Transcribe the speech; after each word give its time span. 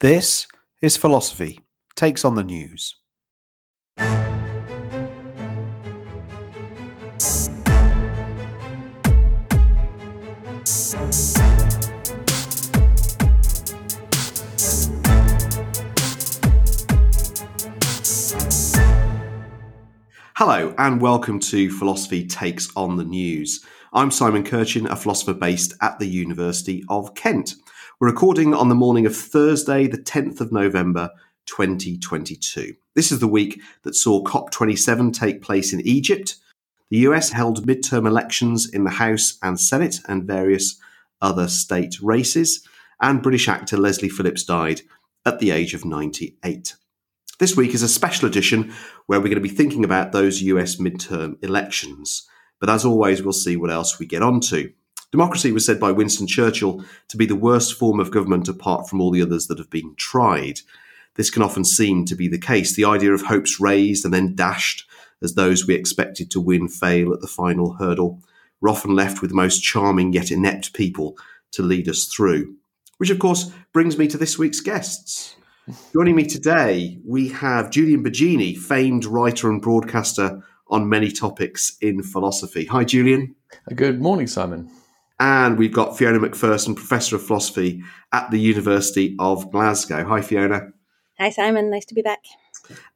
This 0.00 0.46
is 0.82 0.98
Philosophy 0.98 1.58
Takes 1.94 2.22
on 2.22 2.34
the 2.34 2.44
News. 2.44 2.96
Hello, 20.34 20.74
and 20.76 21.00
welcome 21.00 21.40
to 21.40 21.70
Philosophy 21.70 22.26
Takes 22.26 22.68
on 22.76 22.98
the 22.98 23.04
News. 23.04 23.64
I'm 23.94 24.10
Simon 24.10 24.44
Kirchin, 24.44 24.90
a 24.90 24.96
philosopher 24.96 25.32
based 25.32 25.72
at 25.80 25.98
the 25.98 26.06
University 26.06 26.84
of 26.90 27.14
Kent. 27.14 27.54
We're 27.98 28.08
recording 28.08 28.52
on 28.52 28.68
the 28.68 28.74
morning 28.74 29.06
of 29.06 29.16
Thursday, 29.16 29.86
the 29.86 29.96
10th 29.96 30.42
of 30.42 30.52
November, 30.52 31.12
2022. 31.46 32.74
This 32.94 33.10
is 33.10 33.20
the 33.20 33.26
week 33.26 33.62
that 33.84 33.94
saw 33.94 34.22
COP27 34.22 35.18
take 35.18 35.40
place 35.40 35.72
in 35.72 35.80
Egypt. 35.80 36.36
The 36.90 36.98
US 36.98 37.30
held 37.30 37.66
midterm 37.66 38.06
elections 38.06 38.68
in 38.68 38.84
the 38.84 38.90
House 38.90 39.38
and 39.42 39.58
Senate 39.58 40.00
and 40.08 40.24
various 40.24 40.78
other 41.22 41.48
state 41.48 41.98
races. 42.02 42.68
And 43.00 43.22
British 43.22 43.48
actor 43.48 43.78
Leslie 43.78 44.10
Phillips 44.10 44.44
died 44.44 44.82
at 45.24 45.38
the 45.38 45.50
age 45.50 45.72
of 45.72 45.86
98. 45.86 46.74
This 47.38 47.56
week 47.56 47.72
is 47.72 47.82
a 47.82 47.88
special 47.88 48.28
edition 48.28 48.74
where 49.06 49.20
we're 49.20 49.28
going 49.28 49.36
to 49.36 49.40
be 49.40 49.48
thinking 49.48 49.84
about 49.84 50.12
those 50.12 50.42
US 50.42 50.76
midterm 50.76 51.42
elections. 51.42 52.28
But 52.60 52.68
as 52.68 52.84
always, 52.84 53.22
we'll 53.22 53.32
see 53.32 53.56
what 53.56 53.70
else 53.70 53.98
we 53.98 54.04
get 54.04 54.20
onto. 54.20 54.74
Democracy 55.12 55.52
was 55.52 55.64
said 55.64 55.78
by 55.78 55.92
Winston 55.92 56.26
Churchill 56.26 56.84
to 57.08 57.16
be 57.16 57.26
the 57.26 57.36
worst 57.36 57.74
form 57.74 58.00
of 58.00 58.10
government 58.10 58.48
apart 58.48 58.88
from 58.88 59.00
all 59.00 59.10
the 59.10 59.22
others 59.22 59.46
that 59.46 59.58
have 59.58 59.70
been 59.70 59.94
tried. 59.96 60.60
This 61.14 61.30
can 61.30 61.42
often 61.42 61.64
seem 61.64 62.04
to 62.06 62.14
be 62.14 62.28
the 62.28 62.38
case. 62.38 62.74
The 62.74 62.84
idea 62.84 63.12
of 63.12 63.22
hopes 63.22 63.60
raised 63.60 64.04
and 64.04 64.12
then 64.12 64.34
dashed 64.34 64.84
as 65.22 65.34
those 65.34 65.66
we 65.66 65.74
expected 65.74 66.30
to 66.30 66.40
win 66.40 66.68
fail 66.68 67.12
at 67.12 67.20
the 67.20 67.26
final 67.26 67.74
hurdle. 67.74 68.20
We're 68.60 68.70
often 68.70 68.94
left 68.94 69.20
with 69.20 69.30
the 69.30 69.36
most 69.36 69.60
charming 69.60 70.12
yet 70.12 70.30
inept 70.30 70.74
people 70.74 71.16
to 71.52 71.62
lead 71.62 71.88
us 71.88 72.04
through. 72.04 72.56
Which, 72.98 73.10
of 73.10 73.18
course, 73.18 73.50
brings 73.72 73.98
me 73.98 74.08
to 74.08 74.18
this 74.18 74.38
week's 74.38 74.60
guests. 74.60 75.36
Joining 75.92 76.16
me 76.16 76.24
today, 76.24 76.98
we 77.04 77.28
have 77.28 77.70
Julian 77.70 78.04
Baggini, 78.04 78.56
famed 78.56 79.04
writer 79.04 79.50
and 79.50 79.60
broadcaster 79.60 80.42
on 80.68 80.88
many 80.88 81.10
topics 81.10 81.76
in 81.80 82.02
philosophy. 82.02 82.66
Hi, 82.66 82.84
Julian. 82.84 83.34
Good 83.74 84.00
morning, 84.00 84.26
Simon. 84.26 84.70
And 85.18 85.58
we've 85.58 85.72
got 85.72 85.96
Fiona 85.96 86.18
Macpherson, 86.20 86.74
Professor 86.74 87.16
of 87.16 87.26
Philosophy 87.26 87.82
at 88.12 88.30
the 88.30 88.38
University 88.38 89.16
of 89.18 89.50
Glasgow. 89.50 90.04
Hi, 90.04 90.20
Fiona. 90.20 90.72
Hi, 91.18 91.30
Simon. 91.30 91.70
Nice 91.70 91.86
to 91.86 91.94
be 91.94 92.02
back. 92.02 92.20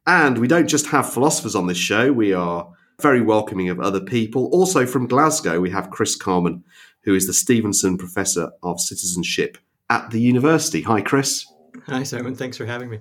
And 0.07 0.39
we 0.39 0.49
don't 0.49 0.69
just 0.69 0.87
have 0.89 1.13
philosophers 1.13 1.55
on 1.55 1.67
this 1.67 1.79
show, 1.79 2.13
we 2.13 2.33
are 2.33 2.71
very 3.01 3.23
welcoming 3.23 3.69
of 3.69 3.81
other 3.81 4.01
people. 4.01 4.51
Also 4.53 4.87
from 4.87 5.07
Glasgow, 5.07 5.61
we 5.61 5.71
have 5.71 5.91
Chris 5.91 6.17
Carman, 6.17 6.65
who 7.05 7.15
is 7.15 7.27
the 7.27 7.33
Stevenson 7.33 7.97
Professor 7.97 8.51
of 8.63 8.81
Citizenship 8.81 9.59
at 9.89 10.11
the 10.11 10.21
university. 10.21 10.83
Hi, 10.83 11.01
Chris. 11.01 11.47
Hi, 11.87 12.03
Simon. 12.03 12.35
Thanks 12.35 12.57
for 12.57 12.67
having 12.67 12.91
me. 12.91 12.99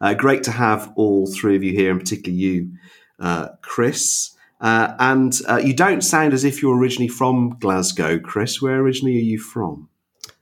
Uh, 0.00 0.14
great 0.14 0.42
to 0.44 0.50
have 0.50 0.92
all 0.96 1.26
three 1.26 1.56
of 1.56 1.62
you 1.62 1.72
here, 1.72 1.90
and 1.90 2.00
particularly 2.00 2.42
you, 2.42 2.72
uh, 3.20 3.48
Chris. 3.62 4.34
Uh, 4.60 4.94
and 4.98 5.40
uh, 5.48 5.56
you 5.56 5.72
don't 5.72 6.02
sound 6.02 6.32
as 6.32 6.44
if 6.44 6.62
you're 6.62 6.76
originally 6.76 7.08
from 7.08 7.56
Glasgow, 7.60 8.18
Chris. 8.18 8.60
Where 8.60 8.80
originally 8.80 9.16
are 9.16 9.20
you 9.20 9.38
from? 9.38 9.88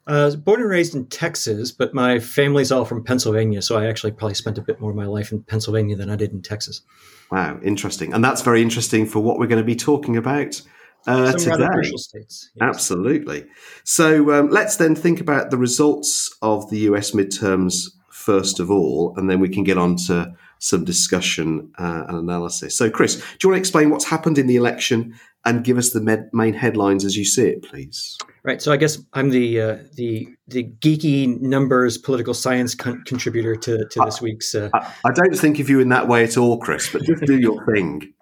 Uh, 0.09 0.22
I 0.22 0.25
was 0.25 0.36
born 0.36 0.61
and 0.61 0.70
raised 0.70 0.95
in 0.95 1.06
Texas, 1.06 1.72
but 1.72 1.92
my 1.92 2.19
family's 2.19 2.70
all 2.70 2.84
from 2.84 3.03
Pennsylvania, 3.03 3.61
so 3.61 3.77
I 3.77 3.87
actually 3.87 4.12
probably 4.12 4.34
spent 4.34 4.56
a 4.56 4.62
bit 4.62 4.81
more 4.81 4.91
of 4.91 4.97
my 4.97 5.06
life 5.06 5.33
in 5.33 5.42
Pennsylvania 5.42 5.97
than 5.97 6.11
I 6.11 6.17
did 6.17 6.33
in 6.33 6.42
Texas. 6.42 6.83
Wow, 7.31 7.59
interesting. 7.62 8.14
And 8.14 8.25
that's 8.25 8.42
very 8.42 8.62
interesting 8.62 9.05
for 9.05 9.19
what 9.20 9.39
we're 9.39 9.48
going 9.48 9.61
to 9.61 9.67
be 9.67 9.75
talking 9.75 10.17
about 10.17 10.62
uh, 11.09 11.32
today. 11.32 11.66
States, 11.97 12.50
yes. 12.55 12.62
Absolutely. 12.62 13.47
So 13.84 14.32
um, 14.32 14.50
let's 14.50 14.76
then 14.76 14.94
think 14.94 15.21
about 15.21 15.50
the 15.50 15.59
results 15.59 16.34
of 16.41 16.71
the 16.71 16.78
US 16.81 17.10
midterms 17.10 17.91
first 18.26 18.59
of 18.59 18.71
all, 18.72 19.15
and 19.16 19.31
then 19.31 19.38
we 19.38 19.49
can 19.49 19.62
get 19.62 19.78
on 19.78 19.94
to 19.94 20.34
some 20.59 20.84
discussion 20.84 21.71
uh, 21.78 22.05
and 22.09 22.17
analysis. 22.17 22.77
So, 22.77 22.91
Chris, 22.91 23.17
do 23.17 23.22
you 23.43 23.50
want 23.50 23.56
to 23.56 23.61
explain 23.61 23.91
what's 23.91 24.05
happened 24.05 24.39
in 24.39 24.47
the 24.47 24.56
election 24.56 25.15
and 25.44 25.65
give 25.65 25.78
us 25.78 25.91
the 25.91 26.00
med- 26.00 26.31
main 26.33 26.55
headlines 26.55 27.05
as 27.05 27.17
you 27.17 27.25
see 27.25 27.49
it, 27.49 27.62
please? 27.62 28.17
Right. 28.43 28.61
So, 28.61 28.72
I 28.72 28.77
guess 28.77 28.99
I'm 29.12 29.31
the 29.31 29.61
uh, 29.61 29.78
the 29.94 30.28
the 30.47 30.65
geeky 30.81 31.41
numbers 31.41 31.99
political 31.99 32.34
science 32.34 32.75
con- 32.75 33.03
contributor 33.06 33.56
to, 33.56 33.87
to 33.87 34.00
this 34.05 34.21
week's. 34.21 34.55
Uh... 34.55 34.71
I, 34.75 34.93
I 35.05 35.12
don't 35.12 35.37
think 35.37 35.59
of 35.59 35.69
you 35.69 35.81
in 35.81 35.91
that 35.91 36.09
way 36.09 36.25
at 36.25 36.37
all, 36.37 36.59
Chris. 36.59 36.91
But 36.91 37.03
just 37.05 37.23
do 37.25 37.38
your 37.38 37.65
thing. 37.67 38.12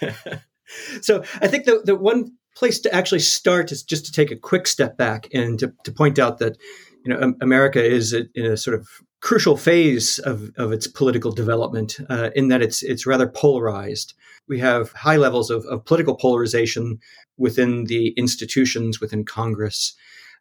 so, 1.02 1.22
I 1.40 1.48
think 1.48 1.64
the 1.64 1.82
the 1.84 1.96
one 1.96 2.32
place 2.58 2.80
to 2.80 2.94
actually 2.94 3.20
start 3.20 3.70
is 3.70 3.82
just 3.84 4.04
to 4.06 4.12
take 4.12 4.32
a 4.32 4.36
quick 4.36 4.66
step 4.66 4.96
back 4.96 5.28
and 5.32 5.60
to, 5.60 5.72
to 5.84 5.92
point 5.92 6.18
out 6.18 6.38
that 6.38 6.58
you 7.04 7.14
know 7.14 7.34
America 7.40 7.82
is 7.82 8.12
in 8.12 8.44
a 8.44 8.56
sort 8.56 8.74
of 8.74 8.88
crucial 9.20 9.56
phase 9.56 10.18
of, 10.20 10.50
of 10.56 10.72
its 10.72 10.86
political 10.86 11.32
development 11.32 11.98
uh, 12.08 12.30
in 12.36 12.48
that 12.48 12.62
it's 12.62 12.82
it's 12.82 13.06
rather 13.06 13.26
polarized. 13.28 14.14
We 14.46 14.60
have 14.60 14.92
high 14.92 15.16
levels 15.16 15.50
of, 15.50 15.64
of 15.66 15.84
political 15.84 16.16
polarization 16.16 17.00
within 17.36 17.84
the 17.84 18.08
institutions 18.16 19.00
within 19.00 19.24
Congress. 19.24 19.94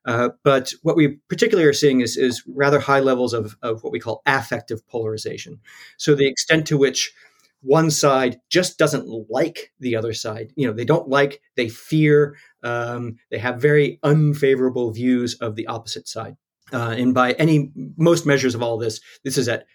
Uh, 0.06 0.30
but 0.44 0.74
what 0.84 0.96
we 0.96 1.20
particularly 1.28 1.68
are 1.68 1.74
seeing 1.74 2.02
is, 2.02 2.16
is 2.16 2.42
rather 2.48 2.80
high 2.80 3.02
levels 3.02 3.34
of, 3.34 3.58
of 3.62 3.84
what 3.84 3.92
we 3.92 4.00
call 4.00 4.22
affective 4.26 4.88
polarization. 4.88 5.60
So 5.98 6.16
the 6.16 6.28
extent 6.28 6.66
to 6.68 6.78
which 6.78 7.14
one 7.62 7.92
side 7.92 8.40
just 8.50 8.78
doesn't 8.78 9.08
like 9.30 9.74
the 9.80 9.96
other 9.96 10.14
side. 10.14 10.54
You 10.56 10.68
know, 10.68 10.74
they 10.74 10.86
don't 10.86 11.10
like, 11.10 11.42
they 11.56 11.68
fear, 11.68 12.38
um, 12.64 13.18
they 13.32 13.40
have 13.40 13.62
very 13.62 14.00
unfavorable 14.04 14.92
views 14.92 15.36
of 15.36 15.56
the 15.56 15.68
opposite 15.68 16.08
side. 16.08 16.38
Uh, 16.74 16.96
and 16.98 17.14
by 17.14 17.32
any 17.34 17.72
most 17.98 18.26
measures 18.26 18.56
of 18.56 18.62
all 18.62 18.78
this, 18.78 19.00
this 19.24 19.38
is 19.38 19.48
at 19.48 19.66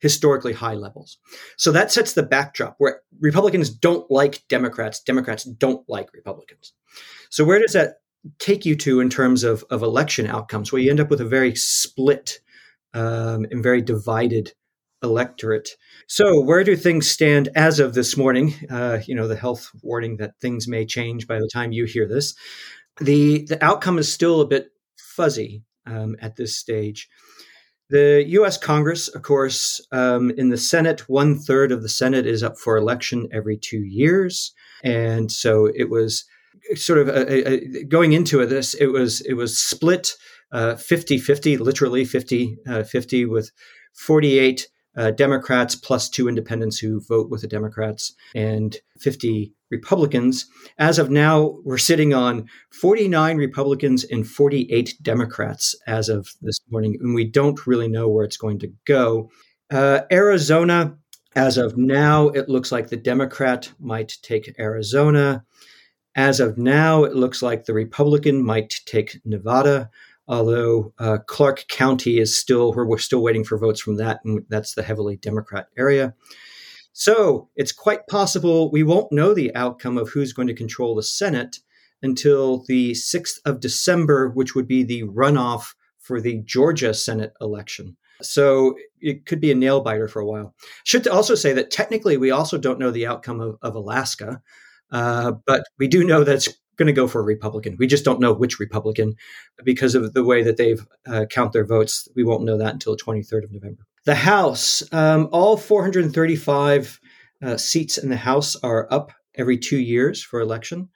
historically 0.00 0.52
high 0.52 0.74
levels. 0.74 1.18
So 1.56 1.72
that 1.72 1.92
sets 1.92 2.14
the 2.14 2.22
backdrop 2.22 2.74
where 2.78 3.02
Republicans 3.20 3.70
don't 3.70 4.10
like 4.10 4.42
Democrats, 4.48 5.00
Democrats 5.00 5.44
don't 5.44 5.86
like 5.88 6.12
Republicans. 6.12 6.72
So 7.28 7.44
where 7.44 7.60
does 7.60 7.74
that 7.74 7.96
take 8.38 8.64
you 8.64 8.76
to 8.76 9.00
in 9.00 9.10
terms 9.10 9.44
of, 9.44 9.64
of 9.70 9.82
election 9.82 10.26
outcomes? 10.26 10.72
Well, 10.72 10.82
you 10.82 10.90
end 10.90 11.00
up 11.00 11.10
with 11.10 11.20
a 11.20 11.26
very 11.26 11.54
split 11.54 12.40
um, 12.94 13.46
and 13.50 13.62
very 13.62 13.82
divided 13.82 14.52
electorate. 15.02 15.70
So 16.06 16.40
where 16.42 16.64
do 16.64 16.76
things 16.76 17.08
stand 17.10 17.48
as 17.54 17.78
of 17.78 17.94
this 17.94 18.16
morning? 18.16 18.54
Uh, 18.70 18.98
you 19.06 19.14
know, 19.14 19.28
the 19.28 19.36
health 19.36 19.70
warning 19.82 20.16
that 20.16 20.34
things 20.40 20.66
may 20.68 20.84
change 20.84 21.26
by 21.26 21.38
the 21.38 21.48
time 21.52 21.72
you 21.72 21.84
hear 21.84 22.06
this. 22.06 22.34
The 23.00 23.46
the 23.46 23.62
outcome 23.64 23.98
is 23.98 24.12
still 24.12 24.40
a 24.40 24.46
bit 24.46 24.68
fuzzy 24.98 25.62
um, 25.86 26.16
at 26.20 26.36
this 26.36 26.56
stage. 26.56 27.08
The 27.90 28.24
US 28.28 28.56
Congress, 28.56 29.08
of 29.08 29.22
course, 29.22 29.80
um, 29.90 30.30
in 30.30 30.50
the 30.50 30.56
Senate, 30.56 31.08
one 31.08 31.36
third 31.38 31.72
of 31.72 31.82
the 31.82 31.88
Senate 31.88 32.26
is 32.26 32.42
up 32.42 32.56
for 32.56 32.76
election 32.76 33.28
every 33.32 33.56
two 33.56 33.82
years. 33.82 34.52
And 34.84 35.30
so 35.32 35.66
it 35.74 35.90
was 35.90 36.24
sort 36.76 37.00
of 37.00 37.08
a, 37.08 37.48
a, 37.48 37.84
going 37.84 38.12
into 38.12 38.46
this, 38.46 38.74
it 38.74 38.86
was, 38.86 39.20
it 39.22 39.34
was 39.34 39.58
split 39.58 40.14
uh, 40.52 40.76
50 40.76 41.18
50, 41.18 41.58
literally 41.58 42.04
50 42.04 42.58
uh, 42.68 42.82
50, 42.84 43.24
with 43.26 43.50
48 43.94 44.68
uh, 44.96 45.10
Democrats 45.12 45.74
plus 45.74 46.08
two 46.08 46.28
independents 46.28 46.78
who 46.78 47.00
vote 47.00 47.30
with 47.30 47.42
the 47.42 47.46
Democrats 47.46 48.14
and 48.34 48.76
50 48.98 49.52
Republicans. 49.70 50.46
As 50.78 50.98
of 50.98 51.10
now, 51.10 51.58
we're 51.64 51.78
sitting 51.78 52.12
on 52.12 52.48
49 52.72 53.36
Republicans 53.36 54.04
and 54.04 54.26
48 54.26 54.94
Democrats 55.02 55.76
as 55.86 56.08
of 56.08 56.34
this 56.42 56.60
morning, 56.70 56.98
and 57.00 57.14
we 57.14 57.24
don't 57.24 57.66
really 57.66 57.88
know 57.88 58.08
where 58.08 58.24
it's 58.24 58.36
going 58.36 58.58
to 58.60 58.72
go. 58.84 59.30
Uh, 59.70 60.00
Arizona, 60.10 60.96
as 61.36 61.56
of 61.56 61.76
now, 61.76 62.28
it 62.28 62.48
looks 62.48 62.72
like 62.72 62.88
the 62.88 62.96
Democrat 62.96 63.70
might 63.78 64.18
take 64.22 64.58
Arizona. 64.58 65.44
As 66.16 66.40
of 66.40 66.58
now, 66.58 67.04
it 67.04 67.14
looks 67.14 67.40
like 67.40 67.64
the 67.64 67.74
Republican 67.74 68.44
might 68.44 68.74
take 68.84 69.20
Nevada 69.24 69.90
although 70.30 70.94
uh, 70.98 71.18
Clark 71.26 71.66
County 71.68 72.18
is 72.18 72.38
still, 72.38 72.72
we're, 72.72 72.86
we're 72.86 72.98
still 72.98 73.20
waiting 73.20 73.44
for 73.44 73.58
votes 73.58 73.80
from 73.80 73.96
that, 73.96 74.20
and 74.24 74.44
that's 74.48 74.74
the 74.74 74.82
heavily 74.82 75.16
Democrat 75.16 75.66
area. 75.76 76.14
So 76.92 77.48
it's 77.56 77.72
quite 77.72 78.06
possible 78.06 78.70
we 78.70 78.82
won't 78.82 79.12
know 79.12 79.34
the 79.34 79.54
outcome 79.54 79.98
of 79.98 80.08
who's 80.08 80.32
going 80.32 80.48
to 80.48 80.54
control 80.54 80.94
the 80.94 81.02
Senate 81.02 81.58
until 82.02 82.64
the 82.68 82.92
6th 82.92 83.38
of 83.44 83.60
December, 83.60 84.30
which 84.30 84.54
would 84.54 84.68
be 84.68 84.84
the 84.84 85.02
runoff 85.02 85.74
for 85.98 86.20
the 86.20 86.42
Georgia 86.44 86.94
Senate 86.94 87.32
election. 87.40 87.96
So 88.22 88.76
it 89.00 89.26
could 89.26 89.40
be 89.40 89.50
a 89.50 89.56
nail 89.56 89.80
biter 89.80 90.08
for 90.08 90.20
a 90.20 90.26
while. 90.26 90.54
Should 90.84 91.08
also 91.08 91.34
say 91.34 91.52
that 91.54 91.70
technically 91.70 92.16
we 92.16 92.30
also 92.30 92.56
don't 92.56 92.78
know 92.78 92.90
the 92.90 93.06
outcome 93.06 93.40
of, 93.40 93.56
of 93.62 93.74
Alaska, 93.74 94.40
uh, 94.92 95.32
but 95.46 95.64
we 95.78 95.88
do 95.88 96.04
know 96.04 96.22
that 96.22 96.36
it's 96.36 96.48
going 96.80 96.86
to 96.86 96.92
go 96.92 97.06
for 97.06 97.20
a 97.20 97.24
Republican. 97.24 97.76
We 97.78 97.86
just 97.86 98.04
don't 98.04 98.20
know 98.20 98.32
which 98.32 98.58
Republican 98.58 99.14
because 99.62 99.94
of 99.94 100.14
the 100.14 100.24
way 100.24 100.42
that 100.42 100.56
they've 100.56 100.84
uh, 101.06 101.26
count 101.26 101.52
their 101.52 101.66
votes. 101.66 102.08
We 102.16 102.24
won't 102.24 102.44
know 102.44 102.56
that 102.56 102.72
until 102.72 102.96
the 102.96 103.02
23rd 103.02 103.44
of 103.44 103.52
November. 103.52 103.86
The 104.06 104.14
House, 104.14 104.82
um, 104.92 105.28
all 105.30 105.58
435 105.58 107.00
uh, 107.42 107.56
seats 107.58 107.98
in 107.98 108.08
the 108.08 108.16
House 108.16 108.56
are 108.56 108.88
up 108.90 109.12
every 109.34 109.58
two 109.58 109.78
years 109.78 110.22
for 110.22 110.40
election. 110.40 110.88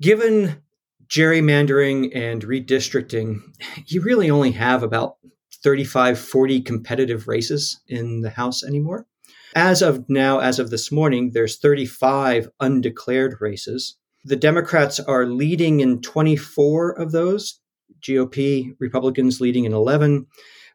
Given 0.00 0.62
gerrymandering 1.08 2.14
and 2.16 2.42
redistricting, 2.42 3.40
you 3.86 4.00
really 4.00 4.30
only 4.30 4.52
have 4.52 4.84
about 4.84 5.16
35, 5.64 6.18
40 6.18 6.60
competitive 6.62 7.26
races 7.26 7.80
in 7.88 8.20
the 8.20 8.30
House 8.30 8.62
anymore. 8.62 9.06
As 9.54 9.82
of 9.82 10.08
now, 10.08 10.38
as 10.38 10.58
of 10.58 10.70
this 10.70 10.90
morning, 10.92 11.32
there's 11.34 11.58
35 11.58 12.48
undeclared 12.60 13.36
races. 13.40 13.96
The 14.24 14.36
Democrats 14.36 15.00
are 15.00 15.26
leading 15.26 15.80
in 15.80 16.00
24 16.00 16.92
of 16.92 17.12
those, 17.12 17.60
GOP, 18.00 18.74
Republicans 18.78 19.40
leading 19.40 19.64
in 19.64 19.72
11. 19.72 20.26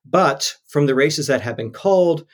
But 0.06 0.56
from 0.68 0.86
the 0.86 0.96
races 0.96 1.28
that 1.28 1.42
have 1.42 1.58
been 1.58 1.72
called, 1.72 2.26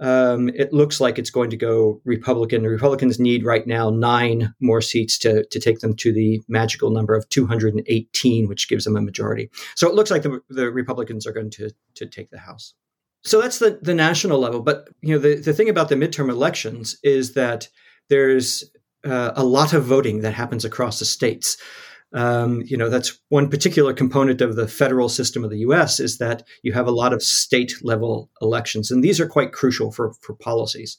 um, 0.00 0.48
it 0.50 0.72
looks 0.72 1.00
like 1.00 1.18
it's 1.18 1.30
going 1.30 1.50
to 1.50 1.56
go 1.56 2.00
Republican. 2.04 2.62
Republicans 2.62 3.18
need 3.18 3.44
right 3.44 3.66
now 3.66 3.90
nine 3.90 4.54
more 4.60 4.80
seats 4.80 5.18
to, 5.18 5.44
to 5.46 5.58
take 5.58 5.80
them 5.80 5.94
to 5.96 6.12
the 6.12 6.40
magical 6.48 6.90
number 6.90 7.14
of 7.14 7.28
218, 7.30 8.48
which 8.48 8.68
gives 8.68 8.84
them 8.84 8.96
a 8.96 9.02
majority. 9.02 9.50
So 9.74 9.88
it 9.88 9.94
looks 9.94 10.10
like 10.10 10.22
the, 10.22 10.40
the 10.48 10.70
Republicans 10.70 11.26
are 11.26 11.32
going 11.32 11.50
to, 11.50 11.70
to 11.94 12.06
take 12.06 12.30
the 12.30 12.38
House. 12.38 12.74
So 13.24 13.40
that's 13.40 13.58
the, 13.58 13.80
the 13.82 13.94
national 13.94 14.38
level. 14.38 14.62
But 14.62 14.88
you 15.02 15.14
know 15.14 15.18
the, 15.18 15.34
the 15.34 15.52
thing 15.52 15.68
about 15.68 15.88
the 15.88 15.96
midterm 15.96 16.30
elections 16.30 16.96
is 17.02 17.34
that 17.34 17.68
there's 18.08 18.64
uh, 19.04 19.32
a 19.34 19.44
lot 19.44 19.72
of 19.72 19.84
voting 19.84 20.20
that 20.20 20.34
happens 20.34 20.64
across 20.64 20.98
the 20.98 21.04
states. 21.04 21.56
Um, 22.14 22.62
you 22.64 22.76
know, 22.76 22.88
that's 22.88 23.18
one 23.28 23.50
particular 23.50 23.92
component 23.92 24.40
of 24.40 24.56
the 24.56 24.66
federal 24.66 25.08
system 25.08 25.44
of 25.44 25.50
the 25.50 25.58
U.S. 25.58 26.00
is 26.00 26.18
that 26.18 26.42
you 26.62 26.72
have 26.72 26.86
a 26.86 26.92
lot 26.92 27.12
of 27.12 27.22
state 27.22 27.74
level 27.82 28.30
elections, 28.40 28.90
and 28.90 29.04
these 29.04 29.20
are 29.20 29.28
quite 29.28 29.52
crucial 29.52 29.92
for 29.92 30.14
for 30.22 30.34
policies. 30.34 30.96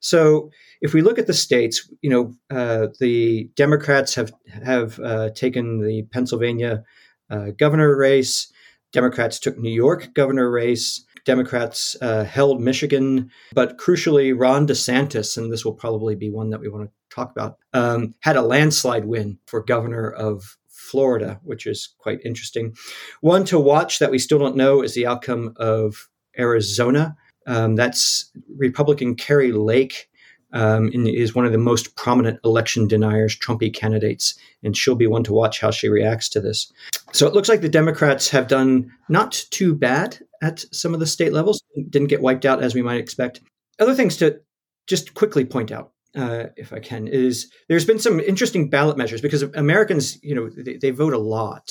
So, 0.00 0.50
if 0.80 0.92
we 0.92 1.02
look 1.02 1.18
at 1.18 1.28
the 1.28 1.34
states, 1.34 1.88
you 2.02 2.10
know, 2.10 2.34
uh, 2.50 2.88
the 2.98 3.48
Democrats 3.54 4.16
have 4.16 4.32
have 4.64 4.98
uh, 4.98 5.30
taken 5.30 5.86
the 5.86 6.02
Pennsylvania 6.10 6.82
uh, 7.30 7.50
governor 7.56 7.96
race. 7.96 8.52
Democrats 8.92 9.38
took 9.38 9.56
New 9.56 9.70
York 9.70 10.14
governor 10.14 10.50
race. 10.50 11.04
Democrats 11.24 11.96
uh, 12.00 12.24
held 12.24 12.60
Michigan, 12.60 13.30
but 13.52 13.78
crucially, 13.78 14.34
Ron 14.36 14.66
DeSantis, 14.66 15.36
and 15.36 15.52
this 15.52 15.64
will 15.64 15.74
probably 15.74 16.14
be 16.14 16.30
one 16.30 16.50
that 16.50 16.60
we 16.60 16.68
want 16.68 16.88
to 16.88 17.14
talk 17.14 17.30
about, 17.30 17.58
um, 17.72 18.14
had 18.20 18.36
a 18.36 18.42
landslide 18.42 19.04
win 19.04 19.38
for 19.46 19.62
governor 19.62 20.10
of 20.10 20.56
Florida, 20.68 21.40
which 21.44 21.66
is 21.66 21.94
quite 21.98 22.20
interesting. 22.24 22.74
One 23.20 23.44
to 23.44 23.58
watch 23.58 23.98
that 23.98 24.10
we 24.10 24.18
still 24.18 24.38
don't 24.38 24.56
know 24.56 24.82
is 24.82 24.94
the 24.94 25.06
outcome 25.06 25.54
of 25.56 26.08
Arizona. 26.38 27.16
Um, 27.46 27.76
that's 27.76 28.30
Republican 28.56 29.14
Kari 29.14 29.52
Lake. 29.52 30.08
Um, 30.52 30.90
is 30.92 31.32
one 31.32 31.46
of 31.46 31.52
the 31.52 31.58
most 31.58 31.94
prominent 31.94 32.40
election 32.44 32.88
deniers, 32.88 33.38
Trumpy 33.38 33.72
candidates, 33.72 34.34
and 34.64 34.76
she'll 34.76 34.96
be 34.96 35.06
one 35.06 35.22
to 35.22 35.32
watch 35.32 35.60
how 35.60 35.70
she 35.70 35.88
reacts 35.88 36.28
to 36.30 36.40
this. 36.40 36.72
So 37.12 37.28
it 37.28 37.34
looks 37.34 37.48
like 37.48 37.60
the 37.60 37.68
Democrats 37.68 38.30
have 38.30 38.48
done 38.48 38.90
not 39.08 39.46
too 39.50 39.76
bad 39.76 40.18
at 40.42 40.64
some 40.72 40.94
of 40.94 41.00
the 41.00 41.06
state 41.06 41.32
levels, 41.32 41.62
didn't 41.90 42.08
get 42.08 42.22
wiped 42.22 42.44
out 42.44 42.62
as 42.62 42.74
we 42.74 42.82
might 42.82 43.00
expect. 43.00 43.40
Other 43.78 43.94
things 43.94 44.16
to 44.18 44.40
just 44.86 45.14
quickly 45.14 45.44
point 45.44 45.70
out, 45.70 45.92
uh, 46.16 46.44
if 46.56 46.72
I 46.72 46.80
can, 46.80 47.06
is 47.06 47.50
there's 47.68 47.84
been 47.84 47.98
some 47.98 48.20
interesting 48.20 48.70
ballot 48.70 48.96
measures 48.96 49.20
because 49.20 49.42
Americans, 49.42 50.18
you 50.22 50.34
know, 50.34 50.48
they, 50.48 50.76
they 50.76 50.90
vote 50.90 51.12
a 51.12 51.18
lot. 51.18 51.70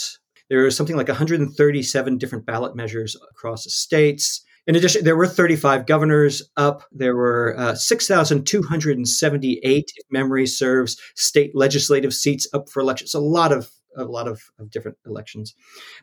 There 0.50 0.66
are 0.66 0.72
something 0.72 0.96
like 0.96 1.08
137 1.08 2.18
different 2.18 2.46
ballot 2.46 2.76
measures 2.76 3.16
across 3.32 3.66
the 3.66 3.70
states. 3.70 4.44
In 4.68 4.76
addition, 4.76 5.04
there 5.04 5.16
were 5.16 5.28
35 5.28 5.86
governors 5.86 6.42
up. 6.58 6.84
There 6.92 7.16
were 7.16 7.56
uh, 7.58 7.76
6,278, 7.76 9.92
if 9.96 10.06
memory 10.12 10.48
serves, 10.48 10.98
state 11.16 11.56
legislative 11.56 12.14
seats 12.14 12.48
up 12.54 12.70
for 12.70 12.80
elections. 12.80 13.14
A 13.14 13.20
lot 13.20 13.52
of 13.52 13.70
a 13.98 14.04
lot 14.04 14.28
of, 14.28 14.42
of 14.60 14.70
different 14.70 14.98
elections. 15.06 15.56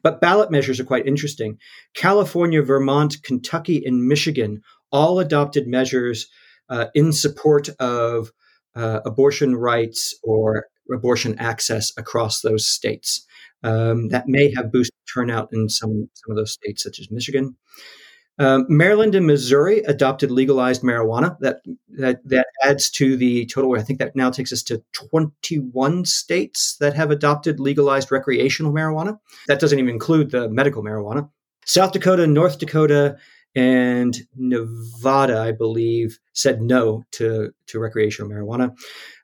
But 0.02 0.20
ballot 0.20 0.50
measures 0.50 0.80
are 0.80 0.84
quite 0.84 1.06
interesting. 1.06 1.58
California, 1.94 2.62
Vermont, 2.62 3.22
Kentucky, 3.22 3.84
and 3.84 4.06
Michigan 4.06 4.62
all 4.92 5.18
adopted 5.18 5.66
measures 5.66 6.28
uh, 6.68 6.86
in 6.94 7.12
support 7.12 7.68
of 7.80 8.30
uh, 8.74 9.00
abortion 9.04 9.56
rights 9.56 10.14
or 10.22 10.66
abortion 10.92 11.38
access 11.38 11.92
across 11.96 12.40
those 12.40 12.66
states. 12.66 13.26
Um, 13.62 14.08
that 14.08 14.28
may 14.28 14.52
have 14.54 14.70
boosted 14.70 14.94
turnout 15.12 15.48
in 15.52 15.68
some, 15.68 16.08
some 16.14 16.30
of 16.30 16.36
those 16.36 16.52
states, 16.52 16.82
such 16.82 17.00
as 17.00 17.10
Michigan. 17.10 17.56
Um, 18.38 18.66
Maryland 18.68 19.14
and 19.14 19.26
Missouri 19.26 19.78
adopted 19.80 20.30
legalized 20.30 20.82
marijuana. 20.82 21.38
That, 21.40 21.60
that 21.96 22.20
that 22.28 22.46
adds 22.62 22.90
to 22.90 23.16
the 23.16 23.46
total. 23.46 23.74
I 23.76 23.82
think 23.82 23.98
that 23.98 24.14
now 24.14 24.30
takes 24.30 24.52
us 24.52 24.62
to 24.64 24.82
21 24.92 26.04
states 26.04 26.76
that 26.80 26.94
have 26.94 27.10
adopted 27.10 27.60
legalized 27.60 28.12
recreational 28.12 28.72
marijuana. 28.72 29.18
That 29.48 29.60
doesn't 29.60 29.78
even 29.78 29.90
include 29.90 30.30
the 30.30 30.48
medical 30.50 30.82
marijuana. 30.82 31.30
South 31.64 31.92
Dakota, 31.92 32.26
North 32.26 32.58
Dakota, 32.58 33.16
and 33.54 34.16
Nevada, 34.36 35.40
I 35.40 35.52
believe, 35.52 36.18
said 36.34 36.60
no 36.60 37.04
to 37.12 37.52
to 37.68 37.78
recreational 37.78 38.30
marijuana. 38.30 38.76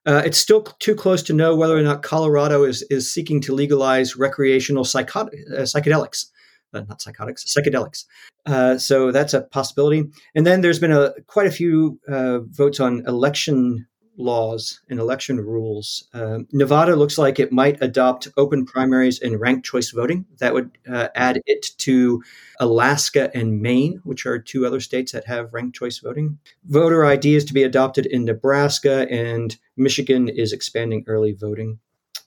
Uh, 0.06 0.22
it's 0.24 0.38
still 0.38 0.62
too 0.80 0.94
close 0.94 1.22
to 1.24 1.34
know 1.34 1.54
whether 1.54 1.76
or 1.76 1.82
not 1.82 2.02
Colorado 2.02 2.64
is 2.64 2.80
is 2.88 3.12
seeking 3.12 3.42
to 3.42 3.54
legalize 3.54 4.16
recreational 4.16 4.84
psychot- 4.84 5.34
uh, 5.52 5.62
psychedelics 5.62 6.26
uh, 6.72 6.82
not 6.88 7.02
psychotics, 7.02 7.44
psychedelics. 7.44 8.04
Uh, 8.46 8.76
so 8.76 9.12
that's 9.12 9.34
a 9.34 9.42
possibility. 9.42 10.04
And 10.34 10.46
then 10.46 10.60
there's 10.60 10.78
been 10.78 10.92
a 10.92 11.12
quite 11.26 11.46
a 11.46 11.52
few 11.52 12.00
uh, 12.08 12.40
votes 12.40 12.80
on 12.80 13.04
election 13.06 13.86
laws 14.16 14.80
and 14.88 15.00
election 15.00 15.38
rules. 15.38 16.08
Uh, 16.12 16.40
Nevada 16.52 16.96
looks 16.96 17.18
like 17.18 17.38
it 17.38 17.52
might 17.52 17.82
adopt 17.82 18.28
open 18.36 18.64
primaries 18.64 19.20
and 19.20 19.40
ranked 19.40 19.64
choice 19.64 19.90
voting. 19.90 20.26
That 20.38 20.54
would 20.54 20.70
uh, 20.90 21.08
add 21.14 21.40
it 21.46 21.66
to 21.78 22.22
Alaska 22.60 23.30
and 23.34 23.60
Maine, 23.60 24.00
which 24.04 24.26
are 24.26 24.38
two 24.38 24.66
other 24.66 24.80
states 24.80 25.12
that 25.12 25.26
have 25.26 25.52
ranked 25.54 25.76
choice 25.76 25.98
voting. 25.98 26.38
Voter 26.64 27.04
ID 27.04 27.34
is 27.34 27.44
to 27.46 27.54
be 27.54 27.62
adopted 27.62 28.06
in 28.06 28.24
Nebraska, 28.24 29.06
and 29.10 29.56
Michigan 29.76 30.28
is 30.28 30.52
expanding 30.52 31.04
early 31.06 31.32
voting 31.32 31.78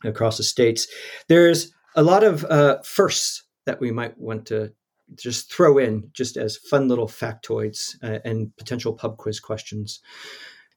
across 0.04 0.38
the 0.38 0.44
states. 0.44 0.88
There's 1.28 1.74
a 1.96 2.04
lot 2.04 2.24
of 2.24 2.44
uh, 2.46 2.82
firsts 2.84 3.44
that 3.66 3.80
we 3.80 3.92
might 3.92 4.18
want 4.18 4.46
to 4.48 4.72
just 5.16 5.54
throw 5.54 5.78
in 5.78 6.10
just 6.14 6.38
as 6.38 6.58
fun 6.58 6.88
little 6.88 7.08
factoids 7.08 7.96
uh, 8.04 8.20
and 8.26 8.56
potential 8.58 8.94
pub 8.94 9.18
quiz 9.18 9.40
questions. 9.40 10.00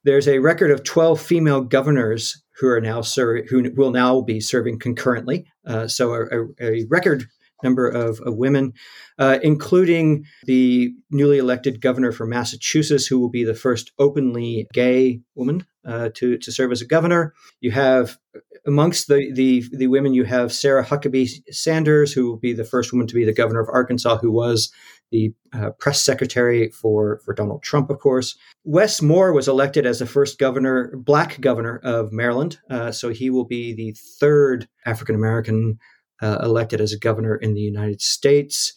There's 0.04 0.28
a 0.28 0.38
record 0.38 0.70
of 0.70 0.84
12 0.84 1.20
female 1.20 1.60
governors 1.62 2.42
who 2.58 2.68
are 2.68 2.80
now 2.80 3.00
ser- 3.00 3.44
who 3.48 3.70
will 3.74 3.90
now 3.90 4.20
be 4.20 4.40
serving 4.40 4.78
concurrently. 4.78 5.46
Uh, 5.66 5.88
so 5.88 6.14
a, 6.14 6.46
a, 6.60 6.84
record 6.88 7.26
number 7.62 7.88
of, 7.88 8.20
of 8.20 8.36
women, 8.36 8.72
uh, 9.18 9.38
including 9.42 10.24
the 10.44 10.92
newly 11.10 11.38
elected 11.38 11.80
governor 11.80 12.12
for 12.12 12.26
Massachusetts, 12.26 13.06
who 13.06 13.18
will 13.18 13.30
be 13.30 13.44
the 13.44 13.54
first 13.54 13.92
openly 13.98 14.66
gay 14.72 15.20
woman 15.34 15.66
uh, 15.86 16.10
to, 16.14 16.38
to 16.38 16.52
serve 16.52 16.72
as 16.72 16.82
a 16.82 16.86
governor. 16.86 17.34
You 17.60 17.70
have 17.70 18.18
amongst 18.66 19.08
the, 19.08 19.32
the, 19.32 19.64
the 19.72 19.86
women, 19.86 20.14
you 20.14 20.24
have 20.24 20.52
Sarah 20.52 20.84
Huckabee 20.84 21.28
Sanders, 21.50 22.12
who 22.12 22.28
will 22.28 22.38
be 22.38 22.52
the 22.52 22.64
first 22.64 22.92
woman 22.92 23.06
to 23.06 23.14
be 23.14 23.24
the 23.24 23.32
governor 23.32 23.60
of 23.60 23.68
Arkansas, 23.72 24.18
who 24.18 24.30
was 24.30 24.70
the 25.10 25.32
uh, 25.54 25.70
press 25.78 26.02
secretary 26.02 26.70
for, 26.70 27.20
for 27.24 27.32
Donald 27.32 27.62
Trump, 27.62 27.88
of 27.88 27.98
course. 27.98 28.36
Wes 28.64 29.00
Moore 29.00 29.32
was 29.32 29.48
elected 29.48 29.86
as 29.86 30.00
the 30.00 30.06
first 30.06 30.38
governor, 30.38 30.92
black 30.96 31.40
governor 31.40 31.80
of 31.82 32.12
Maryland. 32.12 32.58
Uh, 32.68 32.92
so 32.92 33.08
he 33.08 33.30
will 33.30 33.46
be 33.46 33.72
the 33.72 33.96
third 34.20 34.68
African 34.84 35.14
American 35.14 35.78
elected 36.22 36.80
as 36.80 36.92
a 36.92 36.98
governor 36.98 37.36
in 37.36 37.54
the 37.54 37.60
United 37.60 38.00
States. 38.00 38.72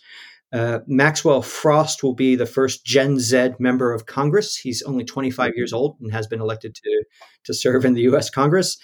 Uh, 0.53 0.79
Maxwell 0.86 1.41
Frost 1.41 2.03
will 2.03 2.13
be 2.13 2.36
the 2.36 2.45
first 2.45 2.86
Gen 2.86 3.19
Z 3.19 3.51
member 3.57 3.93
of 3.93 4.05
Congress. 4.05 4.57
He's 4.57 4.81
only 4.81 5.05
25 5.05 5.53
years 5.55 5.71
old 5.71 5.98
and 6.01 6.12
has 6.12 6.27
been 6.27 6.41
elected 6.41 6.75
to, 6.75 7.03
to 7.45 7.53
serve 7.53 7.86
in 7.86 7.93
the 7.93 8.01
U.S. 8.01 8.29
Congress. 8.29 8.77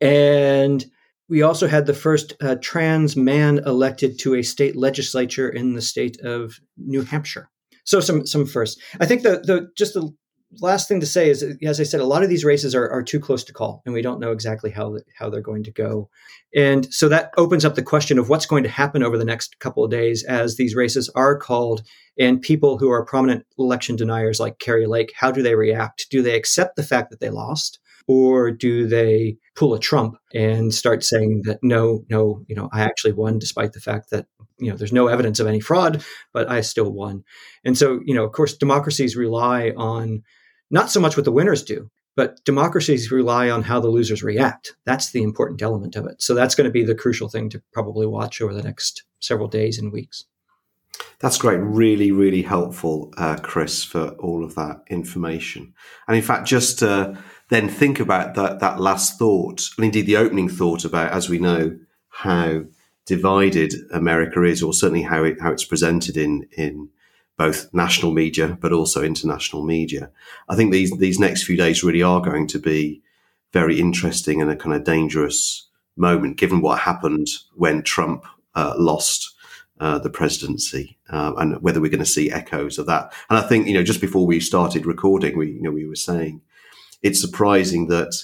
And 0.00 0.84
we 1.28 1.42
also 1.42 1.66
had 1.66 1.86
the 1.86 1.94
first 1.94 2.34
uh, 2.40 2.56
trans 2.60 3.16
man 3.16 3.60
elected 3.64 4.18
to 4.20 4.34
a 4.34 4.42
state 4.42 4.76
legislature 4.76 5.48
in 5.48 5.74
the 5.74 5.82
state 5.82 6.20
of 6.20 6.60
New 6.76 7.02
Hampshire. 7.02 7.50
So 7.84 8.00
some 8.00 8.26
some 8.26 8.46
first. 8.46 8.80
I 9.00 9.06
think 9.06 9.22
the 9.22 9.38
the 9.44 9.70
just 9.76 9.94
the 9.94 10.12
last 10.60 10.88
thing 10.88 11.00
to 11.00 11.06
say 11.06 11.30
is, 11.30 11.42
as 11.62 11.80
I 11.80 11.84
said, 11.84 12.00
a 12.00 12.06
lot 12.06 12.22
of 12.22 12.28
these 12.28 12.44
races 12.44 12.74
are, 12.74 12.88
are 12.90 13.02
too 13.02 13.20
close 13.20 13.44
to 13.44 13.52
call, 13.52 13.82
and 13.84 13.94
we 13.94 14.02
don't 14.02 14.20
know 14.20 14.32
exactly 14.32 14.70
how 14.70 14.98
how 15.18 15.30
they're 15.30 15.40
going 15.40 15.64
to 15.64 15.72
go. 15.72 16.08
And 16.54 16.92
so 16.92 17.08
that 17.08 17.32
opens 17.36 17.64
up 17.64 17.74
the 17.74 17.82
question 17.82 18.18
of 18.18 18.28
what's 18.28 18.46
going 18.46 18.62
to 18.62 18.68
happen 18.68 19.02
over 19.02 19.18
the 19.18 19.24
next 19.24 19.58
couple 19.58 19.84
of 19.84 19.90
days 19.90 20.24
as 20.24 20.56
these 20.56 20.74
races 20.74 21.10
are 21.14 21.38
called, 21.38 21.82
and 22.18 22.40
people 22.40 22.78
who 22.78 22.90
are 22.90 23.04
prominent 23.04 23.46
election 23.58 23.96
deniers 23.96 24.40
like 24.40 24.58
Kari 24.58 24.86
Lake, 24.86 25.12
how 25.14 25.30
do 25.30 25.42
they 25.42 25.54
react? 25.54 26.06
Do 26.10 26.22
they 26.22 26.36
accept 26.36 26.76
the 26.76 26.82
fact 26.82 27.10
that 27.10 27.20
they 27.20 27.30
lost? 27.30 27.78
or 28.08 28.50
do 28.50 28.86
they 28.86 29.36
pull 29.54 29.74
a 29.74 29.80
Trump 29.80 30.16
and 30.32 30.72
start 30.72 31.02
saying 31.02 31.42
that 31.44 31.58
no, 31.62 32.04
no, 32.08 32.44
you 32.46 32.54
know, 32.54 32.68
I 32.72 32.82
actually 32.82 33.12
won 33.12 33.38
despite 33.38 33.72
the 33.72 33.80
fact 33.80 34.10
that 34.10 34.26
you 34.58 34.70
know 34.70 34.76
there's 34.76 34.92
no 34.92 35.08
evidence 35.08 35.40
of 35.40 35.46
any 35.46 35.60
fraud, 35.60 36.04
but 36.32 36.48
I 36.48 36.60
still 36.60 36.90
won. 36.90 37.24
And 37.64 37.76
so, 37.76 38.00
you 38.04 38.14
know, 38.14 38.24
of 38.24 38.32
course, 38.32 38.56
democracies 38.56 39.16
rely 39.16 39.72
on 39.76 40.22
not 40.70 40.90
so 40.90 41.00
much 41.00 41.16
what 41.16 41.24
the 41.24 41.32
winners 41.32 41.62
do, 41.62 41.90
but 42.16 42.42
democracies 42.44 43.12
rely 43.12 43.50
on 43.50 43.62
how 43.62 43.78
the 43.78 43.88
losers 43.88 44.22
react. 44.22 44.74
That's 44.84 45.10
the 45.10 45.22
important 45.22 45.62
element 45.62 45.96
of 45.96 46.06
it. 46.06 46.22
So 46.22 46.34
that's 46.34 46.54
going 46.54 46.64
to 46.64 46.72
be 46.72 46.84
the 46.84 46.94
crucial 46.94 47.28
thing 47.28 47.50
to 47.50 47.62
probably 47.72 48.06
watch 48.06 48.40
over 48.40 48.54
the 48.54 48.62
next 48.62 49.04
several 49.20 49.48
days 49.48 49.78
and 49.78 49.92
weeks. 49.92 50.24
That's 51.18 51.38
great. 51.38 51.58
Really, 51.58 52.10
really 52.10 52.42
helpful, 52.42 53.12
uh, 53.18 53.36
Chris, 53.42 53.84
for 53.84 54.08
all 54.12 54.44
of 54.44 54.54
that 54.54 54.82
information. 54.88 55.74
And 56.08 56.16
in 56.16 56.22
fact, 56.22 56.46
just 56.46 56.78
to 56.78 57.18
then 57.50 57.68
think 57.68 58.00
about 58.00 58.34
that, 58.34 58.60
that 58.60 58.80
last 58.80 59.18
thought, 59.18 59.68
and 59.76 59.84
indeed 59.84 60.06
the 60.06 60.16
opening 60.16 60.48
thought 60.48 60.84
about, 60.84 61.12
as 61.12 61.28
we 61.28 61.38
know, 61.38 61.78
how 62.08 62.62
divided 63.04 63.74
America 63.92 64.42
is, 64.42 64.62
or 64.62 64.72
certainly 64.72 65.02
how 65.02 65.22
it, 65.22 65.40
how 65.40 65.52
it's 65.52 65.64
presented 65.64 66.16
in, 66.16 66.48
in 66.56 66.88
both 67.36 67.72
national 67.72 68.12
media, 68.12 68.56
but 68.60 68.72
also 68.72 69.02
international 69.02 69.64
media. 69.64 70.10
I 70.48 70.56
think 70.56 70.72
these, 70.72 70.96
these 70.98 71.18
next 71.18 71.44
few 71.44 71.56
days 71.56 71.84
really 71.84 72.02
are 72.02 72.20
going 72.20 72.46
to 72.48 72.58
be 72.58 73.02
very 73.52 73.78
interesting 73.78 74.40
and 74.40 74.50
a 74.50 74.56
kind 74.56 74.74
of 74.74 74.84
dangerous 74.84 75.68
moment, 75.96 76.38
given 76.38 76.60
what 76.60 76.80
happened 76.80 77.28
when 77.54 77.82
Trump 77.82 78.24
uh, 78.54 78.74
lost 78.76 79.34
uh, 79.80 79.98
the 79.98 80.10
presidency, 80.10 80.96
uh, 81.10 81.32
and 81.36 81.60
whether 81.62 81.80
we're 81.80 81.90
going 81.90 81.98
to 81.98 82.06
see 82.06 82.30
echoes 82.30 82.78
of 82.78 82.86
that. 82.86 83.12
And 83.28 83.38
I 83.38 83.42
think 83.42 83.66
you 83.66 83.74
know, 83.74 83.82
just 83.82 84.00
before 84.00 84.26
we 84.26 84.40
started 84.40 84.86
recording, 84.86 85.36
we 85.36 85.50
you 85.50 85.62
know 85.62 85.70
we 85.70 85.86
were 85.86 85.96
saying 85.96 86.40
it's 87.02 87.20
surprising 87.20 87.88
that 87.88 88.14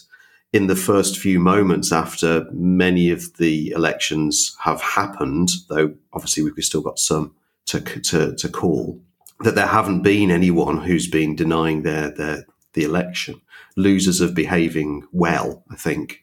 in 0.52 0.66
the 0.66 0.76
first 0.76 1.19
few 1.19 1.38
moments 1.38 1.92
after 1.92 2.47
many 2.52 3.11
of 3.11 3.37
the 3.37 3.71
elections 3.71 4.57
have 4.61 4.81
happened, 4.81 5.50
though 5.69 5.95
obviously 6.12 6.42
we've 6.42 6.64
still 6.64 6.83
got 6.83 6.99
some 6.99 7.35
to 7.66 7.81
to, 7.81 8.35
to 8.37 8.49
call, 8.49 9.00
that 9.40 9.54
there 9.54 9.66
haven't 9.66 10.02
been 10.02 10.31
anyone 10.31 10.78
who's 10.78 11.09
been 11.09 11.37
denying 11.37 11.83
their 11.83 12.11
their 12.11 12.47
the 12.75 12.85
election. 12.85 13.40
Losers 13.76 14.21
of 14.21 14.35
behaving 14.35 15.07
well, 15.12 15.64
I 15.71 15.76
think. 15.76 16.23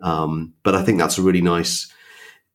Um, 0.00 0.54
but 0.62 0.74
I 0.74 0.82
think 0.82 0.98
that's 0.98 1.18
a 1.18 1.22
really 1.22 1.40
nice 1.40 1.92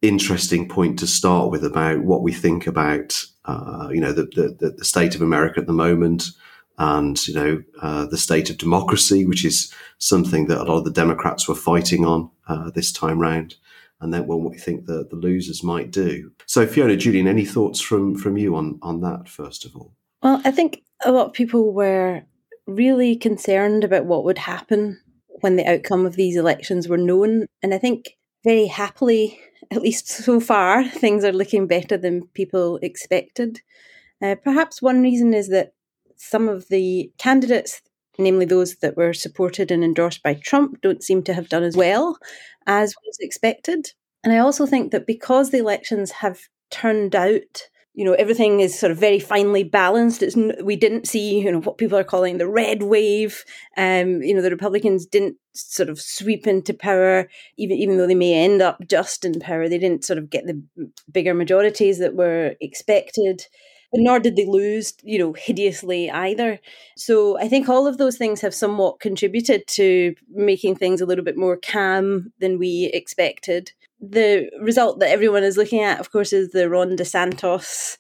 interesting 0.02 0.68
point 0.68 1.00
to 1.00 1.08
start 1.08 1.52
with 1.52 1.64
about 1.64 2.04
what 2.04 2.22
we 2.22 2.32
think 2.32 2.68
about, 2.68 3.22
uh, 3.46 3.90
you 3.92 4.00
know, 4.00 4.14
the, 4.14 4.24
the, 4.60 4.76
the, 4.78 4.86
state 4.86 5.16
of 5.16 5.22
America 5.22 5.60
at 5.60 5.68
the 5.68 5.74
moment 5.74 6.30
and, 6.78 7.28
you 7.28 7.34
know, 7.34 7.62
uh, 7.82 8.06
the 8.06 8.18
state 8.18 8.50
of 8.50 8.58
democracy, 8.58 9.26
which 9.26 9.44
is 9.44 9.74
something 9.98 10.48
that 10.48 10.60
a 10.60 10.64
lot 10.64 10.78
of 10.78 10.86
the 10.86 10.92
Democrats 10.92 11.48
were 11.48 11.56
fighting 11.56 12.06
on 12.06 12.30
uh, 12.48 12.70
this 12.72 12.94
time 12.94 13.20
round. 13.20 13.56
And 14.02 14.14
then 14.14 14.28
what 14.28 14.40
we 14.40 14.58
think 14.58 14.86
the, 14.86 15.06
the 15.10 15.16
losers 15.16 15.64
might 15.64 15.92
do. 15.92 16.32
So, 16.46 16.66
Fiona, 16.66 16.96
Julian, 16.96 17.28
any 17.28 17.46
thoughts 17.46 17.82
from, 17.82 18.16
from 18.16 18.38
you 18.38 18.56
on, 18.56 18.80
on 18.82 19.02
that, 19.02 19.28
first 19.28 19.66
of 19.66 19.76
all? 19.76 19.94
Well, 20.24 20.42
I 20.46 20.52
think 20.52 20.84
a 21.04 21.12
lot 21.12 21.28
of 21.28 21.34
people 21.34 21.74
were 21.74 22.24
really 22.66 23.16
concerned 23.16 23.84
about 23.84 24.06
what 24.06 24.24
would 24.24 24.38
happen 24.38 25.00
when 25.42 25.56
the 25.56 25.66
outcome 25.66 26.06
of 26.06 26.16
these 26.16 26.38
elections 26.38 26.88
were 26.88 26.98
known. 26.98 27.46
And 27.62 27.74
I 27.74 27.78
think 27.78 28.18
very 28.44 28.68
happily 28.68 29.40
at 29.72 29.82
least 29.82 30.08
so 30.08 30.40
far, 30.40 30.84
things 30.88 31.24
are 31.24 31.34
looking 31.34 31.68
better 31.68 31.98
than 31.98 32.28
people 32.34 32.78
expected. 32.82 33.62
Uh, 34.22 34.36
perhaps 34.36 34.82
one 34.82 35.02
reason 35.02 35.34
is 35.34 35.50
that 35.50 35.74
some 36.16 36.50
of 36.50 36.68
the 36.68 37.12
candidates, 37.18 37.82
namely 38.18 38.46
those 38.46 38.76
that 38.78 38.98
were 38.98 39.14
supported 39.14 39.72
and 39.72 39.84
endorsed 39.84 40.22
by 40.24 40.34
Trump, 40.34 40.82
don't 40.82 41.04
seem 41.04 41.24
to 41.24 41.34
have 41.34 41.48
done 41.48 41.64
as 41.64 41.78
well 41.78 42.18
as 42.70 42.94
was 43.06 43.18
expected. 43.20 43.92
And 44.24 44.32
I 44.32 44.38
also 44.38 44.66
think 44.66 44.92
that 44.92 45.08
because 45.08 45.50
the 45.50 45.58
elections 45.58 46.12
have 46.12 46.40
turned 46.70 47.16
out 47.16 47.68
you 47.96 48.06
know 48.06 48.14
everything 48.14 48.62
is 48.62 48.80
sort 48.80 48.92
of 48.92 48.98
very 48.98 49.20
finely 49.20 49.64
balanced. 49.64 50.24
It's 50.24 50.36
we 50.64 50.78
didn't 50.78 51.08
see 51.08 51.40
you 51.40 51.52
know 51.52 51.60
what 51.60 51.78
people 51.80 51.98
are 51.98 52.04
calling 52.04 52.38
the 52.38 52.48
red 52.48 52.84
wave. 52.84 53.44
Um 53.76 54.22
you 54.22 54.34
know 54.34 54.42
the 54.42 54.52
republicans 54.52 55.06
didn't 55.06 55.36
sort 55.54 55.90
of 55.90 56.00
sweep 56.00 56.48
into 56.48 56.74
power 56.74 57.28
even 57.58 57.76
even 57.78 57.98
though 57.98 58.08
they 58.08 58.16
may 58.16 58.36
end 58.36 58.62
up 58.62 58.78
just 58.88 59.26
in 59.26 59.40
power 59.40 59.68
they 59.68 59.80
didn't 59.80 60.06
sort 60.06 60.20
of 60.20 60.30
get 60.30 60.46
the 60.46 60.64
bigger 61.12 61.34
majorities 61.34 61.98
that 62.00 62.16
were 62.16 62.56
expected 62.62 63.44
but 63.92 64.02
nor 64.02 64.20
did 64.20 64.36
they 64.36 64.46
lose, 64.46 64.94
you 65.04 65.18
know, 65.18 65.34
hideously 65.34 66.12
either. 66.12 66.60
So 66.96 67.38
I 67.40 67.48
think 67.48 67.68
all 67.68 67.88
of 67.88 67.98
those 67.98 68.18
things 68.18 68.42
have 68.42 68.54
somewhat 68.54 69.00
contributed 69.00 69.68
to 69.68 70.16
making 70.30 70.76
things 70.76 71.02
a 71.02 71.06
little 71.06 71.26
bit 71.26 71.38
more 71.38 71.58
calm 71.58 72.32
than 72.40 72.60
we 72.60 72.92
expected 72.94 73.72
the 74.02 74.50
result 74.60 75.00
that 75.00 75.10
everyone 75.10 75.44
is 75.44 75.58
looking 75.58 75.82
at, 75.82 76.00
of 76.00 76.12
course, 76.12 76.32
is 76.32 76.52
the 76.52 76.70
Ron 76.70 76.96
DeSantis 76.96 77.98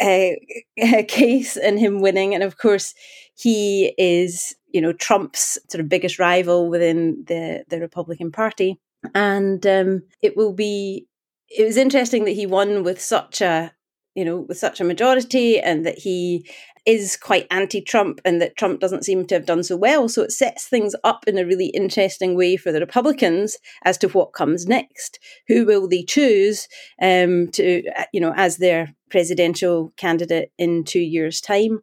uh, 0.00 1.02
case 1.08 1.56
and 1.56 1.78
him 1.78 2.00
winning. 2.00 2.34
And 2.34 2.42
of 2.42 2.58
course, 2.58 2.94
he 3.34 3.94
is, 3.98 4.54
you 4.72 4.80
know, 4.80 4.92
Trump's 4.92 5.58
sort 5.70 5.80
of 5.80 5.88
biggest 5.88 6.18
rival 6.18 6.68
within 6.68 7.24
the, 7.26 7.64
the 7.68 7.80
Republican 7.80 8.32
Party. 8.32 8.78
And 9.14 9.66
um, 9.66 10.02
it 10.22 10.36
will 10.36 10.52
be, 10.52 11.06
it 11.48 11.64
was 11.64 11.76
interesting 11.76 12.24
that 12.24 12.32
he 12.32 12.46
won 12.46 12.82
with 12.82 13.00
such 13.00 13.40
a, 13.40 13.72
you 14.14 14.24
know, 14.24 14.40
with 14.40 14.58
such 14.58 14.80
a 14.80 14.84
majority 14.84 15.60
and 15.60 15.84
that 15.84 15.98
he 15.98 16.48
is 16.86 17.16
quite 17.16 17.46
anti 17.50 17.80
Trump 17.80 18.20
and 18.24 18.40
that 18.40 18.56
Trump 18.56 18.80
doesn't 18.80 19.04
seem 19.04 19.26
to 19.26 19.34
have 19.34 19.46
done 19.46 19.62
so 19.62 19.76
well. 19.76 20.08
So 20.08 20.22
it 20.22 20.32
sets 20.32 20.66
things 20.66 20.94
up 21.02 21.24
in 21.26 21.38
a 21.38 21.46
really 21.46 21.68
interesting 21.68 22.36
way 22.36 22.56
for 22.56 22.72
the 22.72 22.80
Republicans 22.80 23.56
as 23.84 23.96
to 23.98 24.08
what 24.08 24.34
comes 24.34 24.66
next. 24.66 25.18
Who 25.48 25.64
will 25.64 25.88
they 25.88 26.02
choose 26.02 26.68
um, 27.00 27.48
to, 27.52 27.86
uh, 27.96 28.04
you 28.12 28.20
know, 28.20 28.34
as 28.36 28.58
their 28.58 28.94
presidential 29.10 29.92
candidate 29.96 30.52
in 30.58 30.84
two 30.84 31.00
years' 31.00 31.40
time? 31.40 31.80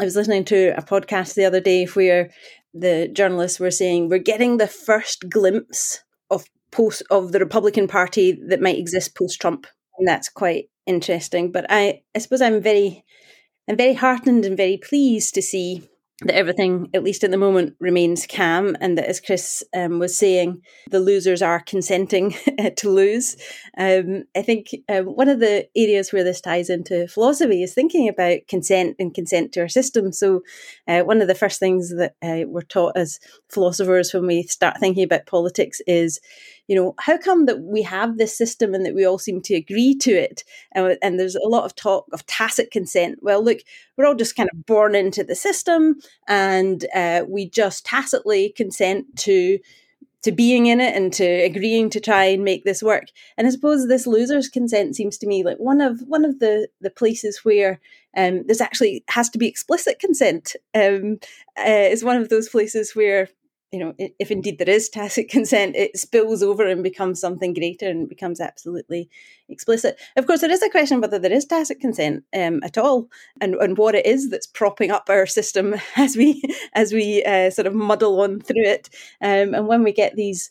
I 0.00 0.04
was 0.04 0.16
listening 0.16 0.46
to 0.46 0.72
a 0.76 0.82
podcast 0.82 1.34
the 1.34 1.44
other 1.44 1.60
day 1.60 1.84
where 1.84 2.30
the 2.72 3.08
journalists 3.12 3.60
were 3.60 3.70
saying 3.70 4.08
we're 4.08 4.18
getting 4.18 4.56
the 4.56 4.66
first 4.66 5.28
glimpse 5.28 6.02
of 6.30 6.44
post 6.70 7.02
of 7.10 7.32
the 7.32 7.40
Republican 7.40 7.88
Party 7.88 8.38
that 8.48 8.62
might 8.62 8.78
exist 8.78 9.14
post 9.14 9.40
Trump, 9.40 9.66
and 9.98 10.08
that's 10.08 10.28
quite 10.30 10.70
interesting. 10.90 11.50
But 11.50 11.64
I, 11.70 12.02
I 12.14 12.18
suppose 12.18 12.42
I'm 12.42 12.60
very 12.60 13.04
I'm 13.68 13.76
very 13.76 13.94
heartened 13.94 14.44
and 14.44 14.56
very 14.56 14.76
pleased 14.76 15.34
to 15.34 15.42
see 15.42 15.88
that 16.22 16.36
everything, 16.36 16.88
at 16.92 17.02
least 17.02 17.24
at 17.24 17.30
the 17.30 17.38
moment, 17.38 17.76
remains 17.80 18.26
calm, 18.26 18.76
and 18.80 18.98
that, 18.98 19.08
as 19.08 19.20
Chris 19.20 19.64
um, 19.74 19.98
was 19.98 20.18
saying, 20.18 20.60
the 20.90 21.00
losers 21.00 21.40
are 21.40 21.60
consenting 21.60 22.34
to 22.76 22.90
lose. 22.90 23.36
Um, 23.78 24.24
I 24.36 24.42
think 24.42 24.68
um, 24.88 25.06
one 25.06 25.28
of 25.28 25.40
the 25.40 25.68
areas 25.74 26.12
where 26.12 26.24
this 26.24 26.40
ties 26.40 26.68
into 26.68 27.08
philosophy 27.08 27.62
is 27.62 27.72
thinking 27.72 28.08
about 28.08 28.40
consent 28.48 28.96
and 28.98 29.14
consent 29.14 29.52
to 29.52 29.60
our 29.60 29.68
system. 29.68 30.12
So, 30.12 30.42
uh, 30.86 31.00
one 31.02 31.22
of 31.22 31.28
the 31.28 31.34
first 31.34 31.58
things 31.58 31.90
that 31.96 32.16
uh, 32.22 32.46
we're 32.46 32.62
taught 32.62 32.96
as 32.96 33.18
philosophers 33.48 34.12
when 34.12 34.26
we 34.26 34.42
start 34.42 34.78
thinking 34.78 35.04
about 35.04 35.26
politics 35.26 35.80
is 35.86 36.20
you 36.68 36.76
know, 36.76 36.94
how 37.00 37.18
come 37.18 37.46
that 37.46 37.60
we 37.60 37.82
have 37.82 38.16
this 38.16 38.36
system 38.36 38.74
and 38.74 38.86
that 38.86 38.94
we 38.94 39.04
all 39.04 39.18
seem 39.18 39.40
to 39.42 39.54
agree 39.54 39.94
to 39.96 40.10
it? 40.12 40.44
And, 40.72 40.96
and 41.02 41.18
there's 41.18 41.36
a 41.36 41.48
lot 41.48 41.64
of 41.64 41.74
talk 41.74 42.06
of 42.12 42.24
tacit 42.26 42.70
consent. 42.70 43.18
Well, 43.22 43.42
look, 43.42 43.58
we're 43.96 44.06
all 44.06 44.14
just 44.14 44.36
kind 44.36 44.48
of 44.52 44.66
born 44.66 44.94
into 44.94 45.24
the 45.24 45.34
system 45.34 45.96
and 46.28 46.86
uh, 46.94 47.24
we 47.28 47.48
just 47.48 47.84
tacitly 47.84 48.52
consent 48.56 49.06
to 49.20 49.58
to 50.22 50.32
being 50.32 50.66
in 50.66 50.80
it 50.80 50.94
and 50.94 51.12
to 51.14 51.24
agreeing 51.24 51.88
to 51.90 52.00
try 52.00 52.24
and 52.24 52.44
make 52.44 52.64
this 52.64 52.82
work. 52.82 53.06
And 53.36 53.46
I 53.46 53.50
suppose 53.50 53.88
this 53.88 54.06
loser's 54.06 54.48
consent 54.48 54.94
seems 54.94 55.16
to 55.18 55.26
me 55.26 55.42
like 55.42 55.56
one 55.58 55.80
of 55.80 56.00
one 56.06 56.24
of 56.24 56.40
the 56.40 56.68
the 56.80 56.90
places 56.90 57.40
where 57.42 57.80
um, 58.16 58.44
there's 58.46 58.60
actually 58.60 59.04
has 59.08 59.30
to 59.30 59.38
be 59.38 59.48
explicit 59.48 59.98
consent. 59.98 60.56
Um, 60.74 61.18
uh, 61.58 61.88
is 61.90 62.04
one 62.04 62.16
of 62.16 62.28
those 62.28 62.48
places 62.48 62.94
where 62.94 63.28
you 63.72 63.78
know, 63.78 63.94
if 63.98 64.30
indeed 64.30 64.58
there 64.58 64.68
is 64.68 64.88
tacit 64.88 65.28
consent, 65.30 65.76
it 65.76 65.96
spills 65.96 66.42
over 66.42 66.66
and 66.66 66.82
becomes 66.82 67.20
something 67.20 67.54
greater 67.54 67.88
and 67.88 68.08
becomes 68.08 68.40
absolutely 68.40 69.08
explicit. 69.48 69.98
Of 70.16 70.26
course, 70.26 70.40
there 70.40 70.50
is 70.50 70.62
a 70.62 70.70
question 70.70 71.00
whether 71.00 71.18
there 71.18 71.32
is 71.32 71.44
tacit 71.44 71.80
consent 71.80 72.24
um, 72.34 72.60
at 72.62 72.78
all, 72.78 73.08
and, 73.40 73.54
and 73.56 73.78
what 73.78 73.94
it 73.94 74.06
is 74.06 74.30
that's 74.30 74.46
propping 74.46 74.90
up 74.90 75.08
our 75.08 75.26
system 75.26 75.74
as 75.96 76.16
we 76.16 76.42
as 76.74 76.92
we 76.92 77.22
uh, 77.24 77.50
sort 77.50 77.66
of 77.66 77.74
muddle 77.74 78.20
on 78.20 78.40
through 78.40 78.64
it. 78.64 78.90
Um, 79.20 79.54
and 79.54 79.66
when 79.66 79.82
we 79.82 79.92
get 79.92 80.16
these 80.16 80.50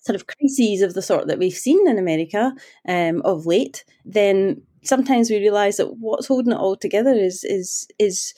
sort 0.00 0.16
of 0.16 0.26
crises 0.26 0.82
of 0.82 0.94
the 0.94 1.02
sort 1.02 1.26
that 1.26 1.38
we've 1.38 1.52
seen 1.52 1.88
in 1.88 1.98
America 1.98 2.54
um, 2.86 3.20
of 3.22 3.46
late, 3.46 3.84
then 4.04 4.62
sometimes 4.82 5.30
we 5.30 5.38
realize 5.38 5.76
that 5.76 5.98
what's 5.98 6.26
holding 6.26 6.52
it 6.52 6.58
all 6.58 6.76
together 6.76 7.12
is 7.12 7.44
is 7.44 7.88
is 7.98 8.34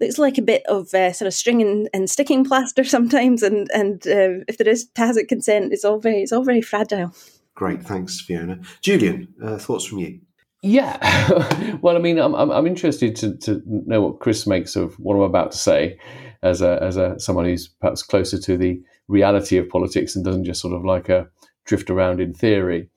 looks 0.00 0.18
like 0.18 0.38
a 0.38 0.42
bit 0.42 0.62
of 0.66 0.92
uh, 0.94 1.12
sort 1.12 1.26
of 1.26 1.34
string 1.34 1.62
and, 1.62 1.88
and, 1.92 2.10
sticking 2.10 2.44
plaster 2.44 2.84
sometimes 2.96 3.42
and 3.42 3.70
and 3.72 4.06
uh, 4.06 4.44
if 4.48 4.58
there 4.58 4.68
is 4.68 4.88
tacit 4.94 5.28
consent 5.28 5.72
it's 5.72 5.84
all 5.84 5.98
very 5.98 6.22
it's 6.22 6.32
all 6.32 6.44
very 6.44 6.62
fragile. 6.62 7.14
Great 7.54 7.82
thanks 7.82 8.20
fiona. 8.20 8.58
Julian 8.80 9.28
uh, 9.42 9.58
thoughts 9.58 9.84
from 9.84 9.98
you? 9.98 10.20
Yeah, 10.62 11.76
well, 11.82 11.96
I 11.96 11.98
mean, 11.98 12.18
I'm, 12.20 12.36
I'm, 12.36 12.52
I'm 12.52 12.68
interested 12.68 13.16
to, 13.16 13.36
to 13.38 13.60
know 13.66 14.00
what 14.00 14.20
Chris 14.20 14.46
makes 14.46 14.76
of 14.76 14.94
what 14.94 15.16
I'm 15.16 15.22
about 15.22 15.50
to 15.52 15.58
say, 15.58 15.98
as 16.44 16.62
a 16.62 16.80
as 16.80 16.96
a 16.96 17.18
someone 17.18 17.46
who's 17.46 17.66
perhaps 17.66 18.02
closer 18.04 18.38
to 18.38 18.56
the 18.56 18.80
reality 19.08 19.58
of 19.58 19.68
politics 19.68 20.14
and 20.14 20.24
doesn't 20.24 20.44
just 20.44 20.60
sort 20.60 20.72
of 20.72 20.84
like 20.84 21.08
a 21.08 21.28
drift 21.64 21.90
around 21.90 22.20
in 22.20 22.32
theory. 22.32 22.88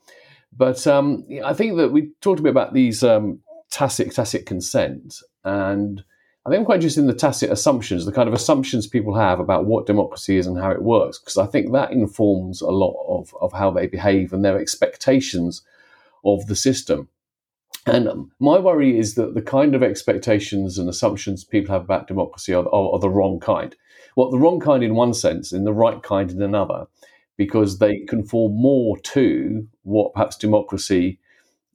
But 0.58 0.86
um, 0.88 1.26
I 1.44 1.54
think 1.54 1.78
that 1.78 1.92
we 1.92 2.12
talked 2.22 2.40
a 2.40 2.44
bit 2.44 2.52
about 2.52 2.74
these 2.74 3.04
um, 3.04 3.40
tacit 3.70 4.14
tacit 4.14 4.46
consent, 4.46 5.22
and 5.44 6.04
I 6.46 6.50
think 6.52 6.60
I'm 6.60 6.66
quite 6.66 6.76
interested 6.76 7.02
in 7.02 7.08
the 7.08 7.14
tacit 7.16 7.50
assumptions, 7.50 8.06
the 8.06 8.12
kind 8.12 8.28
of 8.28 8.36
assumptions 8.36 8.86
people 8.86 9.16
have 9.16 9.40
about 9.40 9.66
what 9.66 9.88
democracy 9.88 10.38
is 10.38 10.46
and 10.46 10.60
how 10.60 10.70
it 10.70 10.84
works, 10.84 11.18
because 11.18 11.38
I 11.38 11.48
think 11.48 11.72
that 11.72 11.92
informs 11.92 12.62
a 12.62 12.70
lot 12.70 12.96
of, 13.08 13.36
of 13.42 13.52
how 13.52 13.72
they 13.72 13.88
behave 13.88 14.32
and 14.32 14.46
their 14.46 14.60
expectations 14.60 15.64
of 16.24 16.46
the 16.46 16.56
system. 16.56 17.10
And 17.88 18.30
my 18.40 18.60
worry 18.60 18.98
is 18.98 19.16
that 19.16 19.34
the 19.34 19.42
kind 19.42 19.74
of 19.74 19.82
expectations 19.82 20.78
and 20.78 20.88
assumptions 20.88 21.44
people 21.44 21.74
have 21.74 21.84
about 21.84 22.08
democracy 22.08 22.54
are, 22.54 22.68
are, 22.68 22.94
are, 22.94 23.00
the 23.00 23.10
wrong 23.10 23.40
kind. 23.40 23.76
Well, 24.16 24.30
the 24.30 24.40
wrong 24.40 24.60
kind 24.60 24.84
in 24.84 24.94
one 24.94 25.16
sense, 25.16 25.52
in 25.52 25.66
the 25.66 25.74
right 25.74 26.02
kind 26.02 26.30
in 26.30 26.42
another, 26.44 26.86
because 27.38 27.80
they 27.80 28.00
conform 28.08 28.54
more 28.56 28.98
to 29.00 29.68
what 29.84 30.14
perhaps 30.14 30.38
democracy 30.38 31.20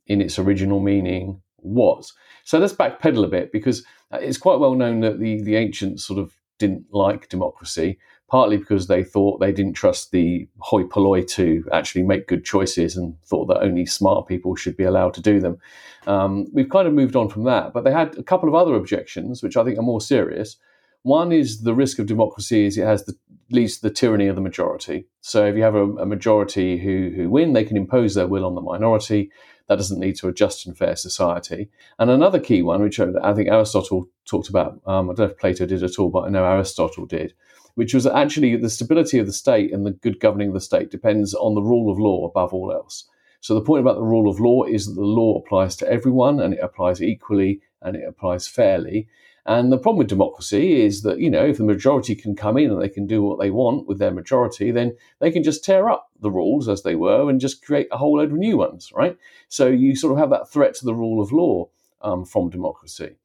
in 0.06 0.20
its 0.20 0.38
original 0.38 0.80
meaning 0.80 1.40
was. 1.58 2.12
So 2.44 2.58
let's 2.58 2.72
backpedal 2.72 3.24
a 3.24 3.28
bit 3.28 3.52
because 3.52 3.84
it's 4.12 4.38
quite 4.38 4.58
well 4.58 4.74
known 4.74 5.00
that 5.00 5.20
the, 5.20 5.42
the 5.42 5.56
ancients 5.56 6.04
sort 6.04 6.18
of 6.18 6.32
didn't 6.58 6.86
like 6.92 7.28
democracy, 7.28 7.98
partly 8.28 8.56
because 8.56 8.86
they 8.86 9.02
thought 9.02 9.40
they 9.40 9.52
didn't 9.52 9.74
trust 9.74 10.10
the 10.10 10.48
hoi 10.58 10.84
polloi 10.84 11.22
to 11.22 11.64
actually 11.72 12.02
make 12.02 12.28
good 12.28 12.44
choices 12.44 12.96
and 12.96 13.20
thought 13.24 13.46
that 13.46 13.62
only 13.62 13.86
smart 13.86 14.26
people 14.26 14.54
should 14.54 14.76
be 14.76 14.84
allowed 14.84 15.14
to 15.14 15.22
do 15.22 15.40
them. 15.40 15.58
Um, 16.06 16.46
we've 16.52 16.68
kind 16.68 16.86
of 16.86 16.94
moved 16.94 17.16
on 17.16 17.28
from 17.28 17.44
that, 17.44 17.72
but 17.72 17.84
they 17.84 17.92
had 17.92 18.16
a 18.18 18.22
couple 18.22 18.48
of 18.48 18.54
other 18.54 18.74
objections, 18.74 19.42
which 19.42 19.56
I 19.56 19.64
think 19.64 19.78
are 19.78 19.82
more 19.82 20.00
serious. 20.00 20.56
One 21.02 21.32
is 21.32 21.62
the 21.62 21.74
risk 21.74 21.98
of 21.98 22.06
democracy 22.06 22.66
is 22.66 22.76
it 22.76 22.84
has 22.84 23.04
the 23.04 23.14
leads 23.50 23.76
to 23.76 23.82
the 23.82 23.94
tyranny 23.94 24.26
of 24.26 24.36
the 24.36 24.42
majority. 24.42 25.06
So 25.20 25.46
if 25.46 25.56
you 25.56 25.62
have 25.62 25.74
a, 25.74 25.84
a 25.96 26.06
majority 26.06 26.78
who 26.78 27.12
who 27.14 27.30
win, 27.30 27.52
they 27.52 27.64
can 27.64 27.76
impose 27.76 28.14
their 28.14 28.26
will 28.26 28.46
on 28.46 28.54
the 28.54 28.60
minority. 28.60 29.30
That 29.68 29.76
doesn't 29.76 30.00
lead 30.00 30.16
to 30.16 30.28
a 30.28 30.32
just 30.32 30.66
and 30.66 30.76
fair 30.76 30.96
society. 30.96 31.70
And 31.98 32.10
another 32.10 32.40
key 32.40 32.62
one, 32.62 32.82
which 32.82 32.98
I 32.98 33.32
think 33.34 33.48
Aristotle 33.48 34.08
talked 34.24 34.48
about, 34.48 34.80
um, 34.84 35.10
I 35.10 35.14
don't 35.14 35.18
know 35.18 35.24
if 35.26 35.38
Plato 35.38 35.64
did 35.64 35.84
at 35.84 35.98
all, 35.98 36.10
but 36.10 36.22
I 36.24 36.28
know 36.28 36.44
Aristotle 36.44 37.06
did, 37.06 37.34
which 37.76 37.94
was 37.94 38.04
actually 38.04 38.56
the 38.56 38.68
stability 38.68 39.20
of 39.20 39.26
the 39.26 39.32
state 39.32 39.72
and 39.72 39.86
the 39.86 39.92
good 39.92 40.18
governing 40.18 40.48
of 40.48 40.54
the 40.54 40.60
state 40.60 40.90
depends 40.90 41.34
on 41.34 41.54
the 41.54 41.62
rule 41.62 41.92
of 41.92 42.00
law 42.00 42.26
above 42.26 42.52
all 42.52 42.72
else. 42.72 43.08
So 43.40 43.54
the 43.54 43.62
point 43.62 43.80
about 43.80 43.94
the 43.94 44.02
rule 44.02 44.28
of 44.28 44.40
law 44.40 44.64
is 44.64 44.86
that 44.86 44.94
the 44.94 45.00
law 45.02 45.38
applies 45.38 45.76
to 45.76 45.88
everyone 45.88 46.40
and 46.40 46.52
it 46.52 46.60
applies 46.60 47.00
equally 47.00 47.60
and 47.80 47.96
it 47.96 48.06
applies 48.06 48.46
fairly. 48.46 49.08
And 49.46 49.72
the 49.72 49.78
problem 49.78 49.98
with 49.98 50.08
democracy 50.08 50.82
is 50.82 51.02
that, 51.02 51.18
you 51.18 51.30
know, 51.30 51.44
if 51.44 51.56
the 51.56 51.64
majority 51.64 52.14
can 52.14 52.36
come 52.36 52.56
in 52.58 52.70
and 52.70 52.80
they 52.80 52.88
can 52.88 53.06
do 53.06 53.22
what 53.22 53.40
they 53.40 53.50
want 53.50 53.86
with 53.86 53.98
their 53.98 54.10
majority, 54.10 54.70
then 54.70 54.96
they 55.18 55.30
can 55.30 55.42
just 55.42 55.64
tear 55.64 55.88
up 55.88 56.10
the 56.20 56.30
rules 56.30 56.68
as 56.68 56.82
they 56.82 56.94
were 56.94 57.28
and 57.30 57.40
just 57.40 57.64
create 57.64 57.88
a 57.90 57.96
whole 57.96 58.18
load 58.18 58.32
of 58.32 58.38
new 58.38 58.58
ones, 58.58 58.92
right? 58.94 59.16
So 59.48 59.66
you 59.66 59.96
sort 59.96 60.12
of 60.12 60.18
have 60.18 60.30
that 60.30 60.50
threat 60.50 60.74
to 60.74 60.84
the 60.84 60.94
rule 60.94 61.22
of 61.22 61.32
law 61.32 61.68
um, 62.02 62.24
from 62.24 62.50
democracy. 62.50 63.16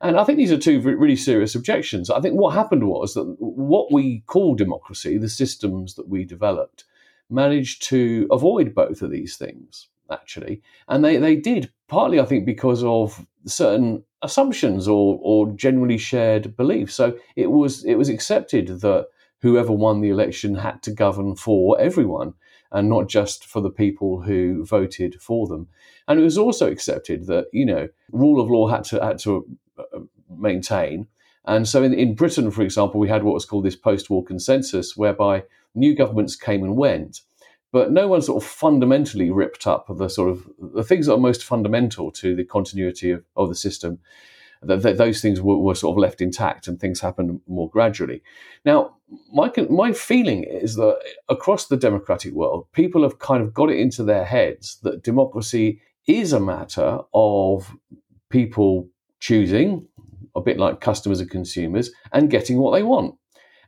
And 0.00 0.18
I 0.18 0.24
think 0.24 0.36
these 0.36 0.50
are 0.50 0.58
two 0.58 0.80
really 0.80 1.14
serious 1.14 1.54
objections. 1.54 2.10
I 2.10 2.20
think 2.20 2.34
what 2.34 2.54
happened 2.54 2.88
was 2.88 3.14
that 3.14 3.36
what 3.38 3.92
we 3.92 4.24
call 4.26 4.56
democracy, 4.56 5.16
the 5.16 5.28
systems 5.28 5.94
that 5.94 6.08
we 6.08 6.24
developed, 6.24 6.84
managed 7.30 7.84
to 7.84 8.26
avoid 8.32 8.74
both 8.74 9.00
of 9.00 9.12
these 9.12 9.36
things, 9.36 9.86
actually. 10.10 10.60
And 10.88 11.04
they, 11.04 11.18
they 11.18 11.36
did, 11.36 11.70
partly, 11.92 12.18
I 12.18 12.24
think, 12.24 12.46
because 12.46 12.82
of 12.82 13.26
certain 13.44 14.02
assumptions 14.22 14.88
or 14.88 15.18
or 15.22 15.52
generally 15.52 15.98
shared 15.98 16.56
beliefs. 16.56 16.94
So 16.94 17.18
it 17.36 17.50
was 17.50 17.84
it 17.84 17.96
was 17.96 18.08
accepted 18.08 18.80
that 18.80 19.08
whoever 19.42 19.72
won 19.72 20.00
the 20.00 20.08
election 20.08 20.54
had 20.54 20.82
to 20.84 20.90
govern 20.90 21.36
for 21.36 21.78
everyone 21.78 22.32
and 22.70 22.88
not 22.88 23.08
just 23.08 23.44
for 23.44 23.60
the 23.60 23.70
people 23.70 24.22
who 24.22 24.64
voted 24.64 25.20
for 25.20 25.46
them. 25.46 25.68
And 26.08 26.18
it 26.18 26.22
was 26.22 26.38
also 26.38 26.70
accepted 26.70 27.26
that 27.26 27.46
you 27.52 27.66
know 27.66 27.88
rule 28.10 28.40
of 28.40 28.50
law 28.50 28.68
had 28.68 28.84
to 28.84 29.04
had 29.04 29.18
to 29.20 29.46
uh, 29.78 29.98
maintain. 30.30 31.08
And 31.44 31.68
so 31.68 31.82
in, 31.82 31.92
in 31.92 32.14
Britain, 32.14 32.50
for 32.50 32.62
example, 32.62 33.00
we 33.00 33.08
had 33.08 33.24
what 33.24 33.34
was 33.34 33.44
called 33.44 33.64
this 33.64 33.76
post-war 33.76 34.24
consensus, 34.24 34.96
whereby 34.96 35.44
new 35.74 35.94
governments 35.94 36.36
came 36.36 36.62
and 36.62 36.76
went, 36.76 37.20
but 37.72 37.90
no 37.90 38.06
one 38.06 38.20
sort 38.20 38.42
of 38.42 38.48
fundamentally 38.48 39.30
ripped 39.30 39.66
up 39.66 39.86
the 39.88 40.08
sort 40.08 40.30
of 40.30 40.46
the 40.58 40.84
things 40.84 41.06
that 41.06 41.14
are 41.14 41.18
most 41.18 41.42
fundamental 41.42 42.12
to 42.12 42.36
the 42.36 42.44
continuity 42.44 43.10
of, 43.10 43.24
of 43.34 43.48
the 43.48 43.54
system. 43.54 43.98
That, 44.64 44.96
those 44.96 45.20
things 45.20 45.40
were, 45.40 45.56
were, 45.56 45.74
sort 45.74 45.94
of 45.94 46.00
left 46.00 46.20
intact 46.20 46.68
and 46.68 46.78
things 46.78 47.00
happened 47.00 47.40
more 47.48 47.68
gradually. 47.68 48.22
Now, 48.64 48.94
my 49.32 49.50
my 49.68 49.92
feeling 49.92 50.44
is 50.44 50.76
that 50.76 51.00
across 51.28 51.66
the 51.66 51.76
democratic 51.76 52.32
world, 52.32 52.68
people 52.70 53.02
have 53.02 53.18
kind 53.18 53.42
of 53.42 53.52
got 53.52 53.70
it 53.70 53.80
into 53.80 54.04
their 54.04 54.24
heads 54.24 54.78
that 54.84 55.02
democracy 55.02 55.80
is 56.06 56.32
a 56.32 56.38
matter 56.38 57.00
of 57.12 57.76
people 58.28 58.88
choosing, 59.18 59.84
a 60.36 60.40
bit 60.40 60.58
like 60.60 60.80
customers 60.80 61.18
and 61.18 61.30
consumers, 61.30 61.90
and 62.12 62.30
getting 62.30 62.58
what 62.58 62.70
they 62.70 62.84
want 62.84 63.16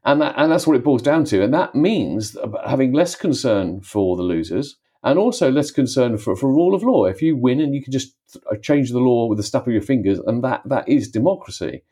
and 0.05 0.21
that, 0.21 0.35
and 0.37 0.53
that's 0.53 0.67
what 0.67 0.77
it 0.77 0.85
boils 0.85 1.03
down 1.03 1.25
to. 1.27 1.43
And 1.43 1.55
that 1.55 1.75
means 1.75 2.37
having 2.67 2.93
less 2.93 3.14
concern 3.14 3.81
for 3.81 4.17
the 4.17 4.23
losers 4.23 4.77
and 5.03 5.19
also 5.19 5.51
less 5.51 5.71
concern 5.71 6.19
for, 6.19 6.37
for 6.37 6.49
rule 6.49 6.75
of 6.75 6.83
law. 6.83 7.05
If 7.05 7.23
you 7.23 7.37
win 7.37 7.61
and 7.61 7.75
you 7.75 7.83
can 7.83 7.93
just 7.93 8.14
uh, 8.51 8.57
change 8.57 8.90
the 8.90 8.99
law 8.99 9.27
with 9.27 9.38
the 9.38 9.45
snap 9.45 9.67
of 9.67 9.73
your 9.73 9.83
fingers, 9.83 10.19
and 10.19 10.43
that 10.45 10.62
that 10.67 10.88
is 10.88 11.11
democracy. 11.11 11.83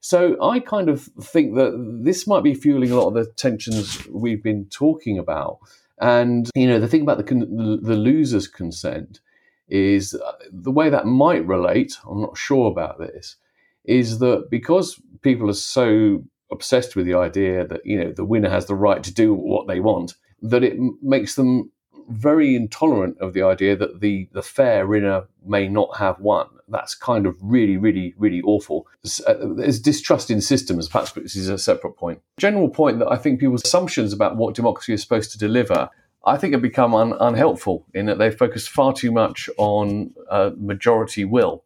So 0.00 0.36
I 0.42 0.60
kind 0.60 0.88
of 0.88 1.02
think 1.20 1.54
that 1.56 2.00
this 2.04 2.26
might 2.26 2.44
be 2.44 2.54
fueling 2.54 2.90
a 2.90 2.96
lot 2.96 3.08
of 3.08 3.14
the 3.14 3.26
tensions 3.32 4.06
we've 4.08 4.42
been 4.42 4.66
talking 4.66 5.18
about. 5.18 5.58
And 6.00 6.50
you 6.54 6.66
know, 6.66 6.78
the 6.78 6.88
thing 6.88 7.02
about 7.02 7.18
the 7.18 7.78
the 7.82 7.96
losers' 7.96 8.48
consent 8.48 9.20
is 9.68 10.14
uh, 10.14 10.32
the 10.52 10.70
way 10.70 10.90
that 10.90 11.06
might 11.06 11.46
relate. 11.46 11.96
I'm 12.08 12.20
not 12.20 12.36
sure 12.36 12.70
about 12.70 12.98
this. 12.98 13.36
Is 13.84 14.18
that 14.18 14.48
because 14.50 15.00
people 15.22 15.48
are 15.48 15.54
so 15.54 16.24
obsessed 16.50 16.94
with 16.96 17.06
the 17.06 17.14
idea 17.14 17.66
that 17.66 17.84
you 17.84 18.02
know 18.02 18.12
the 18.12 18.24
winner 18.24 18.48
has 18.48 18.66
the 18.66 18.74
right 18.74 19.02
to 19.02 19.12
do 19.12 19.34
what 19.34 19.66
they 19.66 19.80
want 19.80 20.14
that 20.42 20.62
it 20.62 20.76
makes 21.02 21.34
them 21.34 21.70
very 22.08 22.54
intolerant 22.54 23.18
of 23.20 23.32
the 23.32 23.42
idea 23.42 23.76
that 23.76 24.00
the 24.00 24.28
the 24.32 24.42
fair 24.42 24.86
winner 24.86 25.24
may 25.44 25.68
not 25.68 25.96
have 25.96 26.20
won. 26.20 26.46
That's 26.68 26.94
kind 26.94 27.26
of 27.26 27.36
really, 27.40 27.76
really, 27.76 28.14
really 28.16 28.42
awful. 28.42 28.86
Uh, 29.26 29.34
there's 29.56 29.80
distrust 29.80 30.30
in 30.30 30.40
systems. 30.40 30.88
Perhaps 30.88 31.12
this 31.12 31.36
is 31.36 31.48
a 31.48 31.58
separate 31.58 31.96
point. 31.96 32.20
General 32.38 32.68
point 32.68 32.98
that 32.98 33.10
I 33.10 33.16
think 33.16 33.40
people's 33.40 33.64
assumptions 33.64 34.12
about 34.12 34.36
what 34.36 34.54
democracy 34.54 34.92
is 34.92 35.02
supposed 35.02 35.32
to 35.32 35.38
deliver, 35.38 35.88
I 36.24 36.36
think, 36.36 36.52
have 36.52 36.62
become 36.62 36.94
un- 36.94 37.16
unhelpful 37.18 37.86
in 37.94 38.06
that 38.06 38.18
they've 38.18 38.36
focused 38.36 38.70
far 38.70 38.92
too 38.92 39.12
much 39.12 39.48
on 39.56 40.12
uh, 40.30 40.50
majority 40.56 41.24
will 41.24 41.64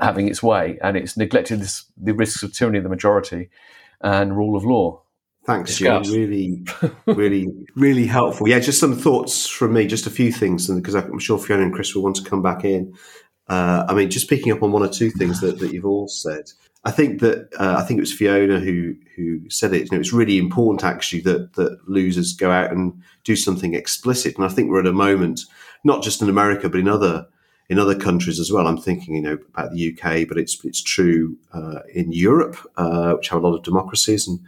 having 0.00 0.28
its 0.28 0.42
way, 0.42 0.78
and 0.82 0.96
it's 0.96 1.16
neglected 1.16 1.60
this, 1.60 1.84
the 1.96 2.12
risks 2.12 2.42
of 2.42 2.52
tyranny 2.52 2.78
of 2.78 2.84
the 2.84 2.90
majority 2.90 3.48
and 4.00 4.36
rule 4.36 4.56
of 4.56 4.64
law. 4.64 5.02
Thanks, 5.44 5.78
Jim. 5.78 6.02
Really, 6.02 6.64
really, 7.06 7.48
really 7.74 8.06
helpful. 8.06 8.48
Yeah, 8.48 8.58
just 8.58 8.78
some 8.78 8.96
thoughts 8.96 9.46
from 9.46 9.72
me, 9.72 9.86
just 9.86 10.06
a 10.06 10.10
few 10.10 10.32
things, 10.32 10.68
and 10.68 10.82
because 10.82 10.94
I'm 10.94 11.18
sure 11.18 11.38
Fiona 11.38 11.62
and 11.62 11.74
Chris 11.74 11.94
will 11.94 12.02
want 12.02 12.16
to 12.16 12.28
come 12.28 12.42
back 12.42 12.64
in. 12.64 12.94
Uh, 13.48 13.84
I 13.88 13.94
mean, 13.94 14.10
just 14.10 14.28
picking 14.30 14.52
up 14.52 14.62
on 14.62 14.70
one 14.70 14.82
or 14.82 14.88
two 14.88 15.10
things 15.10 15.40
that, 15.40 15.58
that 15.58 15.72
you've 15.72 15.86
all 15.86 16.06
said. 16.06 16.52
I 16.84 16.90
think 16.90 17.20
that 17.20 17.48
uh, 17.58 17.76
I 17.78 17.82
think 17.82 17.98
it 17.98 18.02
was 18.02 18.12
Fiona 18.12 18.60
who 18.60 18.94
who 19.16 19.48
said 19.50 19.74
it. 19.74 19.82
You 19.82 19.88
know, 19.92 20.00
it's 20.00 20.12
really 20.12 20.38
important 20.38 20.84
actually 20.84 21.22
that 21.22 21.54
that 21.54 21.78
losers 21.88 22.32
go 22.32 22.50
out 22.50 22.70
and 22.70 23.02
do 23.24 23.34
something 23.34 23.74
explicit. 23.74 24.36
And 24.36 24.44
I 24.44 24.48
think 24.48 24.70
we're 24.70 24.80
at 24.80 24.86
a 24.86 24.92
moment, 24.92 25.40
not 25.84 26.02
just 26.02 26.22
in 26.22 26.28
America, 26.28 26.68
but 26.68 26.80
in 26.80 26.88
other 26.88 27.26
in 27.70 27.78
other 27.78 27.94
countries 27.94 28.40
as 28.40 28.52
well. 28.52 28.66
I'm 28.66 28.76
thinking, 28.76 29.14
you 29.14 29.22
know, 29.22 29.38
about 29.54 29.72
the 29.72 29.92
UK, 29.92 30.28
but 30.28 30.36
it's 30.36 30.62
it's 30.64 30.82
true 30.82 31.38
uh, 31.54 31.78
in 31.94 32.12
Europe, 32.12 32.56
uh, 32.76 33.14
which 33.14 33.28
have 33.28 33.42
a 33.42 33.46
lot 33.48 33.56
of 33.56 33.62
democracies, 33.62 34.26
and 34.26 34.40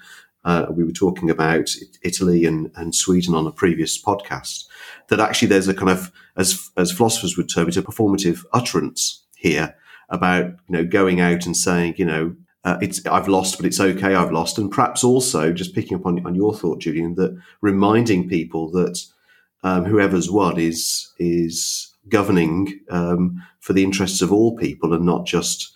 uh, 0.45 0.67
we 0.71 0.83
were 0.85 0.93
talking 0.93 1.31
about 1.31 1.71
Italy 2.03 2.45
and, 2.45 2.73
and 2.75 2.95
Sweden 2.95 3.35
on 3.35 3.47
a 3.47 3.53
previous 3.53 4.03
podcast. 4.03 4.65
That 5.09 5.21
actually 5.21 5.49
there's 5.49 5.69
a 5.69 5.75
kind 5.75 5.91
of, 5.91 6.11
as 6.37 6.71
as 6.77 6.91
philosophers 6.91 7.37
would 7.37 7.49
term 7.49 7.69
it, 7.69 7.77
a 7.77 7.83
performative 7.83 8.45
utterance 8.53 9.25
here 9.37 9.77
about 10.09 10.47
you 10.47 10.77
know 10.77 10.85
going 10.85 11.21
out 11.21 11.47
and 11.47 11.57
saying, 11.57 11.95
you 11.99 12.05
know, 12.05 12.35
uh, 12.65 12.79
it's 12.83 13.07
I've 13.07 13.29
lost, 13.29 13.57
but 13.57 13.67
it's 13.67 13.81
okay, 13.81 14.17
I've 14.17 14.33
lost, 14.33 14.59
and 14.59 14.69
perhaps 14.69 15.05
also 15.05 15.53
just 15.53 15.77
picking 15.77 15.97
up 15.97 16.07
on, 16.07 16.27
on 16.27 16.35
your 16.35 16.55
thought, 16.55 16.81
Julian, 16.81 17.15
that 17.15 17.41
reminding 17.61 18.29
people 18.29 18.69
that 18.73 19.01
um, 19.63 19.85
whoever's 19.85 20.29
won 20.29 20.59
is 20.59 21.13
is 21.21 21.82
governing 22.09 22.81
um, 22.91 23.43
for 23.61 23.73
the 23.73 23.85
interests 23.85 24.23
of 24.23 24.33
all 24.33 24.57
people 24.57 24.93
and 24.93 25.05
not 25.05 25.27
just 25.27 25.73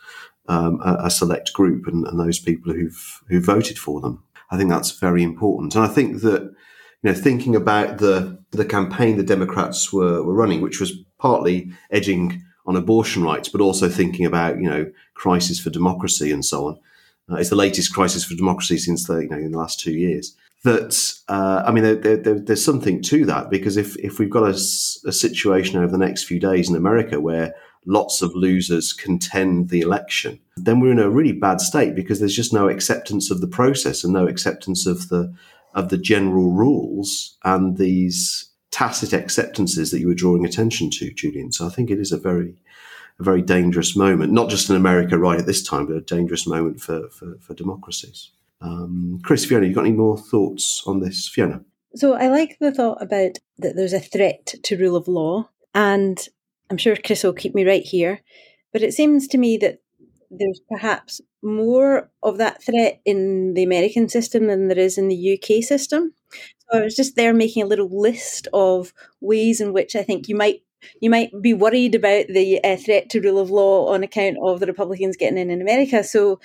um, 0.49 0.81
a, 0.85 1.07
a, 1.07 1.11
select 1.11 1.53
group 1.53 1.87
and, 1.87 2.07
and, 2.07 2.21
those 2.21 2.39
people 2.39 2.73
who've 2.73 3.23
who 3.29 3.41
voted 3.41 3.79
for 3.79 4.01
them. 4.01 4.23
I 4.51 4.57
think 4.57 4.71
that's 4.71 4.93
very 4.93 5.23
important, 5.23 5.75
and 5.75 5.85
I 5.85 5.89
think 5.89 6.21
that 6.23 6.43
you 6.43 6.53
know 7.03 7.15
thinking 7.15 7.57
about 7.57 7.99
the 7.99 8.39
the 8.53 8.65
campaign 8.65 9.17
the 9.17 9.25
Democrats 9.25 9.93
were, 9.93 10.23
were 10.23 10.35
running, 10.35 10.61
which 10.61 10.79
was 10.79 10.93
partly 11.19 11.73
edging 11.91 12.45
on 12.65 12.77
abortion 12.77 13.23
rights, 13.23 13.49
but 13.49 13.61
also 13.61 13.89
thinking 13.89 14.25
about 14.25 14.61
you 14.61 14.69
know 14.69 14.91
crisis 15.15 15.59
for 15.59 15.71
democracy 15.71 16.31
and 16.31 16.45
so 16.45 16.69
on. 16.69 16.79
Uh, 17.31 17.37
it's 17.37 17.51
the 17.51 17.57
latest 17.57 17.93
crisis 17.93 18.25
for 18.25 18.37
democracy 18.37 18.79
since 18.79 19.07
the 19.07 19.19
you 19.19 19.29
know 19.29 19.37
in 19.37 19.51
the 19.51 19.59
last 19.59 19.81
two 19.81 19.95
years. 19.95 20.37
That 20.67 21.15
uh, 21.29 21.63
I 21.65 21.71
mean, 21.71 21.85
there, 21.85 22.17
there, 22.17 22.41
there's 22.41 22.65
something 22.65 23.01
to 23.03 23.25
that 23.27 23.51
because 23.51 23.77
if 23.77 23.97
if 23.99 24.19
we've 24.19 24.37
got 24.37 24.43
a, 24.43 24.55
a 25.09 25.13
situation 25.13 25.79
over 25.79 25.93
the 25.93 26.05
next 26.07 26.25
few 26.25 26.41
days 26.41 26.69
in 26.69 26.75
America 26.75 27.21
where 27.21 27.55
lots 27.87 28.21
of 28.21 28.35
losers 28.35 28.93
contend 28.93 29.69
the 29.69 29.81
election, 29.81 30.41
then 30.57 30.81
we're 30.81 30.91
in 30.91 30.99
a 30.99 31.09
really 31.09 31.33
bad 31.33 31.61
state 31.61 31.95
because 31.95 32.19
there's 32.19 32.35
just 32.35 32.53
no 32.53 32.69
acceptance 32.69 33.31
of 33.31 33.41
the 33.41 33.47
process 33.47 34.03
and 34.03 34.13
no 34.13 34.27
acceptance 34.27 34.87
of 34.87 35.09
the 35.09 35.33
of 35.75 35.89
the 35.91 35.99
general 35.99 36.51
rules 36.51 37.37
and 37.45 37.77
these 37.77 38.51
tacit 38.73 39.13
acceptances 39.13 39.91
that 39.91 40.01
you 40.01 40.09
were 40.09 40.15
drawing 40.15 40.45
attention 40.45 40.91
to, 40.91 41.13
Julian. 41.13 41.53
So 41.53 41.67
I 41.67 41.71
think 41.71 41.91
it 41.91 42.01
is 42.01 42.13
a 42.13 42.19
very 42.19 42.57
a 43.21 43.23
very 43.23 43.43
dangerous 43.43 43.97
moment, 43.97 44.33
not 44.33 44.51
just 44.51 44.69
in 44.69 44.77
America 44.77 45.17
right 45.17 45.39
at 45.39 45.47
this 45.47 45.63
time, 45.63 45.87
but 45.87 45.97
a 45.97 46.01
dangerous 46.01 46.47
moment 46.47 46.81
for, 46.81 47.09
for, 47.09 47.39
for 47.41 47.55
democracies. 47.55 48.31
Um, 48.67 49.21
Chris, 49.23 49.45
Fiona, 49.45 49.67
you 49.67 49.75
got 49.75 49.87
any 49.87 49.93
more 49.93 50.19
thoughts 50.19 50.83
on 50.87 51.01
this, 51.01 51.29
Fiona? 51.29 51.61
So 51.95 52.15
I 52.15 52.29
like 52.29 52.59
the 52.61 52.73
thought 52.73 53.01
about 53.01 53.39
that 53.59 53.77
there's 53.77 53.93
a 53.93 54.01
threat 54.01 54.55
to 54.65 54.77
rule 54.77 54.97
of 54.97 55.09
law, 55.09 55.49
and 55.75 56.19
I'm 56.71 56.77
sure 56.77 56.97
Chris 56.97 57.23
will 57.23 57.33
keep 57.33 57.55
me 57.55 57.65
right 57.65 57.83
here, 57.83 58.21
but 58.73 58.83
it 58.83 58.93
seems 58.93 59.29
to 59.29 59.39
me 59.39 59.57
that 59.59 59.79
there's 60.31 60.61
perhaps 60.69 61.21
more 61.43 62.11
of 62.23 62.39
that 62.39 62.63
threat 62.63 63.01
in 63.05 63.55
the 63.55 63.63
American 63.63 64.09
system 64.09 64.49
than 64.49 64.69
there 64.69 64.79
is 64.79 64.99
in 64.99 65.09
the 65.09 65.39
UK 65.39 65.63
system. 65.63 66.13
So 66.59 66.81
I 66.81 66.83
was 66.83 66.97
just 66.97 67.15
there 67.15 67.33
making 67.33 67.63
a 67.63 67.67
little 67.67 67.89
list 67.89 68.49
of 68.53 68.93
ways 69.21 69.61
in 69.61 69.73
which 69.73 69.95
I 69.95 70.03
think 70.03 70.29
you 70.29 70.35
might 70.35 70.63
you 71.01 71.11
might 71.11 71.31
be 71.41 71.55
worried 71.55 71.95
about 71.95 72.27
the 72.29 72.63
uh, 72.65 72.77
threat 72.77 73.11
to 73.11 73.21
rule 73.21 73.39
of 73.39 73.51
law 73.51 73.93
on 73.93 74.03
account 74.03 74.37
of 74.43 74.61
the 74.61 74.67
Republicans 74.67 75.17
getting 75.17 75.39
in 75.39 75.51
in 75.51 75.61
America. 75.61 76.03
So, 76.05 76.41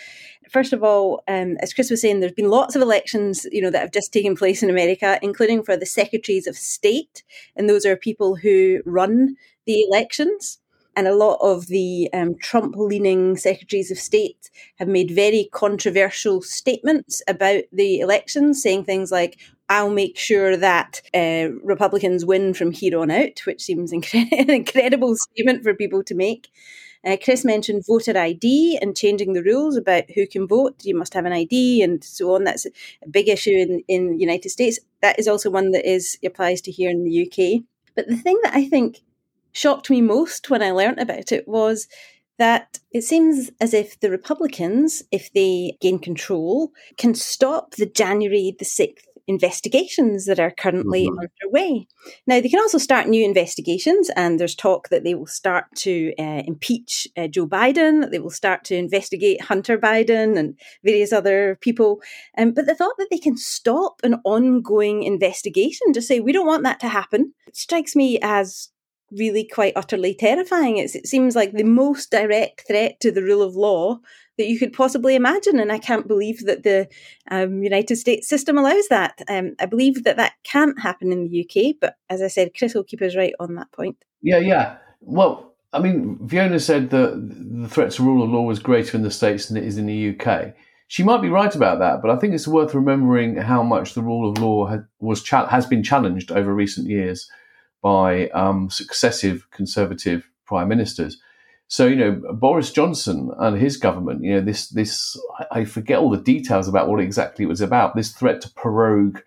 first 0.50 0.74
of 0.74 0.84
all, 0.84 1.24
um, 1.28 1.58
as 1.62 1.74
Chris 1.74 1.90
was 1.90 2.02
saying, 2.02 2.20
there's 2.20 2.32
been 2.32 2.50
lots 2.50 2.76
of 2.76 2.82
elections, 2.82 3.46
you 3.52 3.62
know, 3.62 3.70
that 3.70 3.82
have 3.82 3.92
just 3.92 4.14
taken 4.14 4.36
place 4.36 4.62
in 4.64 4.70
America, 4.70 5.20
including 5.22 5.64
for 5.64 5.78
the 5.78 5.86
secretaries 5.86 6.48
of 6.48 6.56
state, 6.56 7.24
and 7.56 7.70
those 7.70 7.86
are 7.86 7.96
people 7.96 8.36
who 8.36 8.82
run 8.86 9.36
the 9.66 9.84
elections. 9.84 10.58
And 10.96 11.08
a 11.08 11.16
lot 11.16 11.38
of 11.42 11.68
the 11.68 12.10
um, 12.14 12.36
Trump 12.42 12.76
leaning 12.76 13.38
secretaries 13.38 13.92
of 13.92 13.98
state 13.98 14.50
have 14.78 14.90
made 14.90 15.10
very 15.12 15.48
controversial 15.54 16.42
statements 16.42 17.22
about 17.30 17.64
the 17.72 18.02
elections, 18.02 18.62
saying 18.62 18.84
things 18.84 19.10
like, 19.10 19.40
I'll 19.72 19.90
make 19.90 20.18
sure 20.18 20.58
that 20.58 21.02
uh, 21.14 21.48
Republicans 21.64 22.26
win 22.26 22.54
from 22.54 22.72
here 22.72 23.00
on 23.00 23.10
out, 23.10 23.40
which 23.46 23.62
seems 23.62 23.92
incre- 23.94 24.30
an 24.34 24.50
incredible 24.50 25.16
statement 25.16 25.64
for 25.64 25.74
people 25.74 26.04
to 26.04 26.14
make. 26.14 26.50
Uh, 27.08 27.16
Chris 27.24 27.46
mentioned 27.46 27.86
voter 27.88 28.18
ID 28.18 28.78
and 28.82 28.98
changing 28.98 29.32
the 29.32 29.42
rules 29.42 29.78
about 29.78 30.12
who 30.12 30.28
can 30.28 30.46
vote. 30.46 30.76
You 30.84 30.98
must 30.98 31.14
have 31.14 31.24
an 31.24 31.32
ID 31.32 31.82
and 31.82 32.04
so 32.04 32.36
on. 32.36 32.44
That's 32.44 32.66
a 32.66 33.10
big 33.10 33.30
issue 33.30 33.52
in 33.52 33.82
in 33.88 34.20
United 34.20 34.50
States. 34.50 34.78
That 35.02 35.18
is 35.18 35.28
also 35.28 35.50
one 35.50 35.72
that 35.72 35.90
is 35.90 36.18
applies 36.26 36.60
to 36.64 36.72
here 36.72 36.90
in 36.90 37.06
the 37.06 37.26
UK. 37.26 37.64
But 37.96 38.10
the 38.10 38.18
thing 38.18 38.40
that 38.44 38.54
I 38.54 38.66
think 38.66 39.00
shocked 39.54 39.90
me 39.90 40.02
most 40.02 40.50
when 40.50 40.62
I 40.62 40.72
learnt 40.72 41.00
about 41.00 41.32
it 41.32 41.48
was 41.48 41.88
that 42.38 42.80
it 42.92 43.04
seems 43.04 43.52
as 43.62 43.74
if 43.74 44.00
the 44.00 44.12
Republicans, 44.12 45.04
if 45.12 45.32
they 45.32 45.78
gain 45.80 45.98
control, 45.98 46.72
can 46.98 47.16
stop 47.16 47.76
the 47.76 47.86
January 47.86 48.54
the 48.60 48.66
6th 48.66 49.06
investigations 49.28 50.26
that 50.26 50.40
are 50.40 50.52
currently 50.52 51.08
mm-hmm. 51.08 51.20
underway. 51.20 51.88
Now, 52.28 52.42
they 52.42 52.50
can 52.50 52.60
also 52.60 52.78
start 52.78 53.08
new 53.08 53.24
investigations, 53.24 54.10
and 54.16 54.40
there's 54.40 54.56
talk 54.56 54.90
that 54.90 55.04
they 55.04 55.16
will 55.16 55.28
start 55.28 55.66
to 55.78 56.14
uh, 56.20 56.44
impeach 56.46 57.08
uh, 57.18 57.28
Joe 57.28 57.48
Biden, 57.48 58.02
that 58.02 58.12
they 58.12 58.20
will 58.20 58.30
start 58.30 58.64
to 58.66 58.76
investigate 58.76 59.42
Hunter 59.42 59.78
Biden 59.78 60.38
and 60.38 60.58
various 60.84 61.14
other 61.14 61.58
people. 61.62 62.02
Um, 62.38 62.52
but 62.52 62.66
the 62.66 62.76
thought 62.76 62.96
that 62.98 63.08
they 63.12 63.18
can 63.18 63.38
stop 63.38 64.02
an 64.04 64.16
ongoing 64.24 65.04
investigation, 65.04 65.94
just 65.94 66.08
say, 66.08 66.20
we 66.20 66.32
don't 66.32 66.48
want 66.48 66.64
that 66.64 66.80
to 66.82 66.88
happen, 66.88 67.34
strikes 67.54 67.96
me 67.96 68.20
as 68.22 68.70
really 69.12 69.46
quite 69.46 69.74
utterly 69.76 70.16
terrifying. 70.16 70.78
It's, 70.78 70.96
it 70.96 71.08
seems 71.08 71.36
like 71.36 71.52
the 71.52 71.64
most 71.64 72.12
direct 72.12 72.66
threat 72.68 73.00
to 73.02 73.12
the 73.12 73.22
rule 73.22 73.42
of 73.42 73.56
law 73.56 74.00
that 74.42 74.50
you 74.50 74.58
could 74.58 74.74
possibly 74.74 75.16
imagine. 75.16 75.60
And 75.60 75.72
I 75.72 75.78
can't 75.78 76.08
believe 76.08 76.46
that 76.46 76.64
the 76.64 76.88
um, 77.30 77.62
United 77.62 77.96
States 77.98 78.28
system 78.28 78.58
allows 78.58 78.88
that. 78.88 79.22
Um, 79.30 79.56
I 79.60 79.68
believe 79.68 80.04
that 80.04 80.18
that 80.18 80.34
can't 80.44 80.80
happen 80.82 81.12
in 81.12 81.28
the 81.28 81.46
UK, 81.46 81.76
but 81.80 81.98
as 82.10 82.24
I 82.24 82.28
said, 82.28 82.56
Chris 82.58 82.74
will 82.74 82.84
keep 82.84 83.04
us 83.04 83.16
right 83.16 83.34
on 83.40 83.54
that 83.56 83.72
point. 83.72 83.98
Yeah, 84.24 84.40
yeah. 84.40 84.78
Well, 85.02 85.54
I 85.74 85.80
mean, 85.80 86.28
Fiona 86.28 86.60
said 86.60 86.90
that 86.90 87.14
the 87.62 87.70
threat 87.70 87.92
to 87.92 88.04
rule 88.04 88.24
of 88.24 88.32
law 88.32 88.42
was 88.42 88.58
greater 88.58 88.98
in 88.98 89.04
the 89.04 89.12
States 89.12 89.48
than 89.48 89.58
it 89.58 89.64
is 89.64 89.78
in 89.78 89.86
the 89.86 90.10
UK. 90.10 90.54
She 90.88 91.04
might 91.04 91.22
be 91.22 91.30
right 91.30 91.56
about 91.56 91.80
that, 91.80 92.02
but 92.02 92.10
I 92.12 92.18
think 92.18 92.34
it's 92.34 92.48
worth 92.48 92.74
remembering 92.74 93.38
how 93.38 93.62
much 93.62 93.94
the 93.94 94.02
rule 94.02 94.30
of 94.30 94.40
law 94.40 94.78
was 95.00 95.28
has 95.30 95.66
been 95.68 95.84
challenged 95.84 96.32
over 96.32 96.54
recent 96.54 96.90
years 96.90 97.30
by 97.82 98.28
um, 98.30 98.70
successive 98.70 99.48
Conservative 99.52 100.30
prime 100.46 100.68
ministers. 100.68 101.18
So 101.72 101.88
you 101.88 101.96
know 101.96 102.22
Boris 102.34 102.70
Johnson 102.70 103.32
and 103.40 103.58
his 103.58 103.78
government, 103.78 104.26
you 104.26 104.34
know 104.34 104.42
this 104.42 104.68
this 104.68 105.18
I 105.52 105.64
forget 105.64 106.00
all 106.00 106.10
the 106.10 106.18
details 106.18 106.68
about 106.68 106.90
what 106.90 107.00
exactly 107.00 107.46
it 107.46 107.48
was 107.48 107.62
about. 107.62 107.96
This 107.96 108.12
threat 108.12 108.42
to 108.42 108.50
prorogue 108.50 109.22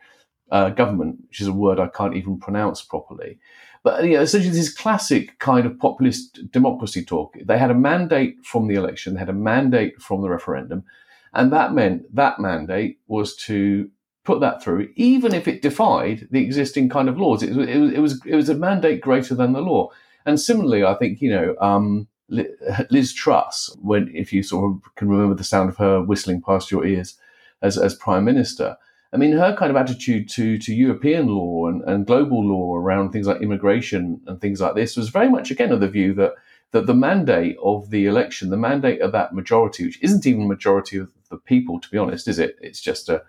uh, 0.53 0.69
government, 0.69 1.21
which 1.27 1.41
is 1.41 1.47
a 1.47 1.55
word 1.55 1.81
I 1.81 1.87
can't 1.87 2.15
even 2.15 2.39
pronounce 2.39 2.83
properly. 2.83 3.39
But 3.83 4.05
you 4.05 4.13
know, 4.13 4.21
essentially, 4.21 4.53
this 4.53 4.71
classic 4.71 5.39
kind 5.39 5.65
of 5.65 5.79
populist 5.79 6.39
democracy 6.51 7.03
talk. 7.03 7.35
They 7.43 7.57
had 7.57 7.71
a 7.71 7.75
mandate 7.75 8.37
from 8.45 8.69
the 8.69 8.75
election, 8.75 9.15
they 9.15 9.21
had 9.21 9.31
a 9.31 9.33
mandate 9.33 10.03
from 10.03 10.21
the 10.21 10.29
referendum, 10.29 10.85
and 11.33 11.51
that 11.51 11.73
meant 11.73 12.15
that 12.15 12.41
mandate 12.41 12.99
was 13.07 13.35
to 13.47 13.89
put 14.23 14.41
that 14.41 14.63
through, 14.63 14.91
even 14.97 15.33
if 15.33 15.49
it 15.49 15.63
defied 15.63 16.29
the 16.31 16.43
existing 16.43 16.91
kind 16.91 17.09
of 17.09 17.19
laws. 17.19 17.43
It, 17.43 17.57
it, 17.57 17.95
it 17.95 18.01
was 18.01 18.21
it 18.27 18.37
was 18.37 18.51
a 18.51 18.55
mandate 18.55 19.01
greater 19.01 19.35
than 19.35 19.55
the 19.55 19.63
law. 19.63 19.89
And 20.27 20.39
similarly, 20.39 20.85
I 20.85 20.93
think 20.93 21.23
you 21.23 21.31
know. 21.31 21.57
Um, 21.59 22.07
Liz 22.29 23.13
Truss, 23.13 23.77
when 23.81 24.11
if 24.15 24.33
you 24.33 24.43
sort 24.43 24.71
of 24.71 24.95
can 24.95 25.09
remember 25.09 25.35
the 25.35 25.45
sound 25.45 25.69
of 25.69 25.77
her 25.77 26.03
whistling 26.03 26.41
past 26.41 26.71
your 26.71 26.87
ears 26.87 27.19
as, 27.63 27.77
as 27.77 27.95
prime 27.95 28.25
minister, 28.25 28.77
I 29.13 29.17
mean, 29.17 29.33
her 29.33 29.55
kind 29.55 29.71
of 29.71 29.77
attitude 29.77 30.29
to, 30.31 30.59
to 30.59 30.75
European 30.75 31.29
law 31.29 31.69
and, 31.69 31.83
and 31.83 32.07
global 32.07 32.45
law 32.45 32.75
around 32.75 33.11
things 33.11 33.29
like 33.29 33.43
immigration 33.43 34.21
and 34.27 34.41
things 34.41 34.61
like 34.61 34.75
this 34.75 34.97
was 34.97 35.09
very 35.09 35.29
much, 35.29 35.51
again, 35.51 35.71
of 35.71 35.81
the 35.81 35.89
view 35.89 36.15
that, 36.15 36.33
that 36.73 36.87
the 36.87 36.95
mandate 36.95 37.57
of 37.63 37.91
the 37.91 38.07
election, 38.07 38.51
the 38.51 38.57
mandate 38.57 39.01
of 39.01 39.13
that 39.13 39.33
majority, 39.33 39.85
which 39.85 40.03
isn't 40.03 40.27
even 40.27 40.43
a 40.43 40.49
majority 40.49 40.97
of 40.97 41.09
the 41.31 41.37
people, 41.37 41.79
to 41.79 41.89
be 41.91 41.99
honest, 41.99 42.27
is 42.27 42.41
it? 42.41 42.57
It's 42.61 42.81
just 42.81 43.09
a, 43.09 43.23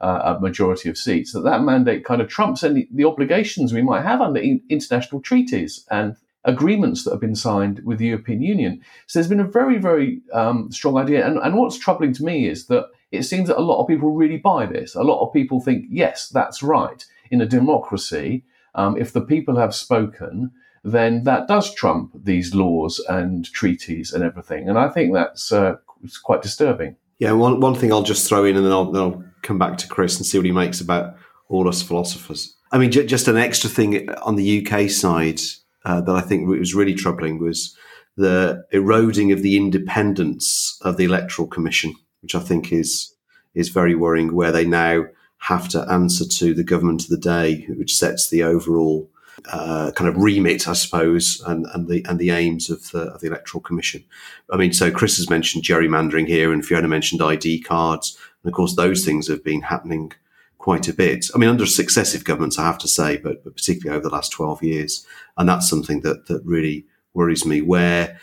a 0.00 0.38
majority 0.40 0.88
of 0.90 0.98
seats. 0.98 1.32
That 1.32 1.44
that 1.44 1.62
mandate 1.62 2.04
kind 2.04 2.20
of 2.20 2.28
trumps 2.28 2.62
any 2.62 2.88
the 2.92 3.04
obligations 3.04 3.72
we 3.72 3.82
might 3.82 4.02
have 4.02 4.20
under 4.20 4.40
international 4.40 5.20
treaties 5.20 5.86
and 5.90 6.16
agreements 6.44 7.04
that 7.04 7.10
have 7.10 7.20
been 7.20 7.34
signed 7.34 7.80
with 7.84 7.98
the 7.98 8.06
European 8.06 8.42
Union. 8.42 8.80
So 9.06 9.18
there's 9.18 9.28
been 9.28 9.40
a 9.40 9.44
very, 9.44 9.78
very 9.78 10.22
um, 10.32 10.70
strong 10.72 10.96
idea. 10.96 11.26
And, 11.26 11.38
and 11.38 11.56
what's 11.56 11.78
troubling 11.78 12.12
to 12.14 12.24
me 12.24 12.48
is 12.48 12.66
that 12.66 12.86
it 13.10 13.24
seems 13.24 13.48
that 13.48 13.58
a 13.58 13.62
lot 13.62 13.80
of 13.80 13.88
people 13.88 14.12
really 14.12 14.38
buy 14.38 14.66
this. 14.66 14.94
A 14.94 15.02
lot 15.02 15.20
of 15.20 15.32
people 15.32 15.60
think, 15.60 15.86
yes, 15.90 16.28
that's 16.28 16.62
right. 16.62 17.04
In 17.30 17.40
a 17.40 17.46
democracy, 17.46 18.44
um, 18.74 18.96
if 18.96 19.12
the 19.12 19.20
people 19.20 19.56
have 19.56 19.74
spoken, 19.74 20.50
then 20.82 21.24
that 21.24 21.46
does 21.46 21.74
trump 21.74 22.12
these 22.14 22.54
laws 22.54 23.04
and 23.08 23.50
treaties 23.52 24.12
and 24.12 24.24
everything. 24.24 24.68
And 24.68 24.78
I 24.78 24.88
think 24.88 25.12
that's 25.12 25.52
uh, 25.52 25.76
quite 26.22 26.42
disturbing. 26.42 26.96
Yeah, 27.18 27.32
one, 27.32 27.60
one 27.60 27.74
thing 27.74 27.92
I'll 27.92 28.02
just 28.02 28.26
throw 28.26 28.44
in 28.44 28.56
and 28.56 28.64
then 28.64 28.72
I'll, 28.72 28.90
then 28.90 29.02
I'll 29.02 29.24
come 29.42 29.58
back 29.58 29.76
to 29.78 29.88
Chris 29.88 30.16
and 30.16 30.24
see 30.24 30.38
what 30.38 30.46
he 30.46 30.52
makes 30.52 30.80
about 30.80 31.16
all 31.48 31.68
us 31.68 31.82
philosophers. 31.82 32.56
I 32.72 32.78
mean, 32.78 32.90
j- 32.90 33.04
just 33.04 33.28
an 33.28 33.36
extra 33.36 33.68
thing 33.68 34.08
on 34.22 34.36
the 34.36 34.66
UK 34.66 34.88
side 34.88 35.40
uh, 35.84 36.00
that 36.00 36.14
I 36.14 36.20
think 36.20 36.48
was 36.48 36.74
really 36.74 36.94
troubling 36.94 37.38
was 37.38 37.76
the 38.16 38.64
eroding 38.70 39.32
of 39.32 39.42
the 39.42 39.56
independence 39.56 40.78
of 40.82 40.96
the 40.96 41.04
Electoral 41.04 41.48
Commission, 41.48 41.94
which 42.22 42.34
I 42.34 42.40
think 42.40 42.72
is 42.72 43.14
is 43.54 43.68
very 43.68 43.94
worrying. 43.94 44.34
Where 44.34 44.52
they 44.52 44.64
now 44.64 45.04
have 45.38 45.68
to 45.70 45.80
answer 45.90 46.26
to 46.26 46.54
the 46.54 46.64
government 46.64 47.04
of 47.04 47.08
the 47.08 47.16
day, 47.16 47.66
which 47.70 47.96
sets 47.96 48.28
the 48.28 48.42
overall 48.42 49.10
uh, 49.50 49.90
kind 49.92 50.08
of 50.08 50.16
remit, 50.16 50.68
I 50.68 50.74
suppose, 50.74 51.42
and, 51.46 51.66
and 51.72 51.88
the 51.88 52.04
and 52.08 52.18
the 52.18 52.30
aims 52.30 52.68
of 52.68 52.90
the, 52.90 53.02
of 53.02 53.20
the 53.20 53.28
Electoral 53.28 53.62
Commission. 53.62 54.04
I 54.50 54.56
mean, 54.56 54.72
so 54.72 54.90
Chris 54.90 55.16
has 55.16 55.30
mentioned 55.30 55.64
gerrymandering 55.64 56.26
here, 56.26 56.52
and 56.52 56.64
Fiona 56.64 56.88
mentioned 56.88 57.22
ID 57.22 57.62
cards, 57.62 58.18
and 58.42 58.50
of 58.50 58.54
course 58.54 58.76
those 58.76 59.04
things 59.04 59.28
have 59.28 59.42
been 59.42 59.62
happening 59.62 60.12
quite 60.60 60.88
a 60.88 60.92
bit. 60.92 61.26
I 61.34 61.38
mean, 61.38 61.48
under 61.48 61.64
successive 61.64 62.24
governments, 62.24 62.58
I 62.58 62.66
have 62.66 62.78
to 62.78 62.88
say, 62.88 63.16
but, 63.16 63.42
but 63.42 63.56
particularly 63.56 63.96
over 63.96 64.08
the 64.08 64.14
last 64.14 64.30
12 64.30 64.62
years. 64.62 65.06
And 65.38 65.48
that's 65.48 65.68
something 65.68 66.02
that, 66.02 66.26
that 66.26 66.42
really 66.44 66.84
worries 67.14 67.46
me. 67.46 67.62
Where, 67.62 68.18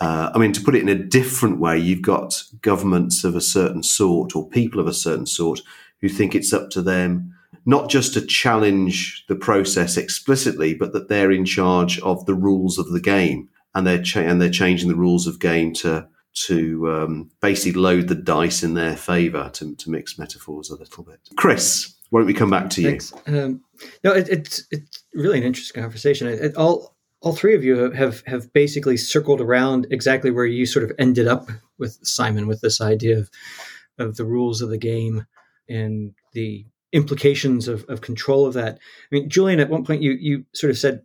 uh, 0.00 0.30
I 0.32 0.38
mean, 0.38 0.52
to 0.52 0.60
put 0.60 0.76
it 0.76 0.82
in 0.82 0.88
a 0.88 0.94
different 0.94 1.58
way, 1.58 1.76
you've 1.76 2.00
got 2.00 2.44
governments 2.62 3.24
of 3.24 3.34
a 3.34 3.40
certain 3.40 3.82
sort 3.82 4.36
or 4.36 4.48
people 4.48 4.80
of 4.80 4.86
a 4.86 4.94
certain 4.94 5.26
sort 5.26 5.62
who 6.00 6.08
think 6.08 6.34
it's 6.34 6.52
up 6.52 6.70
to 6.70 6.80
them 6.80 7.34
not 7.66 7.90
just 7.90 8.14
to 8.14 8.24
challenge 8.24 9.24
the 9.28 9.34
process 9.34 9.96
explicitly, 9.96 10.72
but 10.72 10.92
that 10.92 11.08
they're 11.08 11.32
in 11.32 11.44
charge 11.44 11.98
of 12.00 12.24
the 12.24 12.34
rules 12.34 12.78
of 12.78 12.90
the 12.90 13.00
game. 13.00 13.48
and 13.74 13.86
they're 13.86 14.02
cha- 14.02 14.20
and 14.20 14.40
they're 14.40 14.50
changing 14.50 14.88
the 14.88 14.96
rules 14.96 15.28
of 15.28 15.38
game 15.38 15.72
to 15.72 16.08
to 16.32 16.90
um, 16.90 17.30
basically 17.40 17.80
load 17.80 18.08
the 18.08 18.14
dice 18.14 18.62
in 18.62 18.74
their 18.74 18.96
favour 18.96 19.50
to, 19.54 19.74
to 19.74 19.90
mix 19.90 20.18
metaphors 20.18 20.70
a 20.70 20.76
little 20.76 21.04
bit. 21.04 21.18
Chris, 21.36 21.94
why 22.10 22.20
don't 22.20 22.26
we 22.26 22.34
come 22.34 22.50
back 22.50 22.70
to 22.70 22.82
you? 22.82 22.98
Um, 23.26 23.62
no, 24.04 24.12
it, 24.12 24.28
it's 24.28 24.64
it's 24.70 25.04
really 25.14 25.38
an 25.38 25.44
interesting 25.44 25.82
conversation. 25.82 26.28
It, 26.28 26.40
it, 26.40 26.56
all 26.56 26.96
all 27.20 27.34
three 27.34 27.54
of 27.54 27.64
you 27.64 27.90
have 27.90 28.22
have 28.26 28.52
basically 28.52 28.96
circled 28.96 29.40
around 29.40 29.86
exactly 29.90 30.30
where 30.30 30.46
you 30.46 30.66
sort 30.66 30.84
of 30.84 30.92
ended 30.98 31.26
up 31.26 31.50
with 31.78 31.98
Simon 32.02 32.46
with 32.46 32.60
this 32.60 32.80
idea 32.80 33.18
of 33.18 33.30
of 33.98 34.16
the 34.16 34.24
rules 34.24 34.62
of 34.62 34.70
the 34.70 34.78
game 34.78 35.26
and 35.68 36.14
the 36.32 36.64
implications 36.92 37.68
of, 37.68 37.84
of 37.88 38.00
control 38.00 38.46
of 38.46 38.54
that. 38.54 38.74
I 38.74 38.78
mean, 39.14 39.28
Julian, 39.28 39.60
at 39.60 39.70
one 39.70 39.84
point 39.84 40.02
you 40.02 40.12
you 40.12 40.44
sort 40.54 40.70
of 40.70 40.78
said 40.78 41.02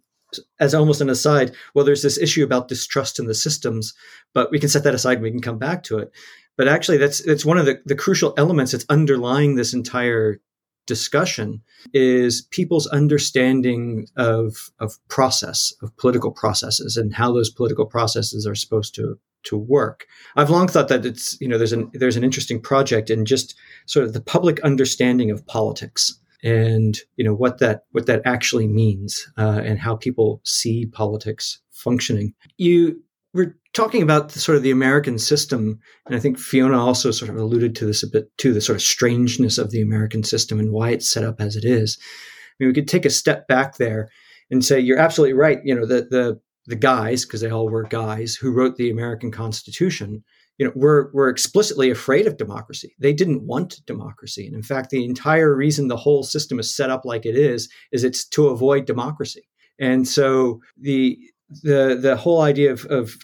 as 0.60 0.74
almost 0.74 1.02
an 1.02 1.10
aside, 1.10 1.54
well, 1.74 1.86
there's 1.86 2.02
this 2.02 2.18
issue 2.18 2.44
about 2.44 2.68
distrust 2.68 3.20
in 3.20 3.26
the 3.26 3.34
systems, 3.34 3.94
but 4.34 4.52
we 4.52 4.60
can 4.60 4.70
set 4.70 4.84
that 4.84 4.96
aside 4.96 5.14
and 5.14 5.24
we 5.24 5.32
can 5.32 5.42
come 5.42 5.58
back 5.58 5.84
to 5.84 5.98
it. 5.98 6.12
But 6.58 6.68
actually, 6.68 6.98
that's 6.98 7.24
that's 7.24 7.46
one 7.46 7.58
of 7.58 7.66
the, 7.66 7.82
the 7.86 7.96
crucial 7.96 8.34
elements 8.38 8.72
that's 8.72 8.86
underlying 8.90 9.56
this 9.56 9.74
entire 9.74 10.40
discussion 10.88 11.62
is 11.94 12.44
people's 12.52 12.88
understanding 12.88 14.08
of 14.16 14.72
of 14.80 14.98
process 15.10 15.74
of 15.82 15.96
political 15.98 16.32
processes 16.32 16.96
and 16.96 17.14
how 17.14 17.32
those 17.34 17.50
political 17.50 17.86
processes 17.86 18.46
are 18.46 18.56
supposed 18.56 18.96
to 18.96 19.20
to 19.44 19.58
work. 19.58 20.08
I've 20.36 20.50
long 20.50 20.68
thought 20.68 20.88
that 20.90 21.06
it's 21.06 21.40
you 21.42 21.48
know 21.48 21.58
there's 21.58 21.74
an 21.74 21.90
there's 21.94 22.18
an 22.18 22.24
interesting 22.24 22.62
project 22.62 23.10
in 23.10 23.26
just 23.26 23.56
sort 23.86 24.06
of 24.06 24.14
the 24.14 24.22
public 24.22 24.60
understanding 24.62 25.32
of 25.32 25.46
politics 25.46 26.20
and 26.44 27.00
you 27.16 27.24
know 27.24 27.34
what 27.34 27.60
that 27.60 27.84
what 27.92 28.06
that 28.06 28.22
actually 28.26 28.68
means 28.68 29.28
uh, 29.38 29.62
and 29.64 29.80
how 29.80 29.96
people 29.96 30.42
see 30.44 30.86
politics 30.86 31.60
functioning. 31.72 32.34
You 32.58 33.02
were 33.34 33.56
talking 33.74 34.02
about 34.02 34.30
the, 34.30 34.40
sort 34.40 34.56
of 34.56 34.64
the 34.64 34.72
American 34.72 35.20
system, 35.20 35.80
and 36.06 36.16
I 36.16 36.20
think 36.20 36.40
Fiona 36.40 36.80
also 36.80 37.12
sort 37.12 37.30
of 37.30 37.38
alluded 37.38 37.76
to 37.76 37.86
this 37.86 38.02
a 38.02 38.08
bit 38.08 38.36
too, 38.38 38.54
the 38.54 38.62
sort 38.62 38.78
of 38.78 38.82
strangeness 38.82 39.58
of 39.58 39.72
the 39.72 39.82
American 39.82 40.24
system 40.24 40.60
and 40.60 40.72
why 40.72 40.92
it's 40.92 41.12
set 41.12 41.24
up 41.24 41.42
as 41.42 41.56
it 41.56 41.66
is. 41.66 41.98
I 42.02 42.56
mean, 42.60 42.70
we 42.70 42.74
could 42.74 42.88
take 42.88 43.06
a 43.06 43.10
step 43.10 43.48
back 43.48 43.78
there 43.78 44.10
and 44.50 44.64
say 44.64 44.80
you're 44.80 45.00
absolutely 45.00 45.34
right. 45.34 45.60
You 45.64 45.76
know, 45.76 45.86
the 45.86 46.08
the 46.10 46.40
the 46.68 46.76
guys, 46.76 47.26
because 47.26 47.42
they 47.42 47.50
all 47.50 47.70
were 47.70 47.84
guys 47.84 48.36
who 48.36 48.52
wrote 48.52 48.78
the 48.78 48.90
American 48.90 49.32
Constitution, 49.32 50.24
you 50.58 50.66
know, 50.66 50.72
were 50.76 51.12
were 51.14 51.30
explicitly 51.30 51.90
afraid 51.90 52.28
of 52.28 52.38
democracy. 52.38 52.96
They 53.00 53.14
didn't 53.14 53.44
want 53.44 53.86
democracy, 53.86 54.46
and 54.48 54.56
in 54.56 54.64
fact, 54.64 54.90
the 54.90 55.04
entire 55.04 55.56
reason 55.56 55.88
the 55.88 55.98
whole 55.98 56.24
system 56.24 56.60
is 56.60 56.76
set 56.76 56.90
up 56.90 57.06
like 57.06 57.26
it 57.26 57.36
is 57.36 57.70
is 57.92 58.04
it's 58.04 58.26
to 58.30 58.48
avoid 58.48 58.86
democracy. 58.86 59.48
And 59.80 60.08
so 60.08 60.62
the 60.80 61.18
the 61.64 61.98
the 62.02 62.16
whole 62.16 62.42
idea 62.42 62.72
of, 62.72 62.86
of 62.86 63.16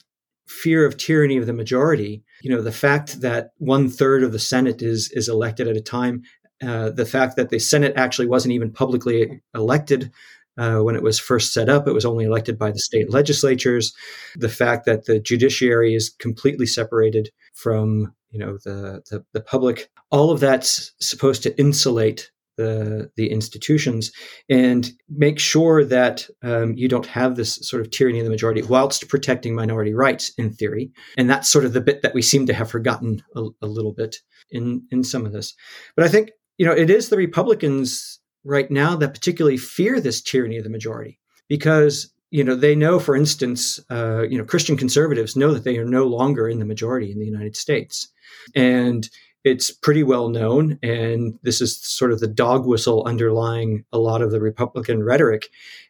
fear 0.48 0.86
of 0.86 0.98
tyranny 0.98 1.38
of 1.38 1.46
the 1.46 1.54
majority, 1.54 2.24
you 2.42 2.50
know, 2.54 2.62
the 2.62 2.72
fact 2.72 3.22
that 3.22 3.52
one 3.58 3.90
third 3.90 4.24
of 4.24 4.32
the 4.32 4.40
Senate 4.40 4.82
is 4.82 5.10
is 5.14 5.30
elected 5.30 5.68
at 5.68 5.78
a 5.78 5.82
time, 5.82 6.24
uh, 6.62 6.92
the 6.92 7.06
fact 7.06 7.38
that 7.38 7.50
the 7.50 7.60
Senate 7.60 7.94
actually 7.96 8.28
wasn't 8.28 8.54
even 8.54 8.72
publicly 8.72 9.42
elected 9.56 10.12
uh, 10.58 10.80
when 10.80 10.96
it 10.96 11.04
was 11.04 11.20
first 11.20 11.54
set 11.54 11.70
up, 11.70 11.88
it 11.88 11.94
was 11.94 12.06
only 12.06 12.26
elected 12.26 12.58
by 12.58 12.72
the 12.72 12.80
state 12.80 13.10
legislatures. 13.10 13.94
The 14.36 14.50
fact 14.50 14.86
that 14.86 15.06
the 15.06 15.20
judiciary 15.20 15.96
is 15.96 16.10
completely 16.20 16.66
separated 16.66 17.30
from 17.54 18.14
you 18.32 18.40
know 18.40 18.58
the, 18.64 19.02
the, 19.10 19.26
the 19.34 19.42
public, 19.42 19.90
all 20.10 20.32
of 20.32 20.40
that's 20.40 20.94
supposed 21.00 21.44
to 21.44 21.58
insulate 21.60 22.32
the 22.58 23.10
the 23.16 23.32
institutions 23.32 24.12
and 24.50 24.92
make 25.10 25.40
sure 25.40 25.86
that 25.86 26.28
um, 26.44 26.74
you 26.76 26.88
don't 26.88 27.06
have 27.06 27.36
this 27.36 27.56
sort 27.62 27.82
of 27.82 27.90
tyranny 27.92 28.20
of 28.20 28.26
the 28.26 28.32
majority 28.32 28.62
whilst 28.62 29.08
protecting 29.08 29.56
minority 29.56 29.94
rights 29.94 30.32
in 30.38 30.52
theory 30.52 30.92
and 31.18 31.30
that's 31.30 31.50
sort 31.50 31.66
of 31.66 31.74
the 31.74 31.82
bit 31.82 32.02
that 32.02 32.14
we 32.14 32.22
seem 32.22 32.46
to 32.46 32.54
have 32.54 32.70
forgotten 32.70 33.24
a, 33.36 33.48
a 33.62 33.68
little 33.68 33.94
bit 33.94 34.18
in 34.52 34.86
in 34.92 35.04
some 35.04 35.26
of 35.26 35.32
this 35.32 35.54
but 35.96 36.06
i 36.06 36.10
think 36.10 36.32
you 36.58 36.66
know 36.66 36.74
it 36.74 36.90
is 36.90 37.10
the 37.10 37.18
republicans 37.18 38.20
right 38.44 38.70
now 38.72 38.96
that 38.96 39.14
particularly 39.14 39.58
fear 39.58 40.00
this 40.00 40.22
tyranny 40.22 40.58
of 40.58 40.64
the 40.64 40.70
majority 40.70 41.20
because 41.48 42.12
you 42.30 42.44
know 42.44 42.56
they 42.56 42.76
know 42.76 43.00
for 43.00 43.16
instance 43.16 43.80
uh, 43.90 44.24
you 44.24 44.38
know 44.38 44.46
christian 44.46 44.78
conservatives 44.78 45.36
know 45.36 45.54
that 45.54 45.64
they 45.64 45.78
are 45.78 45.86
no 45.86 46.06
longer 46.06 46.48
in 46.48 46.60
the 46.60 46.66
majority 46.66 47.12
in 47.12 47.20
the 47.20 47.26
united 47.26 47.56
states 47.56 48.10
and 48.56 49.10
it's 49.44 49.72
pretty 49.72 50.04
well 50.04 50.30
known, 50.30 50.78
and 50.84 51.40
this 51.42 51.62
is 51.62 51.78
sort 51.78 52.12
of 52.12 52.20
the 52.20 52.28
dog 52.28 52.66
whistle 52.66 53.04
underlying 53.06 53.86
a 53.92 53.98
lot 53.98 54.22
of 54.22 54.32
the 54.32 54.40
Republican 54.40 55.04
rhetoric, 55.04 55.50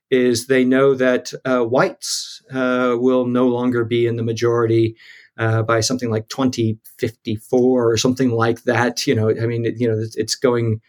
is 0.10 0.48
they 0.48 0.64
know 0.64 0.96
that 0.96 1.34
uh, 1.46 1.64
whites 1.64 2.42
uh, 2.52 2.96
will 2.98 3.26
no 3.26 3.48
longer 3.48 3.84
be 3.84 4.08
in 4.08 4.16
the 4.16 4.24
majority 4.24 4.96
uh, 5.38 5.64
by 5.64 5.82
something 5.82 6.10
like 6.10 6.30
2054 6.30 7.92
or 7.92 7.98
something 7.98 8.32
like 8.32 8.64
that. 8.64 9.06
You 9.06 9.16
know, 9.16 9.30
I 9.30 9.46
mean, 9.46 9.66
you 9.78 9.88
know, 9.88 10.02
it's 10.16 10.36
going 10.36 10.80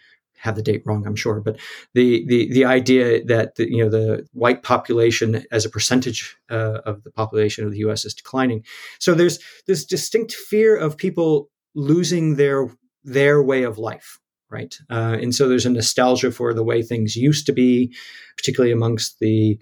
have 0.43 0.57
the 0.57 0.63
date 0.63 0.83
wrong, 0.85 1.07
I'm 1.07 1.17
sure, 1.17 1.41
but 1.41 1.57
the 1.95 2.27
the 2.27 2.53
the 2.53 2.65
idea 2.65 3.25
that 3.25 3.55
the, 3.55 3.71
you 3.71 3.83
know 3.83 3.89
the 3.89 4.27
white 4.33 4.63
population 4.65 5.45
as 5.53 5.65
a 5.65 5.71
percentage 5.71 6.37
uh, 6.51 6.81
of 6.85 7.05
the 7.05 7.13
population 7.13 7.65
of 7.65 7.71
the 7.71 7.79
U.S. 7.79 8.05
is 8.05 8.13
declining. 8.13 8.65
So 8.99 9.15
there's 9.15 9.39
this 9.69 9.85
distinct 9.85 10.33
fear 10.33 10.77
of 10.77 10.97
people 10.97 11.49
losing 11.75 12.37
their 12.37 12.69
their 13.05 13.43
way 13.43 13.63
of 13.63 13.79
life 13.79 14.19
right 14.51 14.79
uh, 14.91 15.17
and 15.21 15.35
so 15.35 15.49
there's 15.49 15.67
a 15.67 15.71
nostalgia 15.71 16.31
for 16.31 16.53
the 16.53 16.63
way 16.63 16.83
things 16.83 17.17
used 17.17 17.47
to 17.47 17.53
be 17.53 17.93
particularly 18.37 18.73
amongst 18.73 19.19
the 19.19 19.59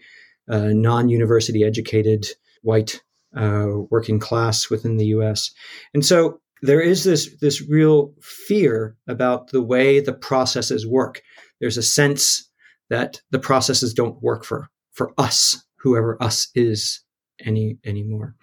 uh, 0.49 0.71
non-university 0.73 1.64
educated 1.64 2.27
white 2.62 3.01
uh, 3.37 3.69
working 3.90 4.19
class 4.19 4.69
within 4.69 4.97
the 4.97 5.07
us 5.07 5.53
and 5.95 6.05
so 6.05 6.40
there 6.62 6.81
is 6.81 7.05
this 7.05 7.35
this 7.40 7.62
real 7.68 8.12
fear 8.20 8.96
about 9.09 9.49
the 9.49 9.62
way 9.62 10.01
the 10.01 10.12
processes 10.12 10.87
work. 10.87 11.23
There's 11.61 11.79
a 11.79 11.83
sense 11.83 12.49
that 12.88 13.20
the 13.31 13.38
processes 13.38 13.94
don't 13.94 14.23
work 14.23 14.44
for 14.44 14.68
for 14.92 15.12
us 15.18 15.64
whoever 15.79 16.23
us 16.23 16.49
is 16.55 17.03
any 17.44 17.79
anymore. 17.85 18.35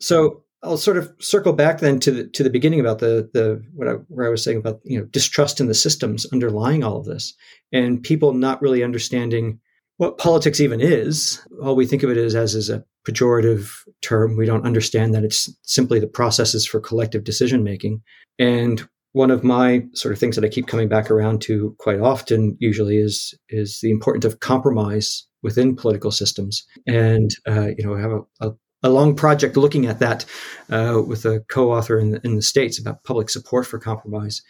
So 0.00 0.44
I'll 0.62 0.76
sort 0.76 0.96
of 0.96 1.12
circle 1.18 1.52
back 1.52 1.80
then 1.80 1.98
to 2.00 2.10
the 2.12 2.28
to 2.28 2.42
the 2.42 2.50
beginning 2.50 2.80
about 2.80 3.00
the 3.00 3.28
the 3.32 3.62
what 3.74 3.88
I, 3.88 3.92
where 4.08 4.26
I 4.26 4.30
was 4.30 4.44
saying 4.44 4.58
about 4.58 4.80
you 4.84 4.98
know 4.98 5.04
distrust 5.06 5.60
in 5.60 5.66
the 5.66 5.74
systems 5.74 6.26
underlying 6.32 6.84
all 6.84 6.98
of 6.98 7.06
this, 7.06 7.34
and 7.72 8.02
people 8.02 8.32
not 8.32 8.62
really 8.62 8.84
understanding 8.84 9.58
what 10.02 10.18
politics 10.18 10.60
even 10.60 10.80
is. 10.80 11.40
All 11.62 11.76
we 11.76 11.86
think 11.86 12.02
of 12.02 12.10
it 12.10 12.16
as 12.16 12.34
as 12.34 12.56
is 12.56 12.68
a 12.68 12.82
pejorative 13.06 13.72
term. 14.00 14.36
We 14.36 14.46
don't 14.46 14.66
understand 14.66 15.14
that 15.14 15.22
it's 15.22 15.48
simply 15.62 16.00
the 16.00 16.08
processes 16.08 16.66
for 16.66 16.80
collective 16.80 17.22
decision 17.22 17.62
making. 17.62 18.02
And 18.36 18.88
one 19.12 19.30
of 19.30 19.44
my 19.44 19.84
sort 19.94 20.12
of 20.12 20.18
things 20.18 20.34
that 20.34 20.44
I 20.44 20.48
keep 20.48 20.66
coming 20.66 20.88
back 20.88 21.08
around 21.08 21.40
to 21.42 21.76
quite 21.78 22.00
often, 22.00 22.56
usually, 22.58 22.96
is 22.96 23.32
is 23.48 23.78
the 23.80 23.92
importance 23.92 24.24
of 24.24 24.40
compromise 24.40 25.24
within 25.40 25.76
political 25.76 26.10
systems. 26.10 26.66
And 26.84 27.30
uh, 27.46 27.68
you 27.78 27.86
know, 27.86 27.94
I 27.94 28.00
have 28.00 28.10
a, 28.10 28.22
a 28.40 28.52
a 28.82 28.90
long 28.90 29.14
project 29.14 29.56
looking 29.56 29.86
at 29.86 30.00
that 30.00 30.24
uh, 30.68 31.00
with 31.06 31.24
a 31.24 31.44
co-author 31.48 32.00
in 32.00 32.10
the, 32.10 32.20
in 32.24 32.34
the 32.34 32.42
states 32.42 32.80
about 32.80 33.04
public 33.04 33.30
support 33.30 33.68
for 33.68 33.78
compromise, 33.78 34.42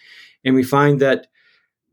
and 0.47 0.55
we 0.55 0.63
find 0.63 0.99
that 1.01 1.27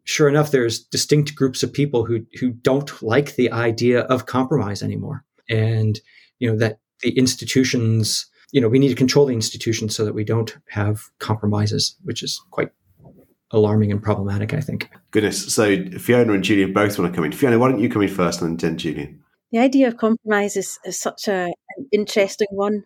sure 0.10 0.28
enough, 0.28 0.50
there's 0.50 0.80
distinct 0.80 1.36
groups 1.36 1.62
of 1.62 1.72
people 1.72 2.04
who 2.04 2.26
who 2.39 2.52
don't 2.52 3.02
like 3.04 3.36
the 3.36 3.52
idea 3.52 4.02
of 4.02 4.26
compromise 4.26 4.82
anymore, 4.82 5.24
and 5.48 6.00
you 6.39 6.50
know 6.50 6.58
that 6.58 6.80
the 7.02 7.12
institutions, 7.12 8.26
you 8.52 8.60
know, 8.60 8.67
we 8.67 8.80
need 8.80 8.89
to 8.89 8.95
control 8.95 9.28
the 9.28 9.34
institutions 9.34 9.95
so 9.95 10.04
that 10.04 10.15
we 10.15 10.24
don't 10.24 10.58
have 10.69 11.04
compromises, 11.19 11.95
which 12.04 12.24
is 12.24 12.41
quite 12.50 12.72
alarming 13.52 13.91
and 13.91 14.02
problematic, 14.02 14.54
I 14.54 14.62
think. 14.62 14.89
Goodness. 15.12 15.54
So 15.54 15.86
Fiona 15.98 16.34
and 16.34 16.43
Julian 16.43 16.74
both 16.74 16.98
want 17.00 17.12
to 17.12 17.15
come 17.15 17.26
in. 17.26 17.32
Fiona, 17.32 17.58
why 17.58 17.69
don't 17.69 17.80
you 17.80 17.89
come 17.89 18.02
in 18.02 18.10
first 18.10 18.41
and 18.41 18.60
then 18.60 18.78
Julian? 18.78 19.24
The 19.52 19.60
idea 19.60 19.88
of 19.88 19.98
compromise 19.98 20.56
is, 20.56 20.78
is 20.86 21.00
such 21.00 21.28
a, 21.28 21.52
an 21.78 21.88
interesting 21.91 22.48
one. 22.52 22.84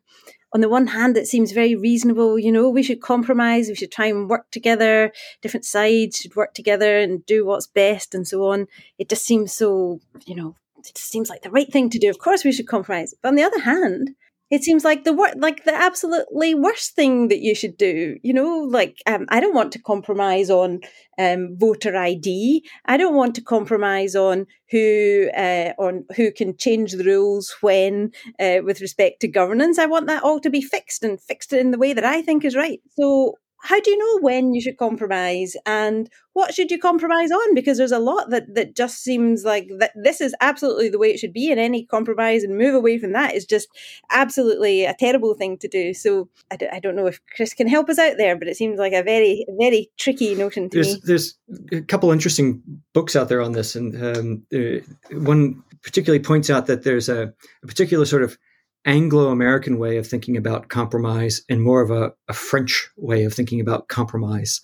On 0.54 0.62
the 0.62 0.70
one 0.70 0.88
hand, 0.88 1.18
it 1.18 1.28
seems 1.28 1.52
very 1.52 1.76
reasonable. 1.76 2.38
You 2.38 2.52
know, 2.52 2.70
we 2.70 2.84
should 2.84 3.02
compromise. 3.02 3.70
We 3.70 3.76
should 3.76 3.92
try 3.92 4.06
and 4.06 4.30
work 4.30 4.52
together. 4.52 5.12
Different 5.42 5.66
sides 5.66 6.18
should 6.18 6.36
work 6.36 6.54
together 6.54 7.00
and 7.00 7.26
do 7.26 7.46
what's 7.46 7.66
best, 7.68 8.13
and 8.13 8.28
so 8.28 8.46
on. 8.46 8.68
It 9.00 9.10
just 9.10 9.26
seems 9.26 9.54
so, 9.54 10.00
you 10.26 10.36
know, 10.36 10.56
it 10.78 10.94
just 10.96 11.10
seems 11.10 11.30
like 11.30 11.42
the 11.42 11.50
right 11.50 11.72
thing 11.72 11.89
to 11.89 12.00
do. 12.00 12.10
Of 12.10 12.20
course, 12.20 12.44
we 12.44 12.52
should 12.52 12.68
compromise. 12.68 13.16
But 13.22 13.30
on 13.30 13.36
the 13.36 13.44
other 13.44 13.62
hand, 13.62 14.12
it 14.54 14.63
seems 14.63 14.84
like 14.84 15.04
the 15.04 15.13
wor- 15.13 15.34
like 15.38 15.63
the 15.63 15.74
absolutely 15.74 16.54
worst 16.54 16.94
thing 16.96 17.28
that 17.30 17.39
you 17.39 17.56
should 17.56 17.76
do 17.76 18.18
you 18.22 18.32
know 18.32 18.60
like 18.60 19.02
um, 19.08 19.26
i 19.30 19.39
don't 19.39 19.56
want 19.56 19.72
to 19.72 19.80
compromise 19.80 20.50
on 20.52 20.80
um, 21.18 21.56
voter 21.58 21.96
id 21.98 22.63
i 22.86 22.96
don't 22.96 23.16
want 23.16 23.34
to 23.34 23.42
compromise 23.42 24.16
on 24.16 24.46
who 24.70 25.30
uh, 25.36 25.72
on 25.78 26.06
who 26.16 26.32
can 26.32 26.56
change 26.58 26.94
the 26.94 27.04
rules 27.04 27.56
when 27.62 28.12
uh, 28.39 28.58
with 28.63 28.82
respect 28.82 29.20
to 29.22 29.28
governance. 29.28 29.78
I 29.78 29.86
want 29.86 30.08
that 30.08 30.24
all 30.24 30.39
to 30.39 30.50
be 30.50 30.62
fixed 30.62 31.04
and 31.04 31.22
fixed 31.22 31.54
in 31.54 31.70
the 31.70 31.78
way 31.78 31.94
that 31.94 32.04
i 32.04 32.22
think 32.24 32.44
is 32.44 32.56
right. 32.56 32.80
So 32.98 33.36
how 33.63 33.80
do 33.80 33.91
you 33.91 33.97
know 33.97 34.19
when 34.19 34.54
you 34.54 34.60
should 34.60 34.78
compromise 34.78 35.56
and 35.65 36.10
what 36.34 36.54
should 36.54 36.69
you 36.69 36.78
compromise 36.78 37.32
on? 37.32 37.56
Because 37.56 37.78
there's 37.78 37.93
a 37.93 37.99
lot 37.99 38.30
that, 38.30 38.54
that 38.56 38.76
just 38.76 39.02
seems 39.02 39.45
like 39.45 39.69
that 39.80 39.93
this 39.95 40.19
is 40.19 40.36
absolutely 40.41 40.89
the 40.89 40.99
way 40.99 41.12
it 41.12 41.17
should 41.17 41.32
be, 41.32 41.49
and 41.49 41.60
any 41.60 41.86
compromise 41.86 42.43
and 42.43 42.58
move 42.58 42.76
away 42.76 42.97
from 42.99 43.13
that 43.13 43.34
is 43.34 43.45
just 43.45 43.69
absolutely 44.10 44.84
a 44.84 44.93
terrible 44.99 45.34
thing 45.34 45.58
to 45.60 45.69
do. 45.69 45.93
So 45.93 46.28
I 46.52 46.58
d- 46.58 46.67
I 46.73 46.80
don't 46.80 46.95
know 46.95 47.08
if 47.08 47.21
Chris 47.36 47.54
can 47.54 47.69
help 47.69 47.88
us 47.88 47.97
out 47.97 48.17
there, 48.17 48.38
but 48.38 48.49
it 48.49 48.58
seems 48.58 48.80
like 48.80 48.93
a 48.93 49.02
very, 49.02 49.45
very 49.58 49.89
tricky 49.97 50.36
notion 50.36 50.69
to 50.69 50.78
there's, 50.78 50.95
me. 50.95 51.02
There's 51.06 51.36
a 51.71 51.82
couple 51.82 52.12
interesting 52.12 52.62
books 52.93 53.15
out 53.15 53.30
there 53.30 53.41
on 53.41 53.54
this, 53.54 53.78
and 53.78 53.95
um, 54.04 54.45
uh, 54.54 54.82
one 55.19 55.63
particularly 55.84 56.23
points 56.23 56.49
out 56.49 56.65
that 56.65 56.84
there's 56.84 57.08
a, 57.08 57.34
a 57.63 57.67
particular 57.67 58.06
sort 58.06 58.23
of 58.23 58.38
Anglo 58.86 59.30
American 59.30 59.78
way 59.78 59.98
of 59.98 60.08
thinking 60.08 60.36
about 60.36 60.69
compromise 60.69 61.41
and 61.50 61.62
more 61.62 61.82
of 61.82 61.89
a, 61.89 62.13
a, 62.28 62.34
French 62.34 62.89
way 62.98 63.24
of 63.24 63.34
thinking 63.34 63.62
about 63.62 63.88
compromise. 63.88 64.62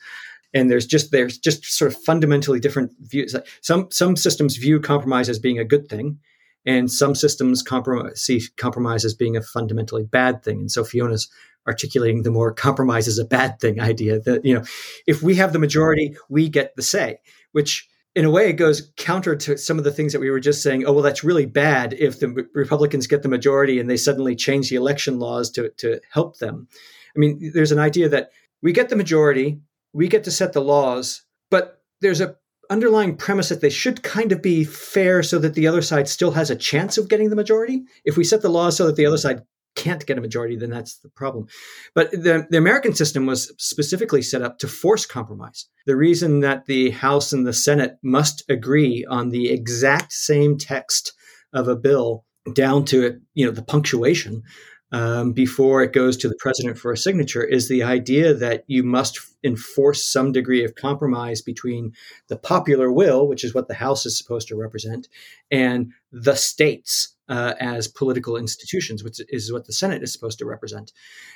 And 0.53 0.69
there's 0.69 0.85
just 0.85 1.11
there's 1.11 1.37
just 1.37 1.63
sort 1.65 1.93
of 1.93 2.01
fundamentally 2.01 2.59
different 2.59 2.91
views. 2.99 3.35
Some 3.61 3.87
some 3.91 4.15
systems 4.15 4.57
view 4.57 4.79
compromise 4.79 5.29
as 5.29 5.39
being 5.39 5.59
a 5.59 5.63
good 5.63 5.87
thing, 5.87 6.19
and 6.65 6.91
some 6.91 7.15
systems 7.15 7.61
compromise, 7.61 8.21
see 8.21 8.41
compromise 8.57 9.05
as 9.05 9.13
being 9.13 9.37
a 9.37 9.41
fundamentally 9.41 10.03
bad 10.03 10.43
thing. 10.43 10.59
And 10.61 10.71
so 10.71 10.83
Fiona's 10.83 11.29
articulating 11.67 12.23
the 12.23 12.31
more 12.31 12.51
compromise 12.51 13.07
is 13.07 13.19
a 13.19 13.25
bad 13.25 13.59
thing 13.59 13.79
idea 13.79 14.19
that 14.21 14.43
you 14.43 14.55
know 14.55 14.63
if 15.05 15.21
we 15.21 15.35
have 15.35 15.53
the 15.53 15.59
majority, 15.59 16.15
we 16.29 16.49
get 16.49 16.75
the 16.75 16.81
say, 16.81 17.19
which 17.51 17.87
in 18.19 18.25
a 18.25 18.29
way, 18.29 18.49
it 18.49 18.57
goes 18.57 18.91
counter 18.97 19.33
to 19.33 19.57
some 19.57 19.77
of 19.77 19.85
the 19.85 19.93
things 19.93 20.11
that 20.11 20.19
we 20.19 20.29
were 20.29 20.41
just 20.41 20.61
saying. 20.61 20.83
Oh, 20.85 20.91
well, 20.91 21.01
that's 21.01 21.23
really 21.23 21.45
bad 21.45 21.93
if 21.93 22.19
the 22.19 22.45
Republicans 22.53 23.07
get 23.07 23.23
the 23.23 23.29
majority 23.29 23.79
and 23.79 23.89
they 23.89 23.95
suddenly 23.95 24.35
change 24.35 24.69
the 24.69 24.75
election 24.75 25.19
laws 25.19 25.49
to, 25.51 25.69
to 25.77 26.01
help 26.11 26.37
them. 26.39 26.67
I 27.15 27.19
mean, 27.19 27.51
there's 27.53 27.71
an 27.71 27.79
idea 27.79 28.09
that 28.09 28.31
we 28.61 28.73
get 28.73 28.89
the 28.89 28.97
majority, 28.97 29.61
we 29.93 30.09
get 30.09 30.25
to 30.25 30.31
set 30.31 30.51
the 30.51 30.59
laws, 30.59 31.21
but 31.49 31.81
there's 32.01 32.19
a 32.19 32.35
underlying 32.69 33.15
premise 33.15 33.47
that 33.47 33.61
they 33.61 33.69
should 33.69 34.03
kind 34.03 34.33
of 34.33 34.41
be 34.41 34.65
fair 34.65 35.23
so 35.23 35.39
that 35.39 35.53
the 35.53 35.67
other 35.67 35.81
side 35.81 36.09
still 36.09 36.31
has 36.31 36.49
a 36.49 36.57
chance 36.57 36.97
of 36.97 37.07
getting 37.07 37.29
the 37.29 37.37
majority. 37.37 37.85
If 38.03 38.17
we 38.17 38.25
set 38.25 38.41
the 38.41 38.49
laws 38.49 38.75
so 38.75 38.85
that 38.87 38.97
the 38.97 39.05
other 39.05 39.17
side 39.17 39.43
can't 39.79 40.05
get 40.05 40.17
a 40.17 40.21
majority, 40.21 40.57
then 40.57 40.69
that's 40.69 40.97
the 40.97 41.09
problem. 41.09 41.47
But 41.95 42.11
the, 42.11 42.45
the 42.49 42.57
American 42.57 42.93
system 42.93 43.25
was 43.25 43.53
specifically 43.57 44.21
set 44.21 44.41
up 44.41 44.59
to 44.59 44.67
force 44.67 45.05
compromise. 45.05 45.65
The 45.85 45.95
reason 45.95 46.41
that 46.41 46.65
the 46.65 46.91
House 46.91 47.31
and 47.31 47.47
the 47.47 47.53
Senate 47.53 47.97
must 48.03 48.43
agree 48.49 49.05
on 49.09 49.29
the 49.29 49.49
exact 49.49 50.11
same 50.11 50.57
text 50.57 51.13
of 51.53 51.67
a 51.67 51.75
bill 51.75 52.25
down 52.53 52.85
to 52.85 53.05
it, 53.05 53.19
you 53.33 53.45
know 53.45 53.51
the 53.51 53.63
punctuation 53.63 54.43
um, 54.91 55.33
before 55.33 55.83
it 55.83 55.93
goes 55.93 56.17
to 56.17 56.27
the 56.27 56.37
president 56.39 56.77
for 56.77 56.91
a 56.91 56.97
signature 56.97 57.43
is 57.43 57.67
the 57.67 57.83
idea 57.83 58.33
that 58.33 58.63
you 58.67 58.83
must 58.83 59.19
enforce 59.43 60.03
some 60.03 60.31
degree 60.31 60.63
of 60.63 60.75
compromise 60.75 61.41
between 61.41 61.93
the 62.27 62.37
popular 62.37 62.91
will, 62.91 63.27
which 63.27 63.43
is 63.43 63.53
what 63.53 63.67
the 63.67 63.75
House 63.75 64.05
is 64.05 64.17
supposed 64.17 64.47
to 64.47 64.55
represent, 64.55 65.07
and 65.51 65.91
the 66.11 66.35
states 66.35 67.15
uh, 67.29 67.53
as 67.59 67.87
political 67.87 68.35
institutions, 68.35 69.03
which 69.03 69.19
is 69.29 69.53
what 69.53 69.65
the 69.65 69.73
Senate 69.73 70.03
is 70.03 70.11
supposed 70.11 70.39
to 70.39 70.45
represent. 70.45 70.91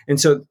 And 0.07 0.19
so, 0.19 0.45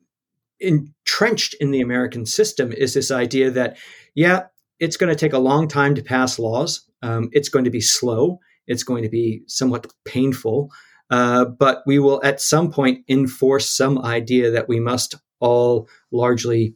entrenched 0.61 1.55
in 1.61 1.73
the 1.73 1.81
American 1.81 2.25
system 2.25 2.73
is 2.73 2.95
this 2.95 3.11
idea 3.11 3.51
that, 3.51 3.77
yeah, 4.15 4.45
it's 4.79 4.97
going 4.97 5.11
to 5.11 5.19
take 5.19 5.33
a 5.33 5.39
long 5.39 5.67
time 5.69 5.95
to 5.97 6.03
pass 6.03 6.39
laws. 6.39 6.89
Um, 7.03 7.29
it's 7.33 7.49
going 7.49 7.65
to 7.65 7.71
be 7.71 7.81
slow. 7.81 8.39
It's 8.67 8.85
going 8.85 9.03
to 9.03 9.09
be 9.09 9.43
somewhat 9.49 9.87
painful. 10.05 10.71
Uh, 11.11 11.45
but 11.45 11.83
we 11.87 11.99
will 11.99 12.21
at 12.25 12.41
some 12.41 12.71
point 12.71 13.05
enforce 13.09 13.69
some 13.69 13.99
idea 13.99 14.51
that 14.51 14.69
we 14.69 14.81
must 14.81 15.17
all 15.41 15.89
largely 16.11 16.75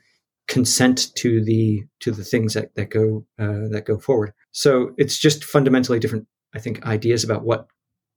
consent 0.48 1.14
to 1.16 1.42
the 1.42 1.84
to 2.00 2.12
the 2.12 2.24
things 2.24 2.54
that, 2.54 2.74
that 2.74 2.90
go 2.90 3.24
uh, 3.38 3.68
that 3.70 3.84
go 3.86 3.98
forward. 3.98 4.32
So 4.52 4.92
it's 4.98 5.18
just 5.18 5.44
fundamentally 5.44 5.98
different, 5.98 6.26
I 6.54 6.58
think, 6.58 6.84
ideas 6.84 7.24
about 7.24 7.44
what 7.44 7.68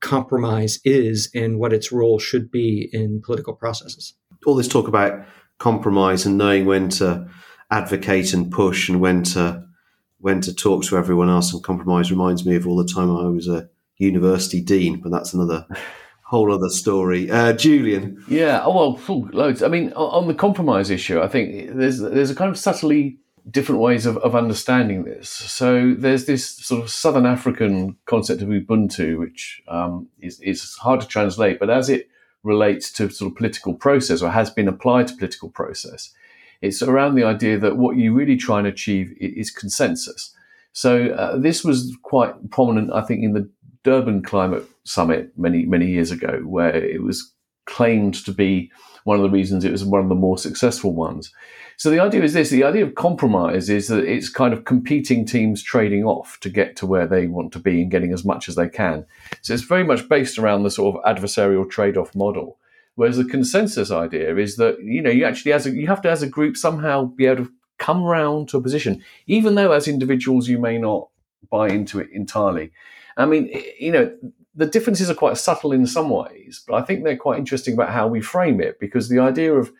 compromise 0.02 0.80
is 0.86 1.30
and 1.34 1.60
what 1.60 1.74
its 1.74 1.92
role 1.92 2.20
should 2.20 2.52
be 2.52 2.90
in 2.94 3.22
political 3.22 3.54
processes. 3.54 4.14
All 4.46 4.56
this 4.56 4.68
talk 4.68 4.88
about 4.88 5.26
compromise 5.58 6.26
and 6.26 6.38
knowing 6.38 6.66
when 6.66 6.90
to 6.90 7.28
advocate 7.70 8.34
and 8.34 8.52
push 8.52 8.90
and 8.90 9.02
when 9.02 9.24
to 9.24 9.66
when 10.22 10.42
to 10.42 10.54
talk 10.54 10.84
to 10.84 10.98
everyone 10.98 11.30
else 11.30 11.54
and 11.54 11.64
compromise 11.64 12.12
reminds 12.12 12.46
me 12.46 12.56
of 12.56 12.68
all 12.68 12.76
the 12.76 12.86
time 12.86 13.16
I 13.16 13.28
was 13.30 13.48
a 13.48 13.70
university 13.98 14.60
dean, 14.62 15.00
but 15.00 15.12
that's 15.12 15.34
another 15.34 15.66
whole 16.24 16.54
other 16.54 16.70
story. 16.70 17.30
Uh, 17.30 17.54
Julian, 17.54 18.24
yeah, 18.28 18.62
oh 18.64 18.98
well, 19.08 19.30
loads. 19.32 19.64
I 19.64 19.68
mean, 19.68 19.94
on 19.94 20.28
the 20.28 20.34
compromise 20.34 20.90
issue, 20.90 21.22
I 21.22 21.28
think 21.28 21.76
there's 21.76 22.00
there's 22.00 22.32
a 22.32 22.36
kind 22.36 22.50
of 22.50 22.58
subtly 22.58 23.20
different 23.52 23.82
ways 23.82 24.06
of, 24.06 24.18
of 24.18 24.36
understanding 24.36 25.04
this. 25.04 25.30
So 25.30 25.94
there's 25.98 26.26
this 26.26 26.58
sort 26.58 26.84
of 26.84 26.90
Southern 26.90 27.26
African 27.26 27.98
concept 28.06 28.42
of 28.42 28.50
Ubuntu, 28.50 29.18
which 29.18 29.62
um, 29.68 30.08
is, 30.20 30.40
is 30.42 30.76
hard 30.76 31.02
to 31.02 31.08
translate, 31.08 31.60
but 31.60 31.70
as 31.70 31.90
it 31.90 32.10
relates 32.44 32.92
to 32.94 33.10
sort 33.10 33.32
of 33.32 33.38
political 33.38 33.74
process 33.74 34.22
or 34.22 34.30
has 34.30 34.50
been 34.50 34.68
applied 34.68 35.08
to 35.08 35.16
political 35.16 35.50
process, 35.50 36.14
it's 36.62 36.82
around 36.82 37.16
the 37.16 37.24
idea 37.24 37.58
that 37.58 37.78
what 37.78 37.98
you 37.98 38.14
really 38.14 38.38
try 38.38 38.60
and 38.60 38.68
achieve 38.68 39.14
is 39.20 39.50
consensus. 39.50 40.34
So 40.74 41.08
uh, 41.08 41.38
this 41.38 41.64
was 41.64 41.98
quite 42.04 42.52
prominent, 42.52 42.92
I 42.92 43.02
think, 43.02 43.24
in 43.24 43.34
the 43.34 43.50
Durban 43.84 44.24
Climate 44.24 44.66
Summit 44.84 45.32
many 45.38 45.66
many 45.66 45.88
years 45.88 46.12
ago, 46.12 46.42
where 46.46 46.76
it 46.76 47.02
was 47.02 47.34
claimed 47.70 48.26
to 48.26 48.32
be 48.32 48.72
one 49.04 49.18
of 49.18 49.24
the 49.24 49.30
reasons 49.30 49.64
it 49.64 49.72
was 49.72 49.86
one 49.86 50.02
of 50.02 50.10
the 50.10 50.16
more 50.16 50.38
successful 50.38 50.94
ones. 50.94 51.32
So 51.78 51.90
the 51.90 52.02
idea 52.02 52.24
is 52.24 52.34
this: 52.34 52.50
the 52.50 52.66
idea 52.66 52.86
of 52.86 52.96
compromise 52.96 53.70
is 53.70 53.88
that 53.88 54.04
it's 54.04 54.30
kind 54.30 54.54
of 54.54 54.66
competing 54.66 55.26
teams 55.26 55.64
trading 55.64 56.04
off 56.04 56.38
to 56.42 56.50
get 56.50 56.76
to 56.78 56.86
where 56.86 57.08
they 57.08 57.28
want 57.28 57.54
to 57.54 57.60
be 57.60 57.82
and 57.82 57.92
getting 57.92 58.12
as 58.12 58.26
much 58.26 58.50
as 58.50 58.56
they 58.56 58.68
can. 58.68 59.06
So 59.42 59.54
it's 59.54 59.64
very 59.64 59.86
much 59.86 60.10
based 60.10 60.38
around 60.38 60.64
the 60.64 60.72
sort 60.72 60.96
of 60.96 61.04
adversarial 61.04 61.70
trade-off 61.70 62.14
model. 62.16 62.58
Whereas 62.96 63.16
the 63.16 63.24
consensus 63.24 63.92
idea 63.92 64.36
is 64.36 64.58
that 64.58 64.84
you 64.84 65.02
know 65.02 65.10
you 65.10 65.24
actually 65.24 65.54
as 65.54 65.66
a, 65.66 65.72
you 65.72 65.88
have 65.88 66.02
to 66.02 66.12
as 66.12 66.22
a 66.22 66.28
group 66.28 66.58
somehow 66.58 67.06
be 67.06 67.28
able 67.28 67.46
to 67.46 67.52
come 67.78 68.04
round 68.04 68.50
to 68.50 68.58
a 68.58 68.62
position, 68.62 69.02
even 69.26 69.56
though 69.56 69.72
as 69.72 69.88
individuals 69.88 70.50
you 70.50 70.60
may 70.60 70.78
not 70.78 71.08
buy 71.50 71.70
into 71.70 72.00
it 72.02 72.10
entirely. 72.12 72.72
I 73.16 73.26
mean, 73.26 73.50
you 73.80 73.92
know, 73.92 74.12
the 74.60 74.66
differences 74.66 75.10
are 75.10 75.16
quite 75.16 75.38
subtle 75.38 75.72
in 75.72 75.88
some 75.88 76.10
ways, 76.10 76.64
but 76.68 76.76
I 76.76 76.82
think 76.82 77.04
they're 77.04 77.16
quite 77.16 77.40
interesting 77.40 77.76
about 77.76 77.92
how 77.92 78.10
we 78.10 78.20
frame 78.20 78.60
it 78.60 78.78
because 78.78 79.08
the 79.08 79.20
idea 79.20 79.54
of 79.54 79.72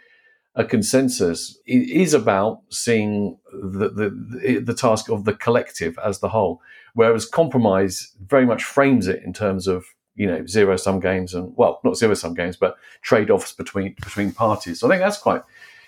a 0.56 0.64
consensus 0.64 1.60
is 1.68 2.14
about 2.14 2.62
seeing 2.70 3.38
the, 3.52 3.90
the, 3.90 4.62
the 4.64 4.74
task 4.74 5.10
of 5.10 5.26
the 5.26 5.34
collective 5.34 6.00
as 6.00 6.20
the 6.20 6.30
whole, 6.30 6.62
whereas 6.94 7.26
compromise 7.26 8.16
very 8.26 8.46
much 8.46 8.64
frames 8.64 9.06
it 9.08 9.22
in 9.24 9.34
terms 9.34 9.68
of 9.68 9.86
you 10.16 10.26
know 10.26 10.46
zero 10.46 10.78
sum 10.78 11.02
games 11.02 11.34
and 11.34 11.52
well 11.58 11.82
not 11.84 11.98
zero 11.98 12.14
sum 12.14 12.34
games 12.34 12.56
but 12.56 12.78
trade 13.02 13.30
offs 13.30 13.52
between 13.52 13.94
between 14.02 14.32
parties. 14.32 14.80
So 14.80 14.88
I 14.88 14.92
think 14.92 15.02
that's 15.02 15.18
quite 15.18 15.42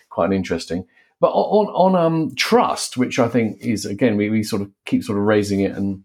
quite 0.10 0.34
interesting. 0.34 0.86
But 1.22 1.30
on 1.30 1.68
on 1.68 1.96
um, 1.96 2.36
trust, 2.36 2.98
which 2.98 3.20
I 3.20 3.30
think 3.30 3.62
is 3.62 3.86
again 3.86 4.18
we, 4.18 4.30
we 4.30 4.44
sort 4.44 4.62
of 4.62 4.70
keep 4.84 5.06
sort 5.06 5.18
of 5.18 5.24
raising 5.24 5.62
it 5.62 5.72
and 5.78 6.04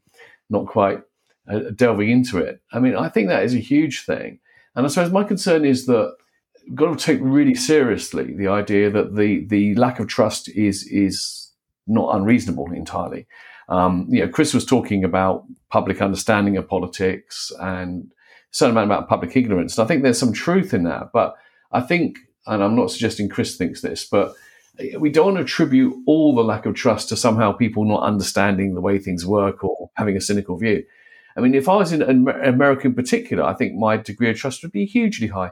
not 0.49 0.67
quite 0.67 1.03
uh, 1.49 1.71
delving 1.75 2.11
into 2.11 2.39
it. 2.39 2.61
I 2.73 2.79
mean, 2.79 2.97
I 2.97 3.09
think 3.09 3.29
that 3.29 3.45
is 3.45 3.55
a 3.55 3.59
huge 3.59 4.05
thing. 4.05 4.41
And 4.75 4.85
I 4.85 4.89
suppose 4.89 5.13
my 5.13 5.25
concern 5.25 5.65
is 5.65 5.87
that 5.87 6.15
we've 6.67 6.77
got 6.77 6.99
to 6.99 7.05
take 7.05 7.21
really 7.23 7.55
seriously 7.55 8.35
the 8.35 8.49
idea 8.49 8.91
that 8.91 9.17
the 9.17 9.47
the 9.47 9.75
lack 9.77 10.01
of 10.01 10.09
trust 10.09 10.49
is 10.49 10.87
is 10.87 11.53
not 11.87 12.15
unreasonable 12.17 12.71
entirely. 12.73 13.27
Um, 13.69 14.07
you 14.09 14.21
know, 14.21 14.29
Chris 14.29 14.55
was 14.55 14.65
talking 14.65 15.05
about 15.05 15.45
public 15.71 16.01
understanding 16.01 16.57
of 16.57 16.69
politics 16.69 17.53
and 17.61 18.05
a 18.05 18.55
certain 18.55 18.77
amount 18.77 18.91
about 18.91 19.09
public 19.09 19.37
ignorance. 19.37 19.77
And 19.77 19.85
I 19.85 19.89
think 19.89 20.03
there's 20.03 20.19
some 20.19 20.33
truth 20.33 20.73
in 20.73 20.85
that. 20.85 21.11
But 21.13 21.35
I 21.73 21.81
think, 21.81 22.19
and 22.47 22.63
I'm 22.63 22.77
not 22.77 22.91
suggesting 22.91 23.29
Chris 23.29 23.57
thinks 23.57 23.81
this, 23.81 24.05
but 24.05 24.35
we 24.99 25.11
don't 25.11 25.39
attribute 25.39 25.95
all 26.07 26.35
the 26.35 26.45
lack 26.45 26.67
of 26.67 26.75
trust 26.75 27.09
to 27.09 27.17
somehow 27.17 27.53
people 27.53 27.85
not 27.85 28.03
understanding 28.03 28.75
the 28.75 28.81
way 28.81 28.99
things 28.99 29.27
work 29.27 29.65
or 29.65 29.91
having 29.95 30.17
a 30.17 30.21
cynical 30.21 30.57
view. 30.57 30.85
I 31.37 31.41
mean, 31.41 31.55
if 31.55 31.69
I 31.69 31.77
was 31.77 31.93
in 31.93 32.03
America 32.03 32.87
in 32.87 32.95
particular, 32.95 33.45
I 33.45 33.55
think 33.55 33.75
my 33.75 33.97
degree 33.97 34.31
of 34.31 34.37
trust 34.37 34.63
would 34.63 34.73
be 34.73 34.87
hugely 34.87 35.29
high. 35.29 35.51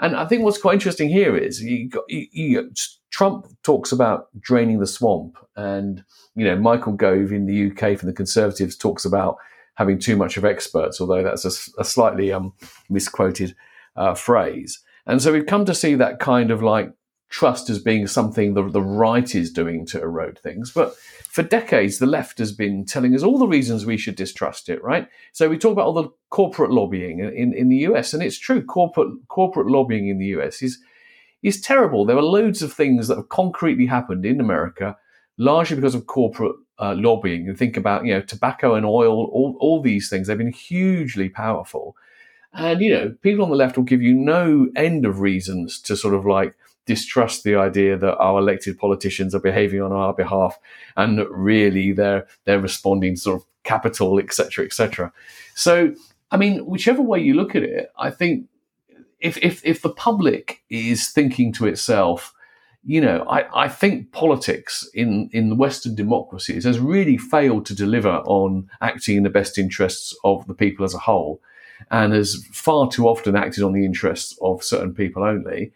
And 0.00 0.16
I 0.16 0.26
think 0.26 0.42
what's 0.42 0.60
quite 0.60 0.74
interesting 0.74 1.08
here 1.08 1.36
is 1.36 1.62
you 1.62 1.88
got, 1.88 2.04
you, 2.08 2.26
you, 2.32 2.72
Trump 3.10 3.46
talks 3.62 3.92
about 3.92 4.28
draining 4.40 4.78
the 4.78 4.86
swamp, 4.86 5.38
and 5.56 6.04
you 6.34 6.44
know 6.44 6.56
Michael 6.56 6.92
Gove 6.92 7.32
in 7.32 7.46
the 7.46 7.70
UK 7.70 7.98
from 7.98 8.08
the 8.08 8.14
Conservatives 8.14 8.76
talks 8.76 9.04
about 9.04 9.36
having 9.76 9.98
too 9.98 10.16
much 10.16 10.36
of 10.36 10.44
experts, 10.44 11.00
although 11.00 11.22
that's 11.22 11.44
a, 11.44 11.80
a 11.80 11.84
slightly 11.84 12.32
um, 12.32 12.52
misquoted 12.90 13.54
uh, 13.96 14.14
phrase. 14.14 14.82
And 15.06 15.22
so 15.22 15.32
we've 15.32 15.46
come 15.46 15.64
to 15.64 15.74
see 15.74 15.94
that 15.94 16.18
kind 16.18 16.50
of 16.50 16.62
like 16.62 16.92
trust 17.36 17.68
as 17.68 17.78
being 17.78 18.06
something 18.06 18.54
the, 18.54 18.66
the 18.70 18.80
right 18.80 19.34
is 19.34 19.52
doing 19.52 19.84
to 19.84 20.00
erode 20.00 20.38
things. 20.38 20.72
But 20.72 20.96
for 21.28 21.42
decades, 21.42 21.98
the 21.98 22.06
left 22.06 22.38
has 22.38 22.50
been 22.50 22.86
telling 22.86 23.14
us 23.14 23.22
all 23.22 23.38
the 23.38 23.46
reasons 23.46 23.84
we 23.84 23.98
should 23.98 24.16
distrust 24.16 24.70
it, 24.70 24.82
right? 24.82 25.06
So 25.32 25.46
we 25.46 25.58
talk 25.58 25.72
about 25.72 25.84
all 25.84 25.92
the 25.92 26.08
corporate 26.30 26.70
lobbying 26.70 27.18
in, 27.18 27.52
in, 27.52 27.68
the 27.68 27.76
US, 27.88 28.14
and 28.14 28.22
it's 28.22 28.38
true, 28.38 28.64
corporate 28.64 29.12
corporate 29.28 29.66
lobbying 29.66 30.08
in 30.08 30.16
the 30.16 30.28
US 30.38 30.62
is 30.62 30.78
is 31.42 31.60
terrible. 31.60 32.06
There 32.06 32.16
are 32.16 32.22
loads 32.22 32.62
of 32.62 32.72
things 32.72 33.06
that 33.08 33.18
have 33.18 33.28
concretely 33.28 33.84
happened 33.84 34.24
in 34.24 34.40
America, 34.40 34.96
largely 35.36 35.76
because 35.76 35.94
of 35.94 36.06
corporate 36.06 36.56
uh, 36.78 36.94
lobbying. 36.96 37.50
And 37.50 37.58
think 37.58 37.76
about 37.76 38.06
you 38.06 38.14
know 38.14 38.22
tobacco 38.22 38.76
and 38.76 38.86
oil, 38.86 39.26
all 39.26 39.58
all 39.60 39.82
these 39.82 40.08
things. 40.08 40.26
They've 40.26 40.38
been 40.38 40.52
hugely 40.52 41.28
powerful, 41.28 41.96
and 42.54 42.80
you 42.80 42.90
know 42.94 43.14
people 43.20 43.44
on 43.44 43.50
the 43.50 43.56
left 43.56 43.76
will 43.76 43.84
give 43.84 44.00
you 44.00 44.14
no 44.14 44.68
end 44.74 45.04
of 45.04 45.20
reasons 45.20 45.78
to 45.82 45.98
sort 45.98 46.14
of 46.14 46.24
like 46.24 46.56
distrust 46.86 47.44
the 47.44 47.56
idea 47.56 47.96
that 47.96 48.16
our 48.16 48.38
elected 48.38 48.78
politicians 48.78 49.34
are 49.34 49.40
behaving 49.40 49.82
on 49.82 49.92
our 49.92 50.14
behalf 50.14 50.58
and 50.96 51.18
that 51.18 51.30
really 51.30 51.92
they're 51.92 52.26
they're 52.44 52.60
responding 52.60 53.14
to 53.14 53.20
sort 53.20 53.40
of 53.40 53.46
capital 53.64 54.18
etc 54.18 54.64
etc 54.64 55.12
so 55.54 55.92
i 56.30 56.36
mean 56.36 56.60
whichever 56.60 57.02
way 57.02 57.20
you 57.20 57.34
look 57.34 57.54
at 57.54 57.62
it 57.62 57.90
i 57.98 58.08
think 58.10 58.46
if 59.20 59.36
if 59.38 59.64
if 59.64 59.82
the 59.82 59.90
public 59.90 60.62
is 60.70 61.08
thinking 61.08 61.52
to 61.52 61.66
itself 61.66 62.32
you 62.84 63.00
know 63.00 63.26
i 63.28 63.64
i 63.64 63.68
think 63.68 64.12
politics 64.12 64.88
in 64.94 65.28
in 65.32 65.58
western 65.58 65.94
democracies 65.94 66.64
has 66.64 66.78
really 66.78 67.18
failed 67.18 67.66
to 67.66 67.74
deliver 67.74 68.18
on 68.26 68.70
acting 68.80 69.16
in 69.16 69.22
the 69.24 69.30
best 69.30 69.58
interests 69.58 70.16
of 70.22 70.46
the 70.46 70.54
people 70.54 70.84
as 70.84 70.94
a 70.94 70.98
whole 70.98 71.40
and 71.90 72.12
has 72.12 72.46
far 72.52 72.88
too 72.88 73.06
often 73.06 73.36
acted 73.36 73.62
on 73.62 73.72
the 73.72 73.84
interests 73.84 74.38
of 74.40 74.62
certain 74.62 74.94
people 74.94 75.24
only 75.24 75.72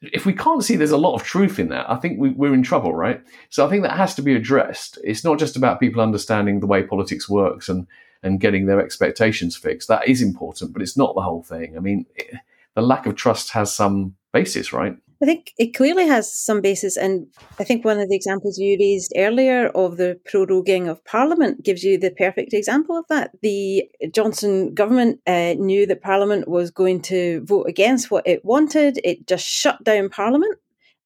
if 0.00 0.26
we 0.26 0.32
can't 0.32 0.62
see 0.62 0.76
there's 0.76 0.90
a 0.90 0.96
lot 0.96 1.14
of 1.14 1.24
truth 1.24 1.58
in 1.58 1.68
that, 1.68 1.90
I 1.90 1.96
think 1.96 2.18
we, 2.18 2.48
are 2.48 2.54
in 2.54 2.62
trouble, 2.62 2.94
right? 2.94 3.20
So 3.50 3.66
I 3.66 3.70
think 3.70 3.82
that 3.82 3.96
has 3.96 4.14
to 4.16 4.22
be 4.22 4.34
addressed. 4.34 4.98
It's 5.02 5.24
not 5.24 5.38
just 5.38 5.56
about 5.56 5.80
people 5.80 6.02
understanding 6.02 6.60
the 6.60 6.66
way 6.66 6.82
politics 6.82 7.28
works 7.28 7.68
and 7.68 7.86
and 8.22 8.40
getting 8.40 8.66
their 8.66 8.80
expectations 8.80 9.56
fixed. 9.56 9.86
That 9.86 10.08
is 10.08 10.22
important, 10.22 10.72
but 10.72 10.82
it's 10.82 10.96
not 10.96 11.14
the 11.14 11.22
whole 11.22 11.42
thing. 11.42 11.76
I 11.76 11.80
mean, 11.80 12.04
it, 12.16 12.34
the 12.74 12.82
lack 12.82 13.06
of 13.06 13.14
trust 13.14 13.50
has 13.50 13.72
some 13.72 14.16
basis, 14.32 14.72
right? 14.72 14.96
I 15.20 15.26
think 15.26 15.52
it 15.58 15.74
clearly 15.74 16.06
has 16.06 16.32
some 16.32 16.60
basis. 16.60 16.96
And 16.96 17.26
I 17.58 17.64
think 17.64 17.84
one 17.84 17.98
of 17.98 18.08
the 18.08 18.14
examples 18.14 18.56
you 18.58 18.76
raised 18.78 19.12
earlier 19.16 19.68
of 19.68 19.96
the 19.96 20.20
proroguing 20.24 20.88
of 20.88 21.04
Parliament 21.04 21.64
gives 21.64 21.82
you 21.82 21.98
the 21.98 22.12
perfect 22.12 22.52
example 22.52 22.96
of 22.96 23.04
that. 23.08 23.32
The 23.42 23.90
Johnson 24.12 24.74
government 24.74 25.20
uh, 25.26 25.54
knew 25.54 25.86
that 25.86 26.02
Parliament 26.02 26.46
was 26.46 26.70
going 26.70 27.02
to 27.02 27.44
vote 27.44 27.66
against 27.68 28.12
what 28.12 28.26
it 28.28 28.44
wanted. 28.44 29.00
It 29.02 29.26
just 29.26 29.44
shut 29.44 29.82
down 29.82 30.08
Parliament. 30.08 30.56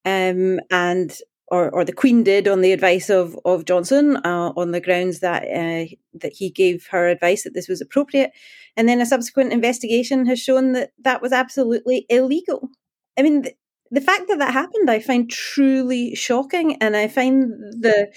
Um, 0.04 0.60
and 0.70 1.16
or, 1.48 1.70
or 1.70 1.84
the 1.84 1.92
Queen 1.92 2.22
did 2.22 2.48
on 2.48 2.60
the 2.60 2.72
advice 2.72 3.08
of, 3.08 3.38
of 3.44 3.66
Johnson 3.66 4.16
uh, 4.24 4.52
on 4.56 4.72
the 4.72 4.80
grounds 4.80 5.20
that 5.20 5.44
uh, 5.44 5.94
that 6.14 6.32
he 6.32 6.50
gave 6.50 6.86
her 6.90 7.08
advice 7.08 7.44
that 7.44 7.54
this 7.54 7.68
was 7.68 7.80
appropriate. 7.80 8.32
And 8.76 8.88
then 8.88 9.00
a 9.00 9.06
subsequent 9.06 9.52
investigation 9.52 10.26
has 10.26 10.40
shown 10.40 10.72
that 10.72 10.92
that 11.02 11.22
was 11.22 11.32
absolutely 11.32 12.06
illegal. 12.08 12.70
I 13.18 13.22
mean, 13.22 13.44
the 13.92 14.00
fact 14.00 14.26
that 14.28 14.38
that 14.38 14.54
happened, 14.54 14.90
I 14.90 15.00
find 15.00 15.30
truly 15.30 16.14
shocking, 16.14 16.76
and 16.80 16.96
I 16.96 17.08
find 17.08 17.52
the 17.80 18.10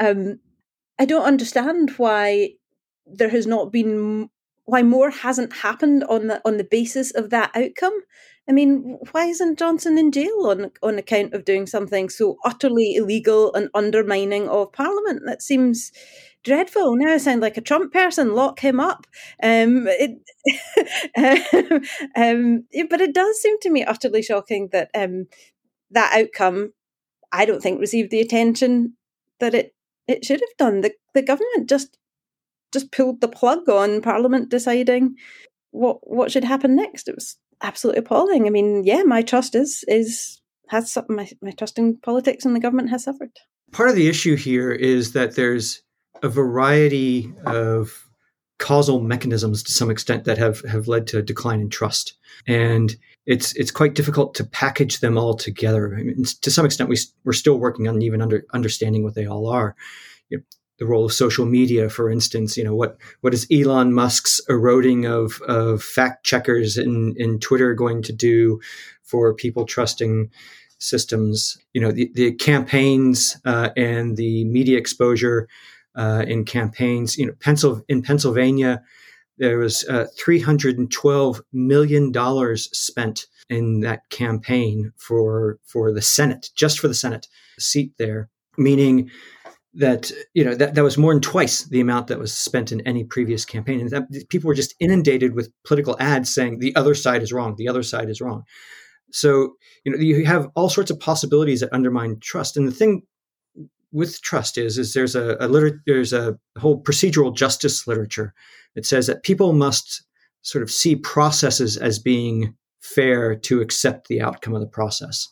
um, 0.00 0.40
I 0.98 1.04
don't 1.04 1.24
understand 1.24 1.90
why 1.98 2.54
there 3.06 3.28
has 3.28 3.46
not 3.46 3.70
been 3.70 4.30
why 4.64 4.82
more 4.82 5.10
hasn't 5.10 5.52
happened 5.52 6.04
on 6.04 6.28
the 6.28 6.40
on 6.46 6.56
the 6.56 6.64
basis 6.64 7.10
of 7.14 7.28
that 7.30 7.50
outcome. 7.54 8.00
I 8.48 8.52
mean, 8.52 8.98
why 9.12 9.26
isn't 9.26 9.58
Johnson 9.58 9.98
in 9.98 10.12
jail 10.12 10.46
on 10.46 10.70
on 10.82 10.98
account 10.98 11.34
of 11.34 11.44
doing 11.44 11.66
something 11.66 12.08
so 12.08 12.38
utterly 12.46 12.94
illegal 12.94 13.52
and 13.54 13.68
undermining 13.74 14.48
of 14.48 14.72
Parliament? 14.72 15.22
That 15.26 15.42
seems 15.42 15.92
dreadful. 16.48 16.96
Now 16.96 17.12
I 17.12 17.18
sound 17.18 17.40
like 17.40 17.56
a 17.56 17.62
Trump 17.62 17.92
person. 17.92 18.34
Lock 18.34 18.60
him 18.60 18.80
up. 18.80 19.06
Um, 19.42 19.86
it, 19.86 20.18
um, 22.16 22.64
but 22.90 23.00
it 23.00 23.14
does 23.14 23.40
seem 23.40 23.60
to 23.60 23.70
me 23.70 23.84
utterly 23.84 24.22
shocking 24.22 24.70
that 24.72 24.90
um, 24.94 25.26
that 25.90 26.12
outcome, 26.18 26.72
I 27.32 27.44
don't 27.44 27.62
think, 27.62 27.80
received 27.80 28.10
the 28.10 28.20
attention 28.20 28.94
that 29.38 29.54
it 29.54 29.74
it 30.08 30.24
should 30.24 30.40
have 30.40 30.56
done. 30.58 30.80
The 30.80 30.92
the 31.14 31.22
government 31.22 31.68
just 31.68 31.98
just 32.72 32.90
pulled 32.90 33.20
the 33.20 33.28
plug 33.28 33.68
on 33.68 34.02
Parliament 34.02 34.48
deciding 34.48 35.14
what 35.70 35.98
what 36.02 36.32
should 36.32 36.44
happen 36.44 36.74
next. 36.74 37.08
It 37.08 37.14
was 37.14 37.36
absolutely 37.62 38.00
appalling. 38.00 38.46
I 38.46 38.50
mean, 38.50 38.82
yeah, 38.84 39.02
my 39.02 39.22
trust 39.22 39.54
is 39.54 39.84
is 39.86 40.40
has 40.68 40.96
my 41.08 41.28
my 41.42 41.50
trust 41.52 41.78
in 41.78 41.96
politics 41.98 42.44
and 42.44 42.54
the 42.56 42.60
government 42.60 42.90
has 42.90 43.04
suffered. 43.04 43.30
Part 43.72 43.90
of 43.90 43.96
the 43.96 44.08
issue 44.08 44.36
here 44.36 44.72
is 44.72 45.12
that 45.12 45.34
there's 45.34 45.82
a 46.22 46.28
variety 46.28 47.32
of 47.46 48.08
causal 48.58 49.00
mechanisms 49.00 49.62
to 49.62 49.72
some 49.72 49.90
extent 49.90 50.24
that 50.24 50.38
have, 50.38 50.60
have 50.62 50.88
led 50.88 51.06
to 51.06 51.18
a 51.18 51.22
decline 51.22 51.60
in 51.60 51.70
trust. 51.70 52.14
And 52.46 52.96
it's 53.26 53.54
it's 53.56 53.70
quite 53.70 53.94
difficult 53.94 54.34
to 54.34 54.44
package 54.44 55.00
them 55.00 55.18
all 55.18 55.34
together. 55.34 55.94
I 55.94 56.02
mean, 56.02 56.24
to 56.24 56.50
some 56.50 56.64
extent, 56.64 56.88
we, 56.88 56.96
we're 57.24 57.34
still 57.34 57.58
working 57.58 57.86
on 57.86 58.00
even 58.02 58.22
under, 58.22 58.44
understanding 58.54 59.04
what 59.04 59.14
they 59.14 59.26
all 59.26 59.48
are. 59.48 59.76
You 60.30 60.38
know, 60.38 60.44
the 60.78 60.86
role 60.86 61.04
of 61.04 61.12
social 61.12 61.44
media, 61.44 61.90
for 61.90 62.10
instance, 62.10 62.56
you 62.56 62.64
know, 62.64 62.74
what, 62.74 62.96
what 63.20 63.34
is 63.34 63.46
Elon 63.52 63.92
Musk's 63.92 64.40
eroding 64.48 65.04
of, 65.04 65.42
of 65.42 65.82
fact 65.82 66.24
checkers 66.24 66.78
in, 66.78 67.14
in 67.18 67.38
Twitter 67.38 67.74
going 67.74 68.02
to 68.04 68.12
do 68.12 68.60
for 69.02 69.34
people 69.34 69.66
trusting 69.66 70.30
systems? 70.78 71.58
You 71.74 71.82
know, 71.82 71.92
the, 71.92 72.10
the 72.14 72.32
campaigns 72.32 73.36
uh, 73.44 73.70
and 73.76 74.16
the 74.16 74.44
media 74.46 74.78
exposure 74.78 75.48
uh, 75.98 76.24
in 76.26 76.44
campaigns. 76.44 77.18
You 77.18 77.26
know, 77.26 77.82
in 77.88 78.02
Pennsylvania, 78.02 78.82
there 79.36 79.58
was 79.58 79.84
uh, 79.88 80.06
312 80.18 81.42
million 81.52 82.12
dollars 82.12 82.70
spent 82.72 83.26
in 83.50 83.80
that 83.80 84.08
campaign 84.10 84.92
for 84.96 85.58
for 85.64 85.92
the 85.92 86.02
Senate, 86.02 86.50
just 86.56 86.78
for 86.78 86.88
the 86.88 86.94
Senate 86.94 87.26
seat 87.58 87.92
there, 87.98 88.30
meaning 88.56 89.10
that 89.74 90.10
you 90.34 90.44
know 90.44 90.54
that, 90.54 90.74
that 90.74 90.82
was 90.82 90.96
more 90.98 91.12
than 91.12 91.20
twice 91.20 91.64
the 91.64 91.80
amount 91.80 92.06
that 92.06 92.18
was 92.18 92.32
spent 92.32 92.72
in 92.72 92.80
any 92.82 93.04
previous 93.04 93.44
campaign 93.44 93.80
and 93.80 93.90
that, 93.90 94.28
people 94.28 94.48
were 94.48 94.54
just 94.54 94.74
inundated 94.80 95.34
with 95.34 95.52
political 95.64 95.96
ads 96.00 96.32
saying 96.32 96.58
the 96.58 96.74
other 96.74 96.94
side 96.94 97.22
is 97.22 97.32
wrong 97.32 97.54
the 97.56 97.68
other 97.68 97.82
side 97.82 98.08
is 98.08 98.20
wrong 98.20 98.42
so 99.12 99.52
you 99.84 99.92
know 99.92 99.98
you 99.98 100.24
have 100.24 100.48
all 100.56 100.70
sorts 100.70 100.90
of 100.90 100.98
possibilities 100.98 101.60
that 101.60 101.72
undermine 101.72 102.18
trust 102.20 102.56
and 102.56 102.66
the 102.66 102.72
thing 102.72 103.02
with 103.92 104.20
trust 104.22 104.58
is 104.58 104.78
is 104.78 104.94
there's 104.94 105.14
a, 105.14 105.36
a 105.40 105.48
liter- 105.48 105.82
there's 105.86 106.12
a 106.12 106.38
whole 106.58 106.82
procedural 106.82 107.34
justice 107.34 107.86
literature 107.86 108.34
that 108.74 108.86
says 108.86 109.06
that 109.06 109.22
people 109.22 109.52
must 109.52 110.02
sort 110.42 110.62
of 110.62 110.70
see 110.70 110.96
processes 110.96 111.76
as 111.76 111.98
being 111.98 112.54
fair 112.80 113.34
to 113.34 113.60
accept 113.60 114.08
the 114.08 114.20
outcome 114.20 114.54
of 114.54 114.60
the 114.60 114.66
process. 114.66 115.28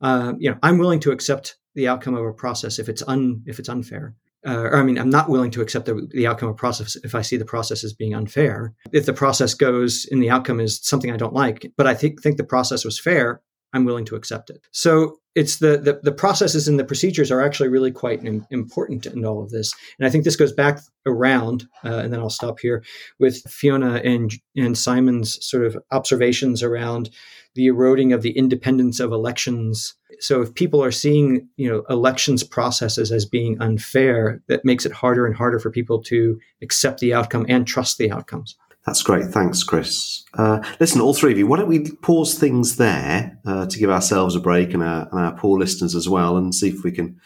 Uh, 0.00 0.32
you 0.38 0.50
know, 0.50 0.58
I'm 0.62 0.78
willing 0.78 1.00
to 1.00 1.10
accept 1.10 1.56
the 1.74 1.88
outcome 1.88 2.14
of 2.14 2.24
a 2.24 2.32
process 2.32 2.78
if 2.78 2.88
it's 2.88 3.02
un 3.06 3.42
if 3.46 3.58
it's 3.58 3.68
unfair. 3.68 4.14
Uh, 4.46 4.60
or 4.60 4.76
I 4.76 4.82
mean, 4.84 4.98
I'm 4.98 5.10
not 5.10 5.28
willing 5.28 5.50
to 5.50 5.60
accept 5.60 5.86
the, 5.86 6.08
the 6.12 6.26
outcome 6.26 6.48
of 6.48 6.54
a 6.54 6.58
process 6.58 6.96
if 7.02 7.14
I 7.14 7.22
see 7.22 7.36
the 7.36 7.44
process 7.44 7.82
as 7.82 7.92
being 7.92 8.14
unfair. 8.14 8.72
If 8.92 9.04
the 9.04 9.12
process 9.12 9.52
goes 9.52 10.06
and 10.10 10.22
the 10.22 10.30
outcome 10.30 10.60
is 10.60 10.80
something 10.82 11.10
I 11.10 11.16
don't 11.16 11.34
like, 11.34 11.72
but 11.76 11.88
I 11.88 11.94
think 11.94 12.22
think 12.22 12.36
the 12.36 12.44
process 12.44 12.84
was 12.84 13.00
fair, 13.00 13.42
I'm 13.72 13.84
willing 13.84 14.04
to 14.06 14.16
accept 14.16 14.50
it. 14.50 14.66
So 14.72 15.18
it's 15.34 15.58
the, 15.58 15.76
the, 15.76 16.00
the 16.02 16.12
processes 16.12 16.66
and 16.66 16.78
the 16.78 16.84
procedures 16.84 17.30
are 17.30 17.40
actually 17.40 17.68
really 17.68 17.92
quite 17.92 18.24
Im- 18.24 18.46
important 18.50 19.06
in 19.06 19.24
all 19.24 19.42
of 19.42 19.50
this. 19.50 19.72
And 19.98 20.06
I 20.06 20.10
think 20.10 20.24
this 20.24 20.36
goes 20.36 20.52
back 20.52 20.80
around, 21.06 21.68
uh, 21.84 21.98
and 21.98 22.12
then 22.12 22.20
I'll 22.20 22.30
stop 22.30 22.58
here 22.60 22.82
with 23.18 23.42
Fiona 23.42 23.96
and 23.96 24.32
and 24.56 24.76
Simon's 24.76 25.44
sort 25.44 25.64
of 25.64 25.76
observations 25.92 26.62
around 26.62 27.10
the 27.54 27.66
eroding 27.66 28.12
of 28.12 28.22
the 28.22 28.36
independence 28.36 29.00
of 29.00 29.12
elections. 29.12 29.94
So 30.20 30.42
if 30.42 30.54
people 30.54 30.82
are 30.82 30.90
seeing 30.90 31.48
you 31.56 31.68
know 31.68 31.84
elections 31.88 32.42
processes 32.42 33.12
as 33.12 33.24
being 33.24 33.60
unfair, 33.60 34.42
that 34.48 34.64
makes 34.64 34.86
it 34.86 34.92
harder 34.92 35.26
and 35.26 35.36
harder 35.36 35.60
for 35.60 35.70
people 35.70 36.02
to 36.04 36.40
accept 36.62 37.00
the 37.00 37.14
outcome 37.14 37.46
and 37.48 37.66
trust 37.66 37.98
the 37.98 38.10
outcomes. 38.10 38.56
That's 38.88 39.02
great. 39.02 39.26
Thanks, 39.26 39.62
Chris. 39.62 40.24
Uh, 40.32 40.62
listen, 40.80 41.02
all 41.02 41.12
three 41.12 41.32
of 41.32 41.36
you, 41.36 41.46
why 41.46 41.58
don't 41.58 41.68
we 41.68 41.90
pause 41.90 42.38
things 42.38 42.78
there 42.78 43.38
uh, 43.44 43.66
to 43.66 43.78
give 43.78 43.90
ourselves 43.90 44.34
a 44.34 44.40
break 44.40 44.72
and 44.72 44.82
our, 44.82 45.06
and 45.10 45.20
our, 45.20 45.32
poor 45.32 45.58
listeners 45.58 45.94
as 45.94 46.08
well 46.08 46.38
and 46.38 46.54
see 46.54 46.70
if 46.70 46.82
we 46.82 46.90
can 46.90 47.20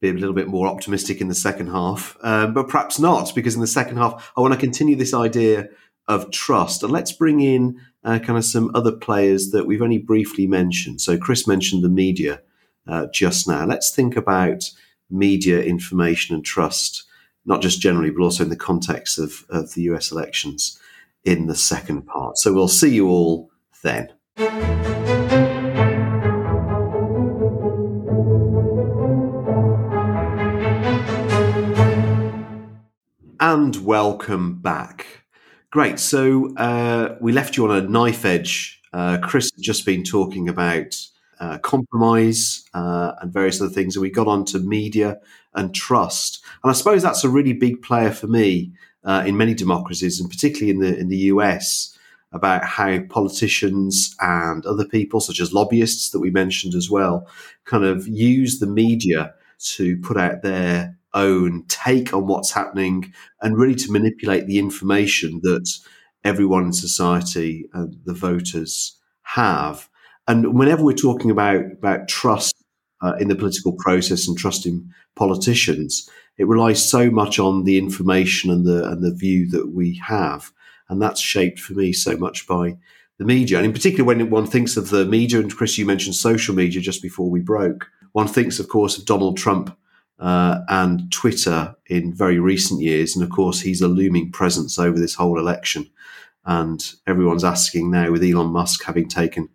be 0.00 0.10
a 0.10 0.12
little 0.12 0.32
bit 0.32 0.46
more 0.46 0.68
optimistic 0.68 1.20
in 1.20 1.26
the 1.26 1.34
second 1.34 1.70
half. 1.70 2.16
Uh, 2.22 2.46
but 2.46 2.68
perhaps 2.68 3.00
not, 3.00 3.34
because 3.34 3.56
in 3.56 3.60
the 3.60 3.66
second 3.66 3.96
half, 3.96 4.32
I 4.36 4.40
want 4.42 4.54
to 4.54 4.60
continue 4.60 4.94
this 4.94 5.12
idea 5.12 5.70
of 6.06 6.30
trust. 6.30 6.84
And 6.84 6.92
let's 6.92 7.10
bring 7.10 7.40
in 7.40 7.80
uh, 8.04 8.20
kind 8.20 8.38
of 8.38 8.44
some 8.44 8.70
other 8.72 8.92
players 8.92 9.50
that 9.50 9.66
we've 9.66 9.82
only 9.82 9.98
briefly 9.98 10.46
mentioned. 10.46 11.00
So, 11.00 11.18
Chris 11.18 11.48
mentioned 11.48 11.82
the 11.82 11.88
media 11.88 12.42
uh, 12.86 13.08
just 13.12 13.48
now. 13.48 13.66
Let's 13.66 13.92
think 13.92 14.16
about 14.16 14.70
media 15.10 15.62
information 15.62 16.36
and 16.36 16.44
trust, 16.44 17.02
not 17.44 17.60
just 17.60 17.80
generally, 17.80 18.10
but 18.10 18.22
also 18.22 18.44
in 18.44 18.50
the 18.50 18.56
context 18.56 19.18
of, 19.18 19.44
of 19.50 19.74
the 19.74 19.82
US 19.82 20.12
elections 20.12 20.78
in 21.24 21.46
the 21.46 21.54
second 21.54 22.02
part. 22.06 22.36
So 22.38 22.52
we'll 22.52 22.68
see 22.68 22.94
you 22.94 23.08
all 23.08 23.50
then. 23.82 24.12
And 33.40 33.76
welcome 33.84 34.60
back. 34.60 35.06
Great. 35.70 35.98
So 35.98 36.54
uh, 36.56 37.16
we 37.20 37.32
left 37.32 37.56
you 37.56 37.68
on 37.68 37.76
a 37.76 37.88
knife 37.88 38.24
edge. 38.24 38.80
Uh, 38.92 39.18
Chris 39.22 39.50
has 39.54 39.64
just 39.64 39.86
been 39.86 40.04
talking 40.04 40.48
about 40.48 40.94
uh, 41.40 41.58
compromise 41.58 42.62
uh, 42.72 43.12
and 43.20 43.32
various 43.32 43.60
other 43.60 43.70
things. 43.70 43.96
And 43.96 44.02
we 44.02 44.10
got 44.10 44.28
on 44.28 44.44
to 44.46 44.58
media 44.58 45.18
and 45.54 45.74
trust. 45.74 46.44
And 46.62 46.70
I 46.70 46.74
suppose 46.74 47.02
that's 47.02 47.24
a 47.24 47.28
really 47.28 47.52
big 47.52 47.82
player 47.82 48.12
for 48.12 48.28
me 48.28 48.72
uh, 49.04 49.24
in 49.26 49.36
many 49.36 49.54
democracies, 49.54 50.20
and 50.20 50.30
particularly 50.30 50.70
in 50.70 50.80
the 50.80 50.98
in 50.98 51.08
the 51.08 51.16
US, 51.32 51.96
about 52.32 52.64
how 52.64 53.00
politicians 53.08 54.14
and 54.20 54.64
other 54.66 54.84
people, 54.84 55.20
such 55.20 55.40
as 55.40 55.52
lobbyists 55.52 56.10
that 56.10 56.20
we 56.20 56.30
mentioned 56.30 56.74
as 56.74 56.90
well, 56.90 57.26
kind 57.64 57.84
of 57.84 58.06
use 58.06 58.58
the 58.58 58.66
media 58.66 59.34
to 59.58 59.96
put 59.98 60.16
out 60.16 60.42
their 60.42 60.96
own 61.14 61.64
take 61.68 62.14
on 62.14 62.26
what's 62.26 62.52
happening 62.52 63.12
and 63.42 63.58
really 63.58 63.74
to 63.74 63.92
manipulate 63.92 64.46
the 64.46 64.58
information 64.58 65.40
that 65.42 65.68
everyone 66.24 66.64
in 66.64 66.72
society 66.72 67.68
and 67.74 67.96
the 68.04 68.14
voters 68.14 68.98
have. 69.22 69.88
And 70.26 70.58
whenever 70.58 70.84
we're 70.84 70.94
talking 70.94 71.30
about 71.30 71.64
about 71.72 72.08
trust 72.08 72.54
uh, 73.02 73.14
in 73.18 73.28
the 73.28 73.34
political 73.34 73.72
process 73.72 74.26
and 74.26 74.38
trust 74.38 74.66
in 74.66 74.88
politicians, 75.16 76.08
it 76.38 76.46
relies 76.46 76.88
so 76.88 77.10
much 77.10 77.38
on 77.38 77.64
the 77.64 77.78
information 77.78 78.50
and 78.50 78.64
the 78.64 78.88
and 78.88 79.02
the 79.02 79.14
view 79.14 79.48
that 79.50 79.72
we 79.72 80.00
have, 80.06 80.52
and 80.88 81.00
that's 81.00 81.20
shaped 81.20 81.60
for 81.60 81.74
me 81.74 81.92
so 81.92 82.16
much 82.16 82.46
by 82.46 82.76
the 83.18 83.24
media, 83.24 83.58
and 83.58 83.66
in 83.66 83.72
particular 83.72 84.04
when 84.04 84.30
one 84.30 84.46
thinks 84.46 84.76
of 84.76 84.90
the 84.90 85.04
media. 85.04 85.40
And 85.40 85.54
Chris, 85.54 85.78
you 85.78 85.86
mentioned 85.86 86.14
social 86.14 86.54
media 86.54 86.80
just 86.80 87.02
before 87.02 87.30
we 87.30 87.40
broke. 87.40 87.88
One 88.12 88.28
thinks, 88.28 88.58
of 88.58 88.68
course, 88.68 88.98
of 88.98 89.06
Donald 89.06 89.36
Trump 89.36 89.76
uh, 90.18 90.60
and 90.68 91.10
Twitter 91.10 91.74
in 91.86 92.14
very 92.14 92.38
recent 92.38 92.80
years, 92.80 93.14
and 93.14 93.24
of 93.24 93.30
course, 93.30 93.60
he's 93.60 93.82
a 93.82 93.88
looming 93.88 94.32
presence 94.32 94.78
over 94.78 94.98
this 94.98 95.14
whole 95.14 95.38
election. 95.38 95.90
And 96.44 96.82
everyone's 97.06 97.44
asking 97.44 97.90
now, 97.90 98.10
with 98.10 98.24
Elon 98.24 98.48
Musk 98.48 98.84
having 98.84 99.08
taken 99.08 99.48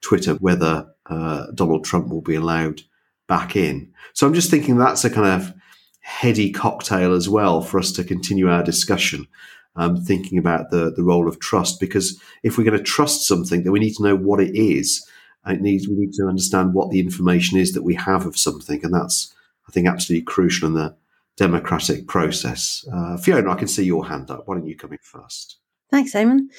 Twitter, 0.00 0.34
whether 0.34 0.88
uh, 1.06 1.46
Donald 1.54 1.84
Trump 1.84 2.08
will 2.08 2.20
be 2.20 2.34
allowed 2.34 2.82
back 3.28 3.54
in. 3.56 3.92
So 4.12 4.26
I'm 4.26 4.34
just 4.34 4.50
thinking 4.50 4.76
that's 4.76 5.04
a 5.04 5.10
kind 5.10 5.40
of 5.40 5.54
heady 6.02 6.50
cocktail 6.50 7.14
as 7.14 7.28
well 7.28 7.62
for 7.62 7.78
us 7.78 7.92
to 7.92 8.04
continue 8.04 8.48
our 8.48 8.62
discussion. 8.62 9.26
Um, 9.74 9.96
thinking 9.96 10.36
about 10.36 10.70
the 10.70 10.92
the 10.94 11.02
role 11.02 11.26
of 11.26 11.38
trust, 11.40 11.80
because 11.80 12.20
if 12.42 12.58
we're 12.58 12.64
going 12.64 12.76
to 12.76 12.84
trust 12.84 13.26
something, 13.26 13.62
then 13.62 13.72
we 13.72 13.80
need 13.80 13.94
to 13.94 14.02
know 14.02 14.16
what 14.16 14.38
it 14.38 14.54
is. 14.54 15.08
And 15.44 15.56
it 15.56 15.62
needs 15.62 15.88
we 15.88 15.94
need 15.94 16.12
to 16.14 16.28
understand 16.28 16.74
what 16.74 16.90
the 16.90 17.00
information 17.00 17.58
is 17.58 17.72
that 17.72 17.82
we 17.82 17.94
have 17.94 18.26
of 18.26 18.36
something, 18.36 18.84
and 18.84 18.92
that's 18.92 19.34
I 19.66 19.72
think 19.72 19.88
absolutely 19.88 20.26
crucial 20.26 20.68
in 20.68 20.74
the 20.74 20.94
democratic 21.38 22.06
process. 22.06 22.86
Uh, 22.92 23.16
Fiona, 23.16 23.50
I 23.50 23.54
can 23.54 23.66
see 23.66 23.84
your 23.84 24.06
hand 24.06 24.30
up. 24.30 24.46
Why 24.46 24.56
don't 24.56 24.66
you 24.66 24.76
come 24.76 24.92
in 24.92 24.98
first? 25.00 25.56
Thanks, 25.90 26.12
Simon. 26.12 26.50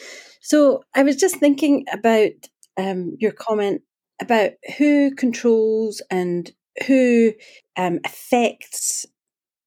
So 0.42 0.84
I 0.96 1.04
was 1.04 1.16
just 1.16 1.38
thinking 1.38 1.86
about 1.94 2.32
um, 2.78 3.16
your 3.20 3.32
comment 3.32 3.84
about 4.22 4.52
who 4.78 5.14
controls 5.14 6.02
and 6.10 6.52
who 6.88 7.34
um, 7.78 8.00
affects 8.06 9.06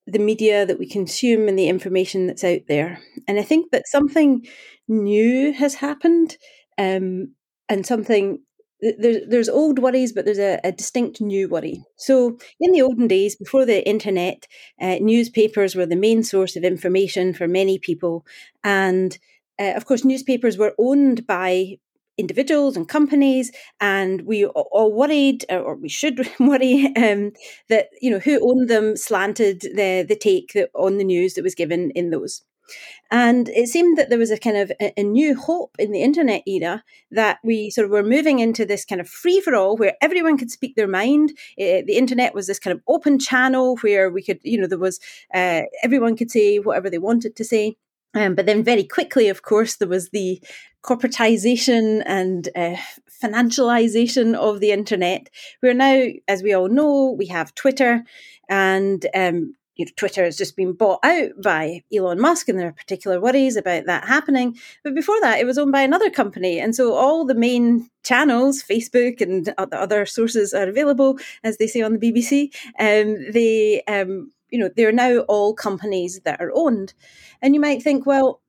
the 0.07 0.19
media 0.19 0.65
that 0.65 0.79
we 0.79 0.89
consume 0.89 1.49
and 1.49 1.59
the 1.59 1.69
information 1.69 2.27
that's 2.27 2.45
out 2.45 2.61
there. 2.69 3.01
And 3.27 3.39
I 3.39 3.43
think 3.43 3.71
that 3.73 3.89
something 3.89 4.47
new 4.89 5.53
has 5.53 5.75
happened 5.75 6.37
um, 6.79 7.35
and 7.69 7.85
something 7.85 8.41
there's 8.81 9.27
there's 9.29 9.49
old 9.49 9.79
worries, 9.79 10.13
but 10.13 10.27
there's 10.27 10.39
a, 10.39 10.61
a, 10.63 10.71
distinct 10.71 11.21
new 11.21 11.49
worry. 11.49 11.83
So 11.97 12.39
in 12.61 12.73
the 12.73 12.83
olden 12.83 13.09
days, 13.09 13.35
before 13.35 13.65
the 13.65 13.87
internet, 13.89 14.47
uh, 14.81 14.97
newspapers 15.01 15.75
were 15.75 15.87
the 15.87 15.97
main 15.97 16.23
source 16.23 16.57
of 16.57 16.65
information 16.65 17.33
for 17.33 17.49
many 17.49 17.79
people, 17.79 18.27
and 18.63 19.17
uh, 19.59 19.73
of 19.75 19.87
course, 19.87 20.05
newspapers 20.05 20.59
were 20.59 20.75
owned 20.79 21.27
by 21.27 21.79
individuals 22.19 22.77
and 22.77 22.89
companies, 22.89 23.53
and 23.81 24.23
we 24.23 24.47
all 24.47 24.93
worried, 24.93 25.45
or 25.51 25.77
we 25.77 25.89
should 25.89 26.29
worry, 26.41 26.93
um, 26.97 27.33
that 27.69 27.89
you 28.01 28.11
know 28.11 28.19
who 28.19 28.41
owned 28.43 28.69
them 28.69 28.97
slanted 28.97 29.61
the 29.61 30.05
the 30.09 30.17
take 30.17 30.53
that, 30.55 30.71
on 30.75 30.99
the 30.99 31.05
news 31.05 31.35
that 31.35 31.45
was 31.45 31.55
given 31.55 31.91
in 31.93 32.11
those. 32.11 32.43
And 33.11 33.49
it 33.51 33.69
seemed 33.69 33.97
that 33.99 34.09
there 34.09 34.19
was 34.19 34.33
a 34.33 34.39
kind 34.39 34.57
of 34.57 34.73
a, 34.81 34.93
a, 34.99 35.03
new 35.05 35.37
hope 35.37 35.77
in 35.79 35.93
the 35.93 36.03
internet 36.03 36.43
era 36.47 36.83
that 37.12 37.39
we 37.45 37.71
sort 37.71 37.85
of 37.85 37.93
were 37.93 38.03
moving 38.03 38.41
into 38.41 38.64
this 38.64 38.85
kind 38.85 39.01
of 39.01 39.09
free 39.09 39.41
for 39.41 39.55
all 39.55 39.77
where 39.77 39.95
everyone 40.03 40.37
could 40.37 40.51
speak 40.51 40.75
their 40.75 40.89
mind. 40.89 41.33
It, 41.57 41.87
the 41.87 41.97
internet 41.97 42.35
was 42.35 42.49
this 42.49 42.59
kind 42.59 42.75
of 42.75 42.83
open 42.89 43.21
channel 43.21 43.77
where 43.83 44.11
we 44.11 44.23
could, 44.23 44.41
you 44.43 44.61
know, 44.61 44.67
there 44.67 44.79
was 44.79 44.99
uh, 45.33 45.62
everyone 45.83 46.17
could 46.17 46.31
say 46.31 46.59
whatever 46.59 46.91
they 46.91 46.99
wanted 46.99 47.37
to 47.37 47.45
say. 47.45 47.77
Um, 48.17 48.35
but 48.35 48.47
then 48.47 48.64
very 48.64 48.85
quickly, 48.85 49.29
of 49.29 49.43
course, 49.43 49.77
there 49.77 49.89
was 49.89 50.09
the 50.09 50.43
corporatization 50.83 52.03
and 52.07 52.49
uh, 52.57 52.77
financialization 53.23 54.35
of 54.35 54.61
the 54.61 54.73
internet. 54.73 55.29
We're 55.62 55.75
now, 55.75 56.07
as 56.27 56.43
we 56.43 56.55
all 56.55 56.69
know, 56.69 57.14
we 57.17 57.27
have 57.27 57.55
Twitter, 57.55 58.05
and 58.49 59.05
um, 59.14 59.55
you 59.75 59.85
know, 59.85 59.91
Twitter 59.97 60.25
has 60.25 60.39
just 60.39 60.57
been 60.57 60.73
bought 60.73 61.01
out 61.05 61.31
by 61.43 61.83
Elon 61.95 62.21
Musk, 62.21 62.49
and 62.49 62.59
there 62.59 62.69
are 62.69 62.73
particular 62.73 63.21
worries 63.21 63.57
about 63.57 63.85
that 63.85 64.07
happening. 64.07 64.57
But 64.83 64.95
before 64.95 65.21
that, 65.21 65.39
it 65.39 65.45
was 65.45 65.59
owned 65.59 65.73
by 65.73 65.83
another 65.83 66.09
company, 66.09 66.59
and 66.59 66.75
so 66.75 66.95
all 66.95 67.27
the 67.27 67.35
main 67.35 67.91
channels, 68.03 68.62
Facebook 68.62 69.21
and 69.21 69.53
other 69.59 70.07
sources, 70.07 70.55
are 70.55 70.69
available, 70.69 71.19
as 71.45 71.59
they 71.59 71.67
say 71.67 71.83
on 71.83 71.99
the 71.99 72.12
BBC. 72.12 72.55
Um, 72.79 73.31
they 73.33 73.83
um, 73.89 74.33
you 74.51 74.59
know, 74.59 74.70
they're 74.76 74.92
now 74.92 75.20
all 75.20 75.55
companies 75.55 76.20
that 76.24 76.40
are 76.40 76.53
owned. 76.55 76.94
And 77.42 77.55
you 77.55 77.61
might 77.61 77.82
think, 77.82 78.07
well, 78.07 78.40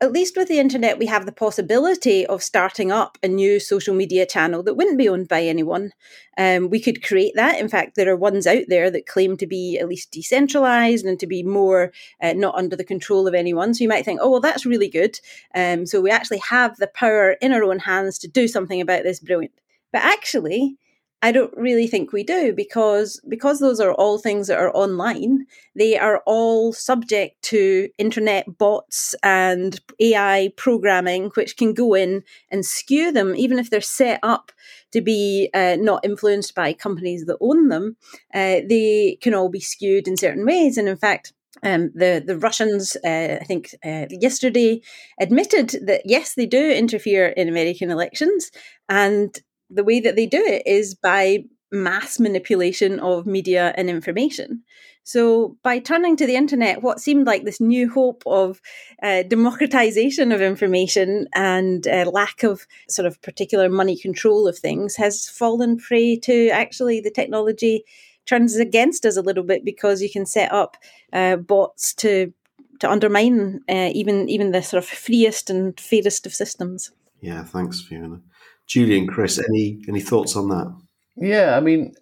at 0.00 0.12
least 0.12 0.36
with 0.36 0.48
the 0.48 0.58
internet, 0.58 0.98
we 0.98 1.06
have 1.06 1.26
the 1.26 1.32
possibility 1.32 2.26
of 2.26 2.42
starting 2.42 2.92
up 2.92 3.18
a 3.22 3.28
new 3.28 3.58
social 3.58 3.94
media 3.94 4.26
channel 4.26 4.62
that 4.62 4.74
wouldn't 4.74 4.98
be 4.98 5.08
owned 5.08 5.28
by 5.28 5.42
anyone. 5.42 5.92
Um, 6.36 6.68
we 6.68 6.80
could 6.80 7.02
create 7.02 7.32
that. 7.36 7.58
In 7.58 7.68
fact, 7.68 7.96
there 7.96 8.08
are 8.10 8.16
ones 8.16 8.46
out 8.46 8.64
there 8.68 8.90
that 8.90 9.06
claim 9.06 9.36
to 9.38 9.46
be 9.46 9.78
at 9.78 9.88
least 9.88 10.12
decentralized 10.12 11.04
and 11.04 11.18
to 11.18 11.26
be 11.26 11.42
more 11.42 11.92
uh, 12.22 12.34
not 12.34 12.54
under 12.54 12.76
the 12.76 12.84
control 12.84 13.26
of 13.26 13.34
anyone. 13.34 13.74
So 13.74 13.82
you 13.82 13.88
might 13.88 14.04
think, 14.04 14.20
oh, 14.22 14.30
well, 14.30 14.40
that's 14.40 14.66
really 14.66 14.88
good. 14.88 15.18
Um, 15.54 15.86
so 15.86 16.00
we 16.00 16.10
actually 16.10 16.42
have 16.48 16.76
the 16.76 16.88
power 16.88 17.32
in 17.40 17.52
our 17.52 17.64
own 17.64 17.80
hands 17.80 18.18
to 18.20 18.28
do 18.28 18.46
something 18.46 18.80
about 18.80 19.02
this. 19.02 19.20
Brilliant. 19.20 19.54
But 19.92 20.02
actually, 20.02 20.76
I 21.24 21.32
don't 21.32 21.56
really 21.56 21.86
think 21.86 22.12
we 22.12 22.22
do 22.22 22.52
because 22.52 23.18
because 23.26 23.58
those 23.58 23.80
are 23.80 23.94
all 23.94 24.18
things 24.18 24.46
that 24.48 24.58
are 24.58 24.70
online. 24.76 25.46
They 25.74 25.98
are 25.98 26.22
all 26.26 26.74
subject 26.74 27.40
to 27.44 27.88
internet 27.96 28.58
bots 28.58 29.14
and 29.22 29.80
AI 29.98 30.52
programming, 30.58 31.30
which 31.30 31.56
can 31.56 31.72
go 31.72 31.94
in 31.94 32.24
and 32.50 32.66
skew 32.66 33.10
them, 33.10 33.34
even 33.36 33.58
if 33.58 33.70
they're 33.70 33.80
set 33.80 34.20
up 34.22 34.52
to 34.92 35.00
be 35.00 35.48
uh, 35.54 35.78
not 35.80 36.04
influenced 36.04 36.54
by 36.54 36.74
companies 36.74 37.24
that 37.24 37.38
own 37.40 37.68
them. 37.68 37.96
Uh, 38.34 38.60
they 38.68 39.16
can 39.22 39.32
all 39.32 39.48
be 39.48 39.60
skewed 39.60 40.06
in 40.06 40.18
certain 40.18 40.44
ways, 40.44 40.76
and 40.76 40.88
in 40.90 40.98
fact. 40.98 41.32
Um, 41.62 41.92
the 41.94 42.22
the 42.26 42.36
Russians, 42.36 42.96
uh, 43.04 43.38
I 43.40 43.44
think, 43.44 43.74
uh, 43.82 44.06
yesterday 44.10 44.82
admitted 45.18 45.86
that 45.86 46.02
yes, 46.04 46.34
they 46.34 46.44
do 46.44 46.70
interfere 46.70 47.28
in 47.28 47.48
American 47.48 47.90
elections, 47.90 48.50
and 48.88 49.40
the 49.70 49.84
way 49.84 50.00
that 50.00 50.16
they 50.16 50.26
do 50.26 50.42
it 50.44 50.62
is 50.66 50.94
by 50.94 51.44
mass 51.72 52.20
manipulation 52.20 53.00
of 53.00 53.26
media 53.26 53.74
and 53.76 53.90
information. 53.90 54.62
So, 55.06 55.58
by 55.62 55.80
turning 55.80 56.16
to 56.16 56.26
the 56.26 56.36
internet, 56.36 56.82
what 56.82 56.98
seemed 56.98 57.26
like 57.26 57.44
this 57.44 57.60
new 57.60 57.90
hope 57.90 58.22
of 58.24 58.62
uh, 59.02 59.22
democratization 59.24 60.32
of 60.32 60.40
information 60.40 61.28
and 61.34 61.86
uh, 61.86 62.10
lack 62.10 62.42
of 62.42 62.66
sort 62.88 63.04
of 63.04 63.20
particular 63.20 63.68
money 63.68 63.98
control 63.98 64.48
of 64.48 64.56
things 64.58 64.96
has 64.96 65.28
fallen 65.28 65.76
prey 65.76 66.16
to 66.20 66.48
actually 66.48 67.00
the 67.00 67.10
technology 67.10 67.84
turns 68.24 68.56
against 68.56 69.04
us 69.04 69.18
a 69.18 69.22
little 69.22 69.44
bit 69.44 69.62
because 69.62 70.00
you 70.00 70.10
can 70.10 70.24
set 70.24 70.50
up 70.52 70.78
uh, 71.12 71.36
bots 71.36 71.92
to 71.94 72.32
to 72.80 72.90
undermine 72.90 73.60
uh, 73.68 73.90
even 73.92 74.28
even 74.30 74.52
the 74.52 74.62
sort 74.62 74.82
of 74.82 74.88
freest 74.88 75.50
and 75.50 75.78
fairest 75.78 76.24
of 76.24 76.34
systems. 76.34 76.90
Yeah, 77.20 77.44
thanks, 77.44 77.80
Fiona. 77.80 78.20
Julian, 78.66 79.06
Chris, 79.06 79.38
any 79.38 79.80
any 79.88 80.00
thoughts 80.00 80.36
on 80.36 80.48
that? 80.48 80.74
Yeah, 81.16 81.56
I 81.56 81.60
mean, 81.60 81.94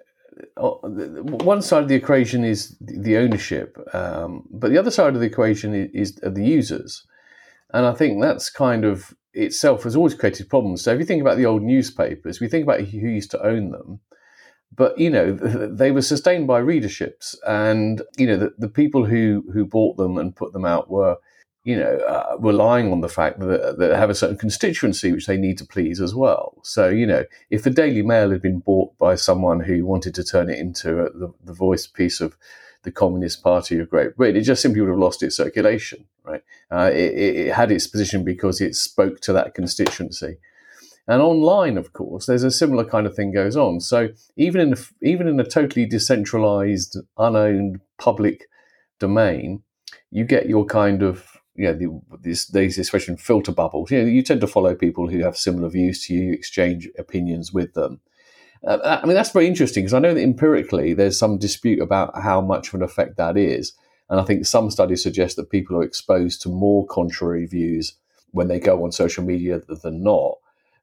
uh, 0.56 0.70
one 0.70 1.62
side 1.62 1.82
of 1.82 1.88
the 1.88 1.94
equation 1.94 2.44
is 2.44 2.76
the 2.80 3.16
ownership, 3.16 3.76
um, 3.92 4.44
but 4.50 4.70
the 4.70 4.78
other 4.78 4.90
side 4.90 5.14
of 5.14 5.20
the 5.20 5.26
equation 5.26 5.74
is, 5.74 5.90
is 5.92 6.14
the 6.16 6.44
users, 6.44 7.04
and 7.72 7.86
I 7.86 7.92
think 7.92 8.20
that's 8.20 8.48
kind 8.48 8.84
of 8.84 9.14
itself 9.34 9.84
has 9.84 9.96
always 9.96 10.14
created 10.14 10.48
problems. 10.48 10.82
So 10.82 10.92
if 10.92 10.98
you 10.98 11.06
think 11.06 11.22
about 11.22 11.36
the 11.36 11.46
old 11.46 11.62
newspapers, 11.62 12.40
we 12.40 12.48
think 12.48 12.64
about 12.64 12.80
who 12.80 12.98
used 12.98 13.30
to 13.32 13.44
own 13.44 13.70
them, 13.70 14.00
but 14.74 14.98
you 14.98 15.10
know 15.10 15.32
they 15.32 15.90
were 15.90 16.02
sustained 16.02 16.46
by 16.46 16.60
readerships, 16.60 17.34
and 17.46 18.02
you 18.16 18.26
know 18.26 18.36
the, 18.36 18.54
the 18.58 18.68
people 18.68 19.04
who 19.04 19.44
who 19.52 19.64
bought 19.64 19.96
them 19.96 20.16
and 20.16 20.36
put 20.36 20.52
them 20.52 20.64
out 20.64 20.90
were 20.90 21.16
you 21.64 21.76
know, 21.76 21.96
uh, 21.98 22.36
relying 22.40 22.90
on 22.90 23.02
the 23.02 23.08
fact 23.08 23.38
that, 23.38 23.76
they 23.78 23.96
have 23.96 24.10
a 24.10 24.14
certain 24.14 24.36
constituency 24.36 25.12
which 25.12 25.26
they 25.26 25.36
need 25.36 25.58
to 25.58 25.64
please 25.64 26.00
as 26.00 26.14
well. 26.14 26.58
So, 26.62 26.88
you 26.88 27.06
know, 27.06 27.24
if 27.50 27.62
the 27.62 27.70
Daily 27.70 28.02
Mail 28.02 28.30
had 28.30 28.42
been 28.42 28.58
bought 28.58 28.96
by 28.98 29.14
someone 29.14 29.60
who 29.60 29.86
wanted 29.86 30.14
to 30.16 30.24
turn 30.24 30.50
it 30.50 30.58
into 30.58 31.04
a, 31.04 31.10
the, 31.10 31.32
the 31.44 31.52
voice 31.52 31.86
piece 31.86 32.20
of 32.20 32.36
the 32.82 32.90
Communist 32.90 33.44
Party 33.44 33.78
of 33.78 33.90
Great 33.90 34.16
Britain, 34.16 34.40
it 34.40 34.44
just 34.44 34.60
simply 34.60 34.80
would 34.80 34.90
have 34.90 34.98
lost 34.98 35.22
its 35.22 35.36
circulation, 35.36 36.04
right? 36.24 36.42
Uh, 36.70 36.90
it, 36.92 37.14
it, 37.16 37.52
had 37.54 37.70
its 37.70 37.86
position 37.86 38.24
because 38.24 38.60
it 38.60 38.74
spoke 38.74 39.20
to 39.20 39.32
that 39.32 39.54
constituency. 39.54 40.38
And 41.06 41.22
online, 41.22 41.78
of 41.78 41.92
course, 41.92 42.26
there's 42.26 42.44
a 42.44 42.50
similar 42.50 42.84
kind 42.84 43.06
of 43.06 43.14
thing 43.14 43.32
goes 43.32 43.56
on. 43.56 43.80
So 43.80 44.08
even 44.36 44.60
in 44.60 44.72
a, 44.72 44.76
even 45.00 45.28
in 45.28 45.38
a 45.38 45.44
totally 45.44 45.86
decentralized, 45.86 46.96
unowned 47.16 47.80
public 47.98 48.48
domain, 48.98 49.62
you 50.10 50.24
get 50.24 50.48
your 50.48 50.64
kind 50.64 51.02
of 51.02 51.31
you 51.54 51.64
know, 51.64 51.74
the, 51.74 52.18
this, 52.20 52.46
there's 52.46 52.76
this 52.76 52.86
expression 52.86 53.16
filter 53.16 53.52
bubbles. 53.52 53.90
You 53.90 54.02
know, 54.02 54.08
you 54.08 54.22
tend 54.22 54.40
to 54.40 54.46
follow 54.46 54.74
people 54.74 55.08
who 55.08 55.22
have 55.22 55.36
similar 55.36 55.68
views 55.68 56.06
to 56.06 56.14
you, 56.14 56.22
you 56.22 56.32
exchange 56.32 56.88
opinions 56.98 57.52
with 57.52 57.74
them. 57.74 58.00
Uh, 58.66 59.00
I 59.02 59.06
mean, 59.06 59.14
that's 59.14 59.32
very 59.32 59.46
interesting 59.46 59.84
because 59.84 59.94
I 59.94 59.98
know 59.98 60.14
that 60.14 60.22
empirically 60.22 60.94
there's 60.94 61.18
some 61.18 61.38
dispute 61.38 61.80
about 61.80 62.20
how 62.22 62.40
much 62.40 62.68
of 62.68 62.74
an 62.74 62.82
effect 62.82 63.16
that 63.16 63.36
is. 63.36 63.72
And 64.08 64.20
I 64.20 64.24
think 64.24 64.46
some 64.46 64.70
studies 64.70 65.02
suggest 65.02 65.36
that 65.36 65.50
people 65.50 65.76
are 65.76 65.82
exposed 65.82 66.42
to 66.42 66.48
more 66.48 66.86
contrary 66.86 67.46
views 67.46 67.94
when 68.30 68.48
they 68.48 68.60
go 68.60 68.84
on 68.84 68.92
social 68.92 69.24
media 69.24 69.60
than 69.60 70.02
not. 70.02 70.38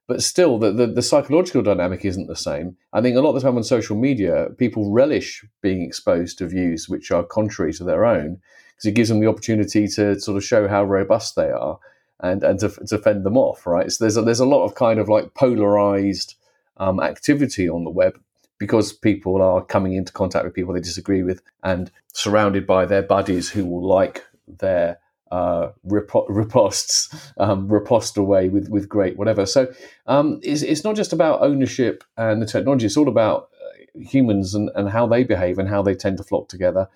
But 0.06 0.22
still, 0.22 0.58
the, 0.58 0.72
the, 0.72 0.88
the, 0.88 1.02
psychological 1.02 1.62
dynamic 1.62 2.04
isn't 2.04 2.26
the 2.26 2.34
same. 2.34 2.76
I 2.92 3.00
think 3.00 3.16
a 3.16 3.20
lot 3.20 3.28
of 3.28 3.36
the 3.36 3.42
time 3.42 3.56
on 3.56 3.62
social 3.62 3.96
media, 3.96 4.48
people 4.58 4.90
relish 4.90 5.44
being 5.62 5.82
exposed 5.82 6.38
to 6.38 6.48
views 6.48 6.88
which 6.88 7.12
are 7.12 7.22
contrary 7.22 7.72
to 7.74 7.84
their 7.84 8.04
own 8.04 8.40
because 8.80 8.88
it 8.88 8.94
gives 8.94 9.10
them 9.10 9.20
the 9.20 9.26
opportunity 9.26 9.86
to 9.86 10.18
sort 10.18 10.38
of 10.38 10.44
show 10.44 10.66
how 10.66 10.82
robust 10.82 11.36
they 11.36 11.50
are 11.50 11.78
and, 12.20 12.42
and 12.42 12.58
to, 12.60 12.70
to 12.86 12.96
fend 12.96 13.26
them 13.26 13.36
off, 13.36 13.66
right? 13.66 13.92
So 13.92 14.04
there's 14.04 14.16
a, 14.16 14.22
there's 14.22 14.40
a 14.40 14.46
lot 14.46 14.64
of 14.64 14.74
kind 14.74 14.98
of 14.98 15.08
like 15.08 15.34
polarized 15.34 16.36
um, 16.78 16.98
activity 16.98 17.68
on 17.68 17.84
the 17.84 17.90
web 17.90 18.18
because 18.58 18.92
people 18.92 19.42
are 19.42 19.62
coming 19.62 19.92
into 19.92 20.12
contact 20.12 20.46
with 20.46 20.54
people 20.54 20.72
they 20.72 20.80
disagree 20.80 21.22
with 21.22 21.42
and 21.62 21.90
surrounded 22.14 22.66
by 22.66 22.86
their 22.86 23.02
buddies 23.02 23.50
who 23.50 23.66
will 23.66 23.86
like 23.86 24.24
their 24.48 24.98
uh, 25.30 25.68
riposts, 25.86 27.32
um, 27.38 27.68
riposte 27.68 28.16
away 28.16 28.48
with, 28.48 28.68
with 28.68 28.88
great 28.88 29.18
whatever. 29.18 29.44
So 29.44 29.70
um, 30.06 30.40
it's, 30.42 30.62
it's 30.62 30.84
not 30.84 30.96
just 30.96 31.12
about 31.12 31.42
ownership 31.42 32.02
and 32.16 32.40
the 32.40 32.46
technology, 32.46 32.86
it's 32.86 32.96
all 32.96 33.08
about 33.08 33.50
uh, 33.54 34.00
humans 34.00 34.54
and, 34.54 34.70
and 34.74 34.88
how 34.88 35.06
they 35.06 35.22
behave 35.22 35.58
and 35.58 35.68
how 35.68 35.82
they 35.82 35.94
tend 35.94 36.16
to 36.16 36.24
flock 36.24 36.48
together. 36.48 36.88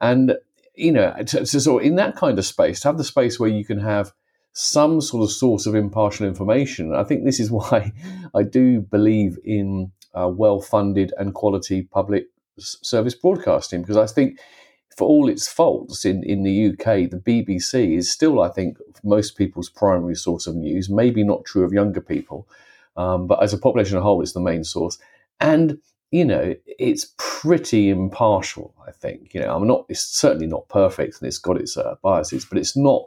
And, 0.00 0.36
you 0.76 0.92
know, 0.92 1.14
to, 1.26 1.44
to 1.44 1.60
sort 1.60 1.82
of 1.82 1.86
in 1.86 1.96
that 1.96 2.16
kind 2.16 2.38
of 2.38 2.44
space, 2.44 2.80
to 2.80 2.88
have 2.88 2.98
the 2.98 3.04
space 3.04 3.40
where 3.40 3.48
you 3.48 3.64
can 3.64 3.80
have 3.80 4.12
some 4.52 5.00
sort 5.00 5.22
of 5.22 5.30
source 5.30 5.66
of 5.66 5.74
impartial 5.74 6.26
information. 6.26 6.94
I 6.94 7.04
think 7.04 7.24
this 7.24 7.40
is 7.40 7.50
why 7.58 7.92
I 8.34 8.42
do 8.42 8.80
believe 8.80 9.38
in 9.44 9.92
uh, 10.14 10.28
well 10.28 10.60
funded 10.60 11.12
and 11.18 11.34
quality 11.34 11.82
public 11.82 12.26
service 12.58 13.14
broadcasting, 13.14 13.82
because 13.82 13.96
I 13.96 14.06
think 14.06 14.38
for 14.96 15.06
all 15.06 15.28
its 15.28 15.46
faults 15.46 16.06
in, 16.06 16.22
in 16.24 16.42
the 16.42 16.68
UK, 16.68 17.10
the 17.10 17.22
BBC 17.24 17.98
is 17.98 18.10
still, 18.10 18.40
I 18.40 18.48
think, 18.48 18.78
most 19.04 19.36
people's 19.36 19.68
primary 19.68 20.14
source 20.14 20.46
of 20.46 20.56
news. 20.56 20.88
Maybe 20.88 21.22
not 21.22 21.44
true 21.44 21.64
of 21.64 21.72
younger 21.72 22.00
people, 22.00 22.48
um, 22.96 23.26
but 23.26 23.42
as 23.42 23.52
a 23.52 23.58
population 23.58 23.98
as 23.98 24.00
a 24.00 24.02
whole, 24.02 24.22
it's 24.22 24.32
the 24.32 24.40
main 24.40 24.64
source. 24.64 24.98
And 25.38 25.78
you 26.10 26.24
know, 26.24 26.54
it's 26.66 27.14
pretty 27.18 27.88
impartial. 27.88 28.74
I 28.86 28.92
think 28.92 29.34
you 29.34 29.40
know, 29.40 29.54
I'm 29.54 29.66
not. 29.66 29.86
It's 29.88 30.02
certainly 30.02 30.46
not 30.46 30.68
perfect, 30.68 31.20
and 31.20 31.28
it's 31.28 31.38
got 31.38 31.56
its 31.56 31.76
uh, 31.76 31.96
biases, 32.02 32.44
but 32.44 32.58
it's 32.58 32.76
not 32.76 33.04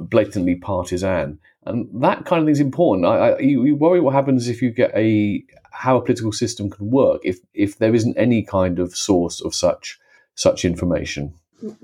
blatantly 0.00 0.56
partisan, 0.56 1.38
and 1.66 1.88
that 2.02 2.24
kind 2.24 2.40
of 2.40 2.46
thing 2.46 2.52
is 2.52 2.60
important. 2.60 3.06
I, 3.06 3.30
I, 3.30 3.38
you, 3.38 3.64
you, 3.64 3.76
worry 3.76 4.00
what 4.00 4.14
happens 4.14 4.48
if 4.48 4.60
you 4.60 4.70
get 4.70 4.92
a 4.94 5.42
how 5.72 5.96
a 5.96 6.02
political 6.02 6.32
system 6.32 6.68
can 6.68 6.90
work 6.90 7.20
if 7.24 7.38
if 7.54 7.78
there 7.78 7.94
isn't 7.94 8.16
any 8.16 8.42
kind 8.42 8.78
of 8.78 8.96
source 8.96 9.40
of 9.40 9.54
such 9.54 9.98
such 10.34 10.64
information. 10.64 11.32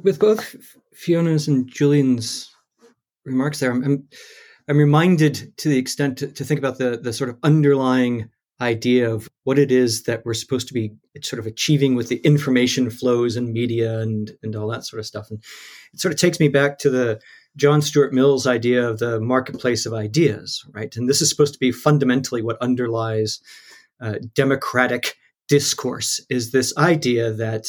With 0.03 0.19
both 0.19 0.57
Fiona's 0.93 1.47
and 1.47 1.69
Julian's 1.71 2.51
remarks 3.25 3.61
there, 3.61 3.71
I'm 3.71 4.09
I'm 4.69 4.79
reminded 4.79 5.57
to 5.59 5.69
the 5.69 5.79
extent 5.79 6.19
to, 6.19 6.29
to 6.29 6.45
think 6.45 6.59
about 6.59 6.79
the 6.79 6.97
the 6.97 7.13
sort 7.13 7.31
of 7.31 7.39
underlying 7.43 8.29
idea 8.61 9.13
of 9.13 9.29
what 9.47 9.61
it 9.61 9.71
is 9.71 10.03
that 10.03 10.25
we're 10.25 10.35
supposed 10.35 10.67
to 10.67 10.75
be 10.75 10.93
sort 11.23 11.39
of 11.39 11.47
achieving 11.47 11.95
with 11.95 12.09
the 12.09 12.17
information 12.19 12.91
flows 12.91 13.37
and 13.37 13.53
media 13.53 14.01
and 14.01 14.33
and 14.43 14.57
all 14.57 14.67
that 14.67 14.85
sort 14.85 14.99
of 14.99 15.07
stuff 15.07 15.31
and 15.31 15.39
it 15.95 16.01
sort 16.01 16.13
of 16.13 16.19
takes 16.19 16.41
me 16.41 16.49
back 16.49 16.79
to 16.79 16.91
the 16.91 17.21
John 17.57 17.81
Stuart 17.81 18.13
Mill's 18.13 18.47
idea 18.47 18.87
of 18.87 18.99
the 18.99 19.19
marketplace 19.19 19.87
of 19.87 19.95
ideas, 19.95 20.63
right? 20.73 20.95
And 20.95 21.09
this 21.09 21.23
is 21.23 21.31
supposed 21.31 21.55
to 21.55 21.59
be 21.59 21.73
fundamentally 21.73 22.43
what 22.43 22.61
underlies 22.61 23.41
uh, 24.01 24.17
democratic 24.35 25.15
discourse 25.49 26.21
is 26.29 26.51
this 26.51 26.77
idea 26.77 27.33
that 27.33 27.65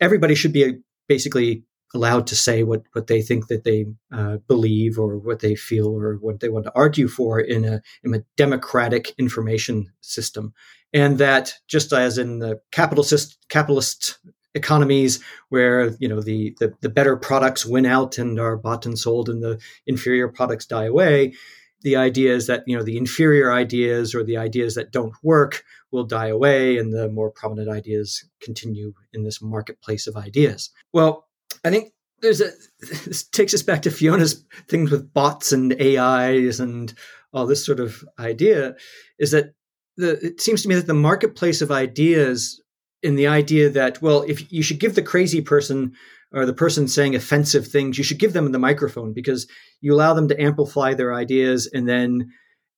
everybody 0.00 0.34
should 0.36 0.52
be 0.52 0.74
basically 1.08 1.64
allowed 1.94 2.26
to 2.26 2.36
say 2.36 2.62
what, 2.62 2.82
what 2.92 3.06
they 3.06 3.22
think 3.22 3.48
that 3.48 3.64
they 3.64 3.86
uh, 4.12 4.36
believe 4.46 4.98
or 4.98 5.16
what 5.16 5.40
they 5.40 5.54
feel 5.54 5.88
or 5.88 6.16
what 6.16 6.40
they 6.40 6.50
want 6.50 6.66
to 6.66 6.72
argue 6.76 7.08
for 7.08 7.40
in 7.40 7.64
a, 7.64 7.80
in 8.04 8.14
a 8.14 8.22
democratic 8.36 9.14
information 9.18 9.90
system. 10.00 10.52
And 10.92 11.18
that 11.18 11.54
just 11.66 11.92
as 11.92 12.18
in 12.18 12.38
the 12.38 12.60
capitalist, 12.72 13.38
capitalist 13.48 14.18
economies 14.54 15.22
where 15.50 15.90
you 16.00 16.08
know 16.08 16.20
the, 16.20 16.56
the, 16.58 16.72
the 16.80 16.88
better 16.88 17.16
products 17.16 17.66
win 17.66 17.86
out 17.86 18.18
and 18.18 18.40
are 18.40 18.56
bought 18.56 18.86
and 18.86 18.98
sold 18.98 19.28
and 19.28 19.42
the 19.42 19.60
inferior 19.86 20.28
products 20.28 20.66
die 20.66 20.86
away 20.86 21.34
the 21.82 21.96
idea 21.96 22.34
is 22.34 22.46
that 22.46 22.64
you 22.66 22.76
know 22.76 22.82
the 22.82 22.96
inferior 22.96 23.52
ideas 23.52 24.14
or 24.14 24.24
the 24.24 24.36
ideas 24.36 24.74
that 24.74 24.90
don't 24.90 25.14
work 25.22 25.64
will 25.90 26.04
die 26.04 26.26
away 26.28 26.76
and 26.76 26.92
the 26.92 27.08
more 27.08 27.30
prominent 27.30 27.68
ideas 27.68 28.24
continue 28.40 28.92
in 29.12 29.24
this 29.24 29.40
marketplace 29.40 30.06
of 30.06 30.16
ideas. 30.16 30.70
Well 30.92 31.26
i 31.64 31.70
think 31.70 31.92
there's 32.20 32.40
a 32.40 32.50
this 32.80 33.24
takes 33.24 33.54
us 33.54 33.62
back 33.62 33.82
to 33.82 33.90
fiona's 33.90 34.44
things 34.68 34.90
with 34.90 35.12
bots 35.12 35.52
and 35.52 35.72
ais 35.80 36.60
and 36.60 36.94
all 37.32 37.46
this 37.46 37.64
sort 37.64 37.80
of 37.80 38.04
idea 38.18 38.74
is 39.18 39.32
that 39.32 39.54
the, 39.98 40.24
it 40.24 40.40
seems 40.40 40.62
to 40.62 40.68
me 40.68 40.74
that 40.74 40.86
the 40.86 40.94
marketplace 40.94 41.60
of 41.60 41.70
ideas 41.70 42.62
in 43.02 43.16
the 43.16 43.26
idea 43.26 43.68
that 43.68 44.00
well 44.00 44.22
if 44.26 44.50
you 44.52 44.62
should 44.62 44.80
give 44.80 44.94
the 44.94 45.02
crazy 45.02 45.42
person 45.42 45.92
or 46.32 46.46
the 46.46 46.54
person 46.54 46.88
saying 46.88 47.14
offensive 47.14 47.66
things 47.66 47.98
you 47.98 48.04
should 48.04 48.18
give 48.18 48.32
them 48.32 48.50
the 48.50 48.58
microphone 48.58 49.12
because 49.12 49.46
you 49.80 49.92
allow 49.94 50.14
them 50.14 50.28
to 50.28 50.40
amplify 50.40 50.94
their 50.94 51.14
ideas 51.14 51.68
and 51.72 51.88
then 51.88 52.30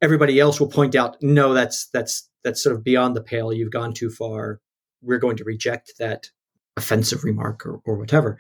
everybody 0.03 0.41
else 0.41 0.59
will 0.59 0.69
point 0.69 0.97
out 0.97 1.17
no 1.23 1.55
that's 1.55 1.89
that's 1.93 2.29
that's 2.43 2.63
sort 2.63 2.77
of 2.77 2.85
beyond 2.85 3.17
the 3.17 3.23
pale. 3.23 3.53
You've 3.53 3.73
gone 3.73 3.93
too 3.93 4.11
far. 4.11 4.61
We're 5.03 5.19
going 5.19 5.37
to 5.39 5.45
reject 5.45 5.95
that 5.99 6.29
offensive 6.77 7.25
remark 7.25 7.67
or, 7.67 7.81
or 7.85 7.97
whatever. 7.97 8.39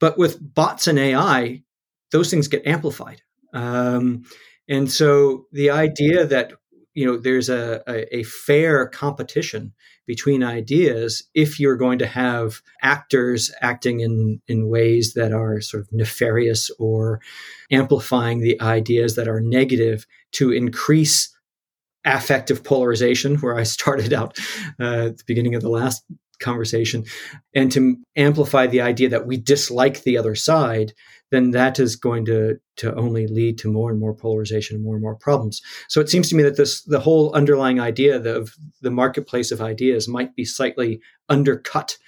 But 0.00 0.16
with 0.16 0.38
bots 0.54 0.86
and 0.86 0.98
ai 0.98 1.62
those 2.10 2.30
things 2.30 2.48
get 2.48 2.66
amplified. 2.66 3.20
Um, 3.52 4.24
and 4.66 4.90
so 4.90 5.44
the 5.52 5.70
idea 5.70 6.24
that 6.26 6.54
you 6.98 7.06
know 7.06 7.16
there's 7.16 7.48
a, 7.48 7.80
a, 7.86 8.18
a, 8.18 8.22
fair 8.24 8.88
competition 8.88 9.72
between 10.04 10.42
ideas 10.42 11.22
if 11.32 11.60
you're 11.60 11.76
going 11.76 12.00
to 12.00 12.08
have 12.08 12.60
actors 12.82 13.52
acting 13.60 14.00
in 14.00 14.40
in 14.48 14.68
ways 14.68 15.14
that 15.14 15.32
are 15.32 15.60
sort 15.60 15.84
of 15.84 15.92
nefarious 15.92 16.72
or 16.80 17.20
amplifying 17.70 18.40
the 18.40 18.60
ideas 18.60 19.14
that 19.14 19.28
are 19.28 19.40
negative 19.40 20.06
to 20.32 20.50
increase 20.50 21.32
affective 22.04 22.64
polarization 22.64 23.36
where 23.36 23.56
i 23.56 23.62
started 23.62 24.12
out 24.12 24.36
uh, 24.80 25.06
at 25.06 25.18
the 25.18 25.24
beginning 25.28 25.54
of 25.54 25.62
the 25.62 25.70
last 25.70 26.02
conversation 26.40 27.04
and 27.54 27.70
to 27.72 27.96
amplify 28.16 28.66
the 28.66 28.80
idea 28.80 29.08
that 29.08 29.26
we 29.26 29.36
dislike 29.36 30.02
the 30.02 30.16
other 30.16 30.34
side 30.34 30.92
then 31.30 31.50
that 31.50 31.78
is 31.78 31.96
going 31.96 32.24
to 32.26 32.58
to 32.76 32.94
only 32.94 33.26
lead 33.26 33.58
to 33.58 33.70
more 33.70 33.90
and 33.90 34.00
more 34.00 34.14
polarization 34.14 34.76
and 34.76 34.84
more 34.84 34.94
and 34.94 35.02
more 35.02 35.16
problems. 35.16 35.60
So 35.88 36.00
it 36.00 36.08
seems 36.08 36.28
to 36.30 36.36
me 36.36 36.42
that 36.42 36.56
this 36.56 36.82
the 36.82 37.00
whole 37.00 37.32
underlying 37.34 37.80
idea 37.80 38.16
of 38.16 38.54
the 38.80 38.90
marketplace 38.90 39.50
of 39.50 39.60
ideas 39.60 40.08
might 40.08 40.34
be 40.34 40.44
slightly 40.44 41.00
undercut 41.28 41.98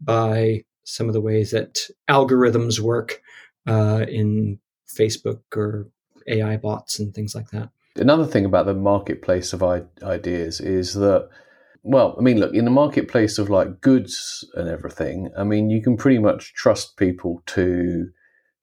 by 0.00 0.64
some 0.84 1.08
of 1.08 1.12
the 1.12 1.20
ways 1.20 1.50
that 1.50 1.80
algorithms 2.08 2.80
work 2.80 3.20
uh, 3.66 4.06
in 4.08 4.58
Facebook 4.88 5.40
or 5.54 5.88
AI 6.26 6.56
bots 6.56 6.98
and 6.98 7.14
things 7.14 7.34
like 7.34 7.50
that. 7.50 7.70
Another 7.96 8.24
thing 8.24 8.44
about 8.44 8.66
the 8.66 8.74
marketplace 8.74 9.52
of 9.52 9.62
ideas 9.62 10.60
is 10.60 10.94
that 10.94 11.28
well, 11.82 12.14
I 12.18 12.22
mean, 12.22 12.38
look, 12.38 12.54
in 12.54 12.64
the 12.64 12.70
marketplace 12.70 13.38
of 13.38 13.48
like 13.48 13.80
goods 13.80 14.44
and 14.54 14.68
everything, 14.68 15.30
I 15.36 15.44
mean, 15.44 15.70
you 15.70 15.82
can 15.82 15.96
pretty 15.96 16.18
much 16.18 16.54
trust 16.54 16.96
people 16.96 17.42
to 17.46 18.08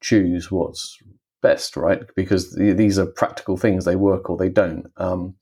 choose 0.01 0.51
what's 0.51 0.97
best, 1.41 1.75
right? 1.75 2.03
Because 2.15 2.55
these 2.55 2.99
are 2.99 3.05
practical 3.07 3.57
things; 3.57 3.85
they 3.85 3.95
work 3.95 4.29
or 4.29 4.37
they 4.37 4.49
don't. 4.49 4.87
Um, 4.97 5.35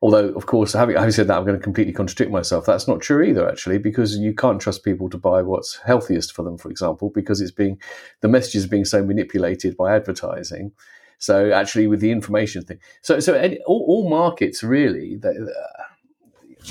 although, 0.00 0.28
of 0.30 0.46
course, 0.46 0.72
having, 0.72 0.96
having 0.96 1.10
said 1.12 1.28
that, 1.28 1.36
I'm 1.36 1.44
going 1.44 1.58
to 1.58 1.62
completely 1.62 1.92
contradict 1.92 2.30
myself. 2.30 2.64
That's 2.64 2.88
not 2.88 3.02
true 3.02 3.22
either, 3.22 3.48
actually, 3.48 3.78
because 3.78 4.16
you 4.16 4.34
can't 4.34 4.60
trust 4.60 4.82
people 4.82 5.10
to 5.10 5.18
buy 5.18 5.42
what's 5.42 5.78
healthiest 5.84 6.32
for 6.32 6.42
them, 6.42 6.56
for 6.56 6.70
example, 6.70 7.10
because 7.14 7.42
it's 7.42 7.50
being 7.50 7.78
the 8.22 8.28
message 8.28 8.54
is 8.54 8.66
being 8.66 8.86
so 8.86 9.04
manipulated 9.04 9.76
by 9.76 9.94
advertising. 9.94 10.72
So, 11.18 11.52
actually, 11.52 11.86
with 11.86 12.00
the 12.00 12.12
information 12.12 12.64
thing, 12.64 12.78
so 13.02 13.20
so 13.20 13.34
all, 13.66 13.84
all 13.86 14.08
markets 14.08 14.62
really. 14.62 15.16
They, 15.16 15.34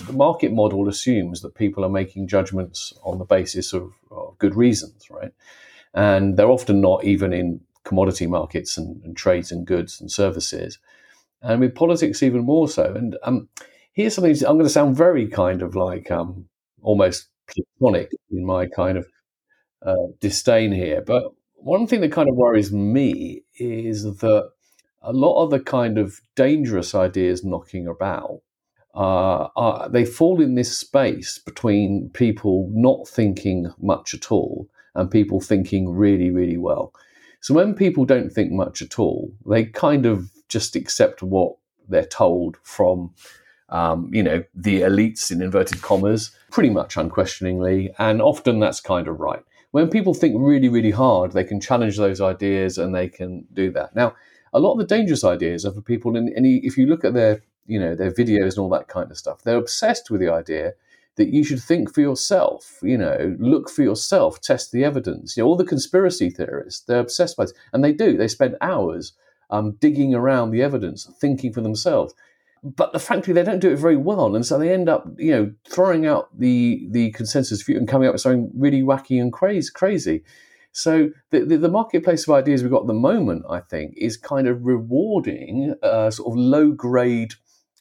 the 0.08 0.14
market 0.14 0.52
model 0.52 0.88
assumes 0.88 1.42
that 1.42 1.56
people 1.56 1.84
are 1.86 1.90
making 1.90 2.28
judgments 2.28 2.94
on 3.04 3.18
the 3.20 3.26
basis 3.26 3.74
of, 3.74 3.92
of 4.12 4.38
good 4.40 4.56
reasons, 4.56 5.10
right? 5.10 5.32
and 5.94 6.38
they're 6.38 6.52
often 6.52 6.82
not 6.82 7.04
even 7.04 7.34
in 7.34 7.62
commodity 7.84 8.28
markets 8.28 8.78
and, 8.78 9.04
and 9.04 9.18
trades 9.18 9.52
and 9.52 9.66
goods 9.66 10.00
and 10.00 10.12
services. 10.12 10.78
and 11.42 11.62
with 11.62 11.76
politics 11.76 12.24
even 12.24 12.44
more 12.44 12.68
so. 12.68 12.94
And 12.94 13.18
um, 13.24 13.50
here's 13.94 14.16
something 14.16 14.36
I'm 14.48 14.56
going 14.56 14.66
to 14.66 14.70
sound 14.70 14.98
very 14.98 15.28
kind 15.28 15.62
of 15.62 15.76
like 15.76 16.12
um, 16.12 16.48
almost 16.82 17.30
platonic 17.48 18.12
in 18.32 18.46
my 18.46 18.68
kind 18.68 18.98
of 18.98 19.08
uh, 19.86 19.96
disdain 20.20 20.72
here, 20.72 21.02
but 21.02 21.34
one 21.56 21.88
thing 21.88 22.02
that 22.02 22.12
kind 22.12 22.30
of 22.30 22.36
worries 22.36 22.72
me 22.72 23.44
is 23.58 24.04
that 24.04 24.50
a 25.02 25.14
lot 25.14 25.44
of 25.44 25.50
the 25.52 25.60
kind 25.60 25.98
of 25.98 26.22
dangerous 26.36 26.96
ideas 26.96 27.44
knocking 27.44 27.88
about 27.88 28.42
uh, 29.00 29.48
are, 29.56 29.88
they 29.88 30.04
fall 30.04 30.42
in 30.42 30.56
this 30.56 30.78
space 30.78 31.38
between 31.38 32.10
people 32.14 32.70
not 32.74 33.08
thinking 33.08 33.74
much 33.82 34.14
at 34.14 34.30
all 34.30 34.68
and 34.94 35.10
people 35.10 35.40
thinking 35.40 35.88
really, 35.90 36.30
really 36.30 36.58
well. 36.58 36.94
So 37.40 37.54
when 37.54 37.74
people 37.74 38.04
don't 38.04 38.30
think 38.30 38.52
much 38.52 38.82
at 38.82 39.00
all, 39.00 39.32
they 39.46 39.64
kind 39.64 40.06
of 40.06 40.30
just 40.50 40.76
accept 40.76 41.24
what 41.24 41.56
they're 41.88 42.04
told 42.04 42.58
from, 42.64 43.14
um, 43.70 44.10
you 44.14 44.22
know, 44.22 44.44
the 44.54 44.82
elites 44.82 45.32
in 45.32 45.42
inverted 45.42 45.82
commas, 45.82 46.32
pretty 46.52 46.70
much 46.70 46.98
unquestioningly, 46.98 47.94
and 48.00 48.22
often 48.22 48.60
that's 48.60 48.82
kind 48.82 49.08
of 49.08 49.22
right. 49.22 49.44
When 49.72 49.90
people 49.90 50.14
think 50.14 50.36
really, 50.38 50.68
really 50.68 50.92
hard, 50.92 51.32
they 51.32 51.46
can 51.46 51.62
challenge 51.62 51.96
those 51.96 52.20
ideas 52.20 52.78
and 52.78 52.94
they 52.94 53.08
can 53.08 53.48
do 53.54 53.72
that. 53.72 53.96
Now, 53.96 54.14
a 54.52 54.60
lot 54.60 54.74
of 54.74 54.80
the 54.80 54.96
dangerous 54.96 55.24
ideas 55.24 55.66
are 55.66 55.72
for 55.72 55.82
people, 55.82 56.18
in 56.18 56.34
any 56.36 56.58
if 56.64 56.78
you 56.78 56.86
look 56.88 57.06
at 57.06 57.14
their, 57.14 57.44
you 57.70 57.80
know, 57.80 57.96
their 57.96 58.12
videos 58.12 58.52
and 58.52 58.60
all 58.60 58.70
that 58.70 58.88
kind 58.88 59.12
of 59.12 59.18
stuff, 59.18 59.44
they're 59.44 59.58
obsessed 59.58 60.10
with 60.10 60.20
the 60.20 60.32
idea 60.32 60.74
that 61.16 61.34
you 61.34 61.44
should 61.44 61.62
think 61.62 61.94
for 61.94 62.02
yourself, 62.02 62.80
you 62.82 62.98
know, 62.98 63.36
look 63.40 63.70
for 63.70 63.84
yourself, 63.84 64.40
test 64.40 64.72
the 64.72 64.86
evidence. 64.86 65.36
You 65.36 65.44
know, 65.44 65.50
all 65.50 65.58
the 65.58 65.66
conspiracy 65.66 66.30
theorists, 66.30 66.82
they're 66.86 67.00
obsessed 67.00 67.36
by 67.36 67.44
this. 67.44 67.54
And 67.74 67.84
they 67.84 67.92
do. 67.92 68.16
They 68.16 68.30
spend 68.30 68.56
hours 68.62 69.14
um, 69.50 69.74
digging 69.82 70.16
around 70.16 70.52
the 70.52 70.64
evidence, 70.64 71.12
thinking 71.20 71.52
for 71.52 71.60
themselves. 71.60 72.14
But 72.64 72.94
the, 72.94 73.00
frankly, 73.00 73.34
they 73.34 73.44
don't 73.44 73.60
do 73.60 73.72
it 73.72 73.80
very 73.80 73.98
well. 73.98 74.36
And 74.36 74.46
so 74.46 74.58
they 74.58 74.74
end 74.74 74.88
up, 74.88 75.08
you 75.18 75.32
know, 75.32 75.54
throwing 75.70 76.08
out 76.08 76.30
the, 76.38 76.88
the 76.90 77.12
consensus 77.12 77.62
view 77.64 77.78
and 77.78 77.88
coming 77.88 78.08
up 78.08 78.14
with 78.14 78.22
something 78.22 78.50
really 78.56 78.82
wacky 78.82 79.22
and 79.22 79.32
crazy. 79.32 79.72
crazy. 79.74 80.24
So 80.72 81.10
the, 81.32 81.46
the, 81.46 81.58
the, 81.58 81.70
marketplace 81.70 82.28
of 82.28 82.34
ideas 82.34 82.62
we've 82.62 82.72
got 82.72 82.82
at 82.82 82.88
the 82.88 82.94
moment, 82.94 83.44
I 83.50 83.60
think, 83.60 83.96
is 83.98 84.18
kind 84.18 84.48
of 84.48 84.66
rewarding 84.66 85.76
uh, 85.82 86.12
sort 86.12 86.32
of 86.32 86.38
low 86.38 86.72
grade 86.72 87.34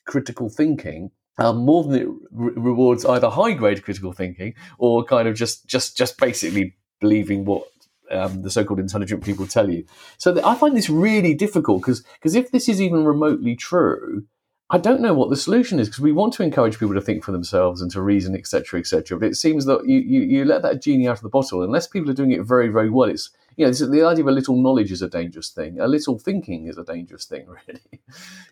critical 0.09 0.49
thinking 0.49 1.13
um, 1.39 1.59
more 1.59 1.85
than 1.85 1.95
it 1.95 2.09
re- 2.33 2.53
rewards 2.57 3.05
either 3.05 3.31
high 3.31 3.53
grade 3.53 3.85
critical 3.85 4.13
thinking 4.13 4.55
or 4.79 5.05
kind 5.05 5.29
of 5.29 5.37
just 5.37 5.67
just 5.67 5.97
just 5.97 6.19
basically 6.19 6.75
believing 7.01 7.45
what 7.45 7.63
um, 8.11 8.43
the 8.43 8.51
so-called 8.51 8.81
intelligent 8.81 9.23
people 9.23 9.47
tell 9.47 9.71
you. 9.71 9.85
So 10.17 10.33
th- 10.33 10.45
I 10.45 10.55
find 10.57 10.77
this 10.77 10.91
really 10.91 11.35
difficult 11.35 11.83
because 11.83 12.03
because 12.15 12.35
if 12.35 12.51
this 12.51 12.69
is 12.69 12.81
even 12.81 13.05
remotely 13.05 13.55
true, 13.55 14.25
I 14.71 14.79
don't 14.79 15.01
know 15.01 15.15
what 15.15 15.31
the 15.31 15.37
solution 15.37 15.79
is 15.79 15.89
because 15.89 16.01
we 16.01 16.13
want 16.13 16.33
to 16.35 16.43
encourage 16.43 16.79
people 16.79 16.95
to 16.95 17.01
think 17.01 17.23
for 17.23 17.33
themselves 17.33 17.81
and 17.81 17.91
to 17.93 18.03
reason, 18.03 18.35
etc., 18.35 18.81
etc. 18.81 19.19
But 19.19 19.29
it 19.29 19.37
seems 19.37 19.65
that 19.67 19.87
you, 19.87 19.99
you, 19.99 20.21
you 20.23 20.45
let 20.45 20.63
that 20.63 20.83
genie 20.83 21.09
out 21.09 21.19
of 21.19 21.23
the 21.23 21.29
bottle 21.29 21.63
unless 21.63 21.87
people 21.87 22.11
are 22.11 22.15
doing 22.15 22.33
it 22.33 22.43
very 22.43 22.69
very 22.69 22.91
well. 22.91 23.09
It's 23.09 23.31
you 23.59 23.67
know, 23.67 23.73
the 23.73 24.05
idea 24.05 24.23
of 24.23 24.29
a 24.29 24.33
little 24.33 24.55
knowledge 24.55 24.93
is 24.93 25.03
a 25.03 25.09
dangerous 25.09 25.51
thing. 25.51 25.81
A 25.81 25.89
little 25.89 26.17
thinking 26.17 26.69
is 26.69 26.79
a 26.79 26.85
dangerous 26.85 27.25
thing, 27.25 27.45
really. 27.67 28.01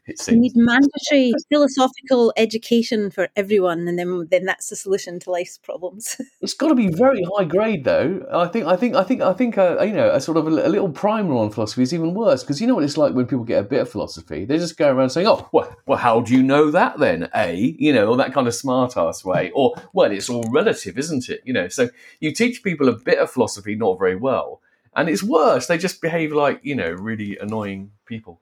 It 0.05 0.19
seems. 0.19 0.35
We 0.35 0.41
need 0.41 0.57
mandatory 0.57 1.33
philosophical 1.49 2.33
education 2.37 3.13
for 3.13 3.29
everyone, 3.37 3.87
and 3.87 3.97
then 3.97 4.27
then 4.33 4.47
that's 4.47 4.69
the 4.69 4.75
solution 4.75 5.21
to 5.21 5.31
life's 5.31 5.59
problems. 5.59 6.21
it's 6.41 6.55
got 6.55 6.71
to 6.71 6.75
be 6.75 6.89
very 6.89 7.25
high 7.37 7.45
grade, 7.45 7.85
though. 7.85 8.27
I 8.33 8.49
think, 8.49 8.67
I 8.67 8.75
think, 8.75 8.97
I 8.97 9.05
think, 9.05 9.23
I 9.23 9.33
think, 9.33 9.57
uh, 9.57 9.81
you 9.83 9.93
know, 9.93 10.11
a 10.11 10.21
sort 10.21 10.39
of 10.39 10.49
a, 10.49 10.51
a 10.51 10.69
little 10.69 10.89
primer 10.89 11.37
on 11.37 11.51
philosophy 11.51 11.83
is 11.83 11.95
even 11.95 12.13
worse 12.13 12.43
because 12.43 12.61
you 12.61 12.67
know 12.67 12.75
what 12.75 12.83
it's 12.83 12.97
like 12.97 13.15
when 13.15 13.27
people 13.27 13.45
get 13.45 13.61
a 13.61 13.69
bit 13.69 13.83
of 13.83 13.89
philosophy. 13.89 14.45
They 14.45 14.59
just 14.59 14.77
go 14.77 14.93
around 14.93 15.11
saying, 15.11 15.29
"Oh, 15.29 15.49
well, 15.53 15.73
well 15.87 15.99
how 15.99 16.19
do 16.19 16.35
you 16.35 16.43
know 16.43 16.73
that 16.73 16.99
then?" 16.99 17.29
A, 17.33 17.55
you 17.79 17.93
know, 17.93 18.09
or 18.09 18.17
that 18.17 18.35
kind 18.35 18.49
of 18.49 18.57
smart 18.57 18.97
ass 18.97 19.25
way, 19.25 19.53
or 19.55 19.77
well, 19.93 20.11
it's 20.11 20.29
all 20.29 20.51
relative, 20.51 20.99
isn't 20.99 21.29
it? 21.29 21.43
You 21.45 21.53
know, 21.53 21.69
so 21.69 21.91
you 22.19 22.33
teach 22.33 22.65
people 22.65 22.89
a 22.89 22.93
bit 22.93 23.19
of 23.19 23.31
philosophy 23.31 23.77
not 23.77 24.01
very 24.01 24.17
well 24.17 24.61
and 24.97 25.09
it's 25.09 25.23
worse. 25.23 25.67
They 25.67 25.79
just 25.79 26.01
behave 26.01 26.33
like 26.33 26.61
you 26.63 26.75
know 26.75 26.91
really 26.91 27.37
annoying 27.39 27.93
people. 28.07 28.41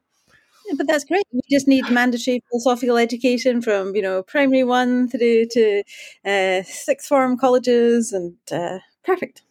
Yeah, 0.66 0.74
but 0.78 0.86
that's 0.86 1.04
great. 1.04 1.24
We 1.32 1.40
just 1.50 1.68
need 1.68 1.90
mandatory 1.90 2.42
philosophical 2.50 2.96
education 2.96 3.60
from 3.60 3.94
you 3.94 4.02
know 4.02 4.22
primary 4.22 4.64
one 4.64 5.08
through 5.08 5.46
to 5.46 5.82
uh, 6.24 6.62
sixth 6.62 7.08
form 7.08 7.36
colleges, 7.36 8.12
and 8.12 8.36
uh, 8.50 8.78
perfect. 9.04 9.42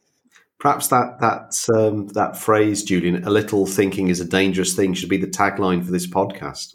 Perhaps 0.59 0.87
that 0.87 1.19
that 1.19 1.77
um, 1.77 2.07
that 2.09 2.37
phrase, 2.37 2.83
Julian, 2.83 3.23
"a 3.25 3.29
little 3.29 3.67
thinking 3.67 4.07
is 4.07 4.21
a 4.21 4.25
dangerous 4.25 4.73
thing," 4.73 4.93
should 4.93 5.09
be 5.09 5.17
the 5.17 5.27
tagline 5.27 5.85
for 5.85 5.91
this 5.91 6.07
podcast. 6.07 6.73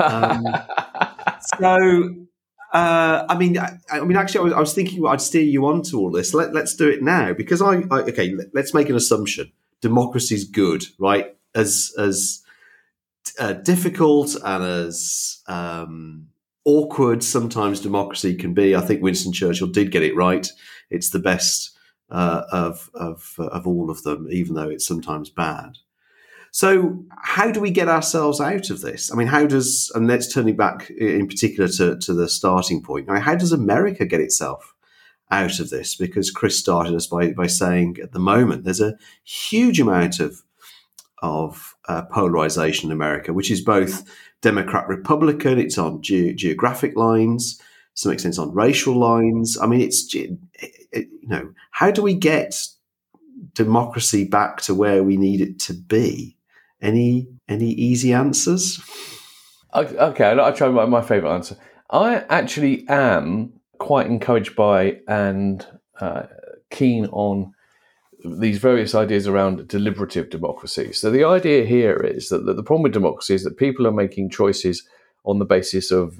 um, 0.00 0.46
so, 1.58 2.14
uh, 2.72 3.24
I 3.28 3.36
mean, 3.36 3.58
I, 3.58 3.78
I, 3.90 4.00
mean, 4.00 4.16
actually, 4.16 4.40
I 4.40 4.44
was, 4.44 4.52
I 4.52 4.60
was 4.60 4.72
thinking 4.72 5.04
I'd 5.04 5.20
steer 5.20 5.42
you 5.42 5.66
on 5.66 5.82
to 5.82 5.98
all 5.98 6.12
this. 6.12 6.32
Let, 6.32 6.54
us 6.54 6.76
do 6.76 6.88
it 6.88 7.02
now 7.02 7.32
because 7.32 7.60
I, 7.60 7.82
I 7.90 8.02
okay. 8.02 8.34
Let's 8.52 8.72
make 8.72 8.88
an 8.88 8.94
assumption 8.94 9.50
democracy's 9.84 10.44
good, 10.44 10.82
right? 10.98 11.36
As 11.54 11.92
as 11.98 12.42
uh, 13.38 13.52
difficult 13.52 14.34
and 14.42 14.64
as 14.64 15.42
um, 15.46 16.28
awkward 16.64 17.22
sometimes 17.22 17.80
democracy 17.80 18.34
can 18.34 18.54
be. 18.54 18.74
I 18.74 18.80
think 18.80 19.02
Winston 19.02 19.32
Churchill 19.32 19.68
did 19.68 19.92
get 19.92 20.02
it 20.02 20.16
right. 20.16 20.50
It's 20.90 21.10
the 21.10 21.18
best 21.18 21.76
uh, 22.10 22.42
of 22.50 22.90
of 22.94 23.34
of 23.38 23.66
all 23.66 23.90
of 23.90 24.02
them, 24.02 24.26
even 24.30 24.54
though 24.54 24.70
it's 24.70 24.86
sometimes 24.86 25.28
bad. 25.30 25.78
So, 26.50 27.04
how 27.10 27.50
do 27.50 27.60
we 27.60 27.70
get 27.70 27.88
ourselves 27.88 28.40
out 28.40 28.70
of 28.70 28.80
this? 28.80 29.12
I 29.12 29.16
mean, 29.16 29.26
how 29.26 29.46
does 29.46 29.92
and 29.94 30.06
let's 30.06 30.32
turn 30.32 30.48
it 30.48 30.56
back 30.56 30.88
in 30.90 31.26
particular 31.26 31.68
to, 31.68 31.98
to 31.98 32.14
the 32.14 32.28
starting 32.28 32.80
point. 32.82 33.10
How 33.10 33.34
does 33.34 33.52
America 33.52 34.06
get 34.06 34.20
itself 34.20 34.73
out 35.34 35.58
of 35.58 35.70
this 35.70 35.94
because 35.94 36.30
Chris 36.30 36.58
started 36.58 36.94
us 36.94 37.06
by, 37.06 37.32
by 37.32 37.46
saying 37.46 37.96
at 38.02 38.12
the 38.12 38.18
moment 38.18 38.64
there's 38.64 38.80
a 38.80 38.96
huge 39.24 39.80
amount 39.80 40.20
of 40.20 40.42
of 41.22 41.74
uh, 41.88 42.02
polarization 42.02 42.90
in 42.90 42.92
America, 42.92 43.32
which 43.32 43.50
is 43.50 43.62
both 43.62 44.04
Democrat 44.42 44.86
Republican, 44.88 45.58
it's 45.58 45.78
on 45.78 46.02
ge- 46.02 46.36
geographic 46.36 46.96
lines, 46.96 47.56
to 47.56 47.64
some 47.94 48.12
extent 48.12 48.38
on 48.38 48.52
racial 48.52 48.94
lines. 48.94 49.56
I 49.58 49.66
mean, 49.66 49.80
it's 49.80 50.14
it, 50.14 50.32
it, 50.92 51.08
you 51.22 51.28
know 51.28 51.52
how 51.70 51.90
do 51.90 52.02
we 52.02 52.14
get 52.14 52.54
democracy 53.54 54.24
back 54.24 54.60
to 54.62 54.74
where 54.74 55.02
we 55.02 55.16
need 55.16 55.40
it 55.40 55.58
to 55.60 55.74
be? 55.74 56.36
Any 56.82 57.28
any 57.48 57.70
easy 57.70 58.12
answers? 58.12 58.80
Okay, 59.74 60.24
I'll 60.24 60.52
try 60.52 60.68
my, 60.68 60.84
my 60.84 61.02
favorite 61.02 61.34
answer. 61.34 61.56
I 61.90 62.24
actually 62.28 62.86
am 62.88 63.53
quite 63.78 64.06
encouraged 64.06 64.56
by 64.56 64.98
and 65.08 65.66
uh, 66.00 66.24
keen 66.70 67.06
on 67.06 67.52
these 68.24 68.58
various 68.58 68.94
ideas 68.94 69.26
around 69.26 69.68
deliberative 69.68 70.30
democracy. 70.30 70.92
So 70.92 71.10
the 71.10 71.24
idea 71.24 71.64
here 71.64 71.96
is 71.96 72.30
that 72.30 72.46
the, 72.46 72.62
problem 72.62 72.82
with 72.82 72.92
democracy 72.92 73.34
is 73.34 73.44
that 73.44 73.58
people 73.58 73.86
are 73.86 73.92
making 73.92 74.30
choices 74.30 74.82
on 75.24 75.38
the 75.38 75.44
basis 75.44 75.90
of 75.90 76.18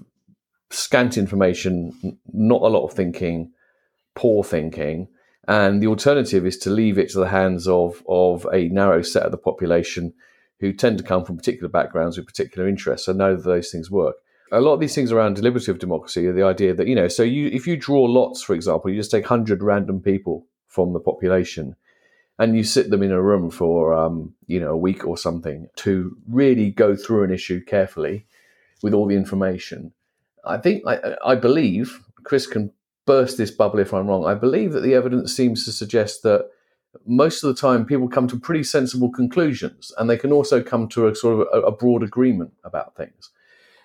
scant 0.70 1.16
information, 1.16 2.18
not 2.32 2.62
a 2.62 2.66
lot 2.66 2.84
of 2.84 2.92
thinking, 2.92 3.52
poor 4.14 4.44
thinking, 4.44 5.09
and 5.48 5.82
the 5.82 5.86
alternative 5.86 6.46
is 6.46 6.59
to 6.59 6.70
leave 6.70 6.98
it 6.98 7.11
to 7.11 7.18
the 7.18 7.28
hands 7.28 7.68
of 7.68 8.02
of 8.09 8.46
a 8.52 8.68
narrow 8.68 9.02
set 9.02 9.24
of 9.24 9.30
the 9.30 9.38
population 9.38 10.12
who 10.61 10.72
tend 10.72 10.98
to 10.98 11.05
come 11.05 11.24
from 11.24 11.36
particular 11.36 11.68
backgrounds 11.68 12.16
with 12.16 12.26
particular 12.26 12.68
interests 12.68 13.09
and 13.09 13.18
know 13.18 13.36
that 13.36 13.44
those 13.44 13.70
things 13.70 13.90
work 13.90 14.16
a 14.55 14.61
lot 14.61 14.74
of 14.74 14.80
these 14.80 14.94
things 14.94 15.12
around 15.12 15.34
deliberative 15.34 15.78
democracy 15.78 16.26
are 16.26 16.32
the 16.32 16.42
idea 16.42 16.72
that 16.74 16.86
you 16.86 16.94
know 16.94 17.09
so 17.09 17.22
you 17.22 17.48
if 17.48 17.66
you 17.66 17.76
draw 17.76 18.02
lots 18.02 18.42
for 18.42 18.55
example 18.55 18.90
you 18.90 18.96
just 18.96 19.11
take 19.11 19.24
100 19.24 19.62
random 19.62 20.00
people 20.00 20.46
from 20.68 20.92
the 20.92 21.00
population 21.00 21.76
and 22.38 22.57
you 22.57 22.64
sit 22.64 22.90
them 22.90 23.02
in 23.02 23.12
a 23.12 23.22
room 23.22 23.50
for 23.50 23.94
um, 23.94 24.34
you 24.46 24.59
know 24.59 24.70
a 24.70 24.76
week 24.76 25.07
or 25.07 25.16
something 25.16 25.68
to 25.76 26.16
really 26.28 26.70
go 26.70 26.96
through 26.96 27.24
an 27.24 27.32
issue 27.32 27.62
carefully 27.64 28.26
with 28.82 28.94
all 28.94 29.07
the 29.07 29.16
information 29.16 29.92
i 30.44 30.57
think 30.57 30.82
i, 30.86 31.16
I 31.24 31.34
believe 31.34 32.00
chris 32.22 32.46
can 32.46 32.72
burst 33.07 33.36
this 33.36 33.50
bubble 33.50 33.80
if 33.80 33.92
i'm 33.92 34.09
wrong 34.09 34.24
i 34.24 34.34
believe 34.34 34.72
that 34.72 34.80
the 34.80 34.94
evidence 34.94 35.34
seems 35.34 35.64
to 35.64 35.72
suggest 35.72 36.22
that 36.22 36.48
most 37.07 37.42
of 37.42 37.48
the 37.48 37.61
time 37.61 37.84
people 37.84 38.09
come 38.09 38.28
to 38.28 38.38
pretty 38.38 38.62
sensible 38.62 39.11
conclusions 39.11 39.92
and 39.98 40.09
they 40.09 40.16
can 40.16 40.32
also 40.32 40.62
come 40.62 40.86
to 40.88 41.09
a 41.09 41.14
sort 41.14 41.40
of 41.40 41.48
a, 41.52 41.66
a 41.66 41.72
broad 41.72 42.02
agreement 42.02 42.52
about 42.62 42.94
things 42.94 43.30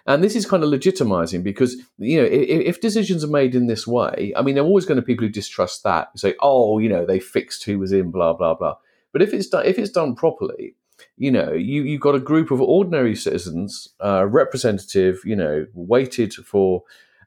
and 0.10 0.24
this 0.24 0.36
is 0.36 0.48
kind 0.48 0.64
of 0.64 0.72
legitimizing 0.72 1.44
because, 1.44 1.76
you 2.00 2.18
know, 2.18 2.26
if, 2.26 2.62
if, 2.62 2.82
decisions 2.82 3.24
are 3.24 3.28
made 3.28 3.54
in 3.54 3.68
this 3.68 3.86
way, 3.86 4.34
I 4.36 4.42
mean, 4.42 4.56
there 4.56 4.64
are 4.64 4.68
always 4.68 4.86
going 4.86 4.96
to 4.96 5.04
be 5.04 5.14
people 5.14 5.28
who 5.28 5.32
distrust 5.32 5.84
that 5.84 6.10
say, 6.18 6.34
oh, 6.42 6.80
you 6.80 6.90
know, 6.90 7.06
they 7.06 7.20
fixed 7.20 7.64
who 7.64 7.78
was 7.78 7.92
in, 7.92 8.10
blah, 8.10 8.34
blah, 8.34 8.56
blah. 8.56 8.76
But 9.14 9.22
if 9.22 9.36
it's 9.36 9.48
done, 9.48 9.68
if 9.68 9.78
it's 9.78 9.92
done 9.92 10.16
properly, 10.16 10.74
you 11.16 11.30
know, 11.30 11.52
you, 11.52 11.84
you've 11.84 12.02
got 12.02 12.16
a 12.16 12.20
group 12.20 12.50
of 12.50 12.60
ordinary 12.60 13.16
citizens, 13.16 13.90
uh, 14.04 14.26
representative, 14.26 15.20
you 15.26 15.36
know, 15.36 15.68
weighted 15.76 16.34
for 16.34 16.82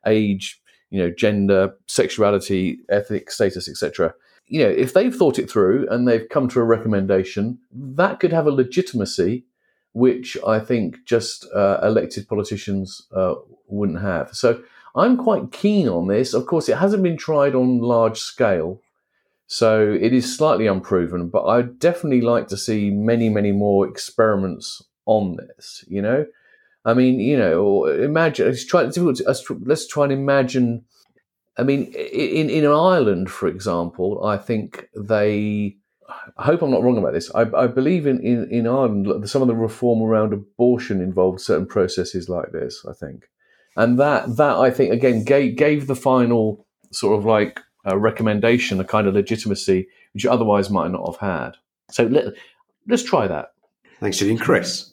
age, 0.04 0.60
you 0.90 0.98
know, 0.98 1.10
gender, 1.10 1.76
sexuality, 1.86 2.80
ethnic 2.88 3.30
status, 3.30 3.68
etc. 3.68 4.12
You 4.46 4.64
know, 4.64 4.70
if 4.70 4.92
they've 4.92 5.14
thought 5.14 5.38
it 5.38 5.48
through 5.48 5.86
and 5.88 6.08
they've 6.08 6.28
come 6.28 6.48
to 6.48 6.58
a 6.58 6.64
recommendation, 6.64 7.60
that 7.70 8.18
could 8.18 8.32
have 8.32 8.48
a 8.48 8.50
legitimacy 8.50 9.44
which 9.92 10.38
I 10.46 10.58
think 10.58 11.04
just 11.04 11.46
uh, 11.54 11.80
elected 11.82 12.28
politicians 12.28 13.06
uh, 13.14 13.34
wouldn't 13.66 14.00
have. 14.00 14.34
So 14.34 14.62
I'm 14.94 15.16
quite 15.16 15.52
keen 15.52 15.88
on 15.88 16.08
this. 16.08 16.34
Of 16.34 16.46
course, 16.46 16.68
it 16.68 16.78
hasn't 16.78 17.02
been 17.02 17.16
tried 17.16 17.54
on 17.54 17.80
large 17.80 18.18
scale, 18.18 18.80
so 19.46 19.92
it 19.92 20.12
is 20.12 20.34
slightly 20.36 20.66
unproven. 20.66 21.28
But 21.28 21.46
I'd 21.46 21.78
definitely 21.78 22.20
like 22.20 22.48
to 22.48 22.56
see 22.56 22.90
many, 22.90 23.28
many 23.28 23.52
more 23.52 23.86
experiments 23.86 24.82
on 25.06 25.36
this. 25.36 25.84
You 25.88 26.02
know, 26.02 26.26
I 26.84 26.94
mean, 26.94 27.20
you 27.20 27.36
know, 27.36 27.86
imagine. 27.86 28.46
Let's 28.46 28.64
try. 28.64 28.82
Let's 28.84 29.86
try 29.86 30.04
and 30.04 30.12
imagine. 30.12 30.84
I 31.58 31.64
mean, 31.64 31.92
in 31.92 32.48
in 32.48 32.64
Ireland, 32.66 33.30
for 33.30 33.46
example, 33.46 34.24
I 34.24 34.38
think 34.38 34.88
they 34.96 35.76
I 36.36 36.44
hope 36.44 36.62
I'm 36.62 36.70
not 36.70 36.82
wrong 36.82 36.98
about 36.98 37.12
this. 37.12 37.32
I, 37.34 37.42
I 37.56 37.66
believe 37.66 38.06
in, 38.06 38.20
in, 38.20 38.48
in 38.50 38.66
Ireland, 38.66 39.28
some 39.28 39.42
of 39.42 39.48
the 39.48 39.54
reform 39.54 40.02
around 40.02 40.32
abortion 40.32 41.00
involved 41.00 41.40
certain 41.40 41.66
processes 41.66 42.28
like 42.28 42.52
this, 42.52 42.84
I 42.88 42.92
think. 42.92 43.24
And 43.76 43.98
that, 43.98 44.36
that 44.36 44.56
I 44.56 44.70
think, 44.70 44.92
again, 44.92 45.24
gave, 45.24 45.56
gave 45.56 45.86
the 45.86 45.96
final 45.96 46.66
sort 46.90 47.18
of 47.18 47.24
like 47.24 47.60
uh, 47.88 47.96
recommendation 47.96 48.80
a 48.80 48.84
kind 48.84 49.06
of 49.06 49.14
legitimacy 49.14 49.88
which 50.12 50.24
you 50.24 50.30
otherwise 50.30 50.70
might 50.70 50.90
not 50.90 51.06
have 51.06 51.16
had. 51.16 51.52
So 51.90 52.04
let, 52.04 52.34
let's 52.88 53.02
try 53.02 53.26
that. 53.26 53.52
Thanks, 54.00 54.18
Julian. 54.18 54.38
Chris. 54.38 54.92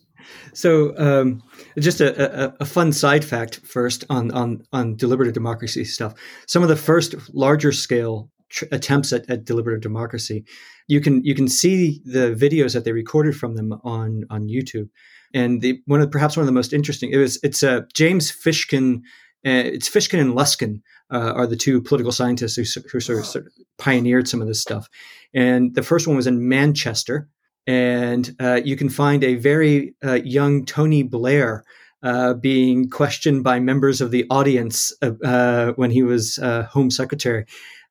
So, 0.53 0.97
um, 0.97 1.41
just 1.77 2.01
a, 2.01 2.45
a, 2.45 2.55
a, 2.59 2.65
fun 2.65 2.91
side 2.91 3.25
fact 3.25 3.61
first 3.63 4.03
on, 4.09 4.31
on, 4.31 4.63
on 4.71 4.95
deliberative 4.95 5.33
democracy 5.33 5.83
stuff. 5.83 6.13
Some 6.47 6.61
of 6.63 6.69
the 6.69 6.75
first 6.75 7.15
larger 7.33 7.71
scale 7.71 8.29
tr- 8.49 8.65
attempts 8.71 9.13
at, 9.13 9.29
at 9.29 9.45
deliberative 9.45 9.81
democracy 9.81 10.45
you 10.89 10.99
can 10.99 11.23
you 11.23 11.35
can 11.35 11.47
see 11.47 12.01
the 12.03 12.35
videos 12.35 12.73
that 12.73 12.83
they 12.83 12.91
recorded 12.91 13.37
from 13.37 13.55
them 13.55 13.79
on 13.83 14.25
on 14.29 14.49
YouTube. 14.49 14.89
And 15.33 15.61
the 15.61 15.79
one 15.85 16.01
of 16.01 16.11
perhaps 16.11 16.35
one 16.35 16.41
of 16.41 16.47
the 16.47 16.51
most 16.51 16.73
interesting 16.73 17.11
it 17.11 17.17
was 17.17 17.39
it's 17.43 17.63
uh, 17.63 17.81
James 17.93 18.31
Fishkin. 18.31 19.01
Uh, 19.45 19.63
it's 19.73 19.89
Fishkin 19.89 20.19
and 20.19 20.33
Luskin 20.33 20.81
uh, 21.11 21.31
are 21.33 21.47
the 21.47 21.55
two 21.55 21.81
political 21.81 22.11
scientists 22.11 22.55
who, 22.55 22.63
who 22.91 22.99
sort, 22.99 23.19
of, 23.19 23.25
sort 23.25 23.45
of 23.45 23.53
pioneered 23.77 24.27
some 24.27 24.41
of 24.41 24.49
this 24.49 24.61
stuff. 24.61 24.89
And 25.33 25.73
the 25.75 25.83
first 25.83 26.07
one 26.07 26.17
was 26.17 26.27
in 26.27 26.49
Manchester, 26.49 27.29
and 27.65 28.35
uh, 28.41 28.59
you 28.65 28.75
can 28.75 28.89
find 28.89 29.23
a 29.23 29.35
very 29.35 29.95
uh, 30.03 30.15
young 30.15 30.65
Tony 30.65 31.03
Blair 31.03 31.63
uh, 32.03 32.33
being 32.33 32.89
questioned 32.89 33.45
by 33.45 33.61
members 33.61 34.01
of 34.01 34.11
the 34.11 34.25
audience 34.29 34.91
uh, 35.01 35.71
when 35.77 35.91
he 35.91 36.03
was 36.03 36.37
uh, 36.39 36.63
Home 36.63 36.91
Secretary 36.91 37.45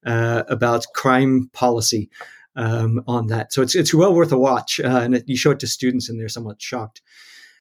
about 0.05 0.86
crime 0.94 1.51
policy 1.53 2.11
um, 2.57 3.03
on 3.07 3.28
that. 3.28 3.53
So 3.53 3.62
it's 3.62 3.74
it's 3.74 3.94
well 3.94 4.14
worth 4.14 4.32
a 4.32 4.38
watch, 4.38 4.80
uh, 4.80 5.01
and 5.03 5.14
it, 5.14 5.24
you 5.26 5.36
show 5.36 5.53
it 5.53 5.61
to 5.61 5.66
students, 5.66 6.09
and 6.09 6.20
they're 6.20 6.28
somewhat 6.28 6.61
shocked. 6.61 7.01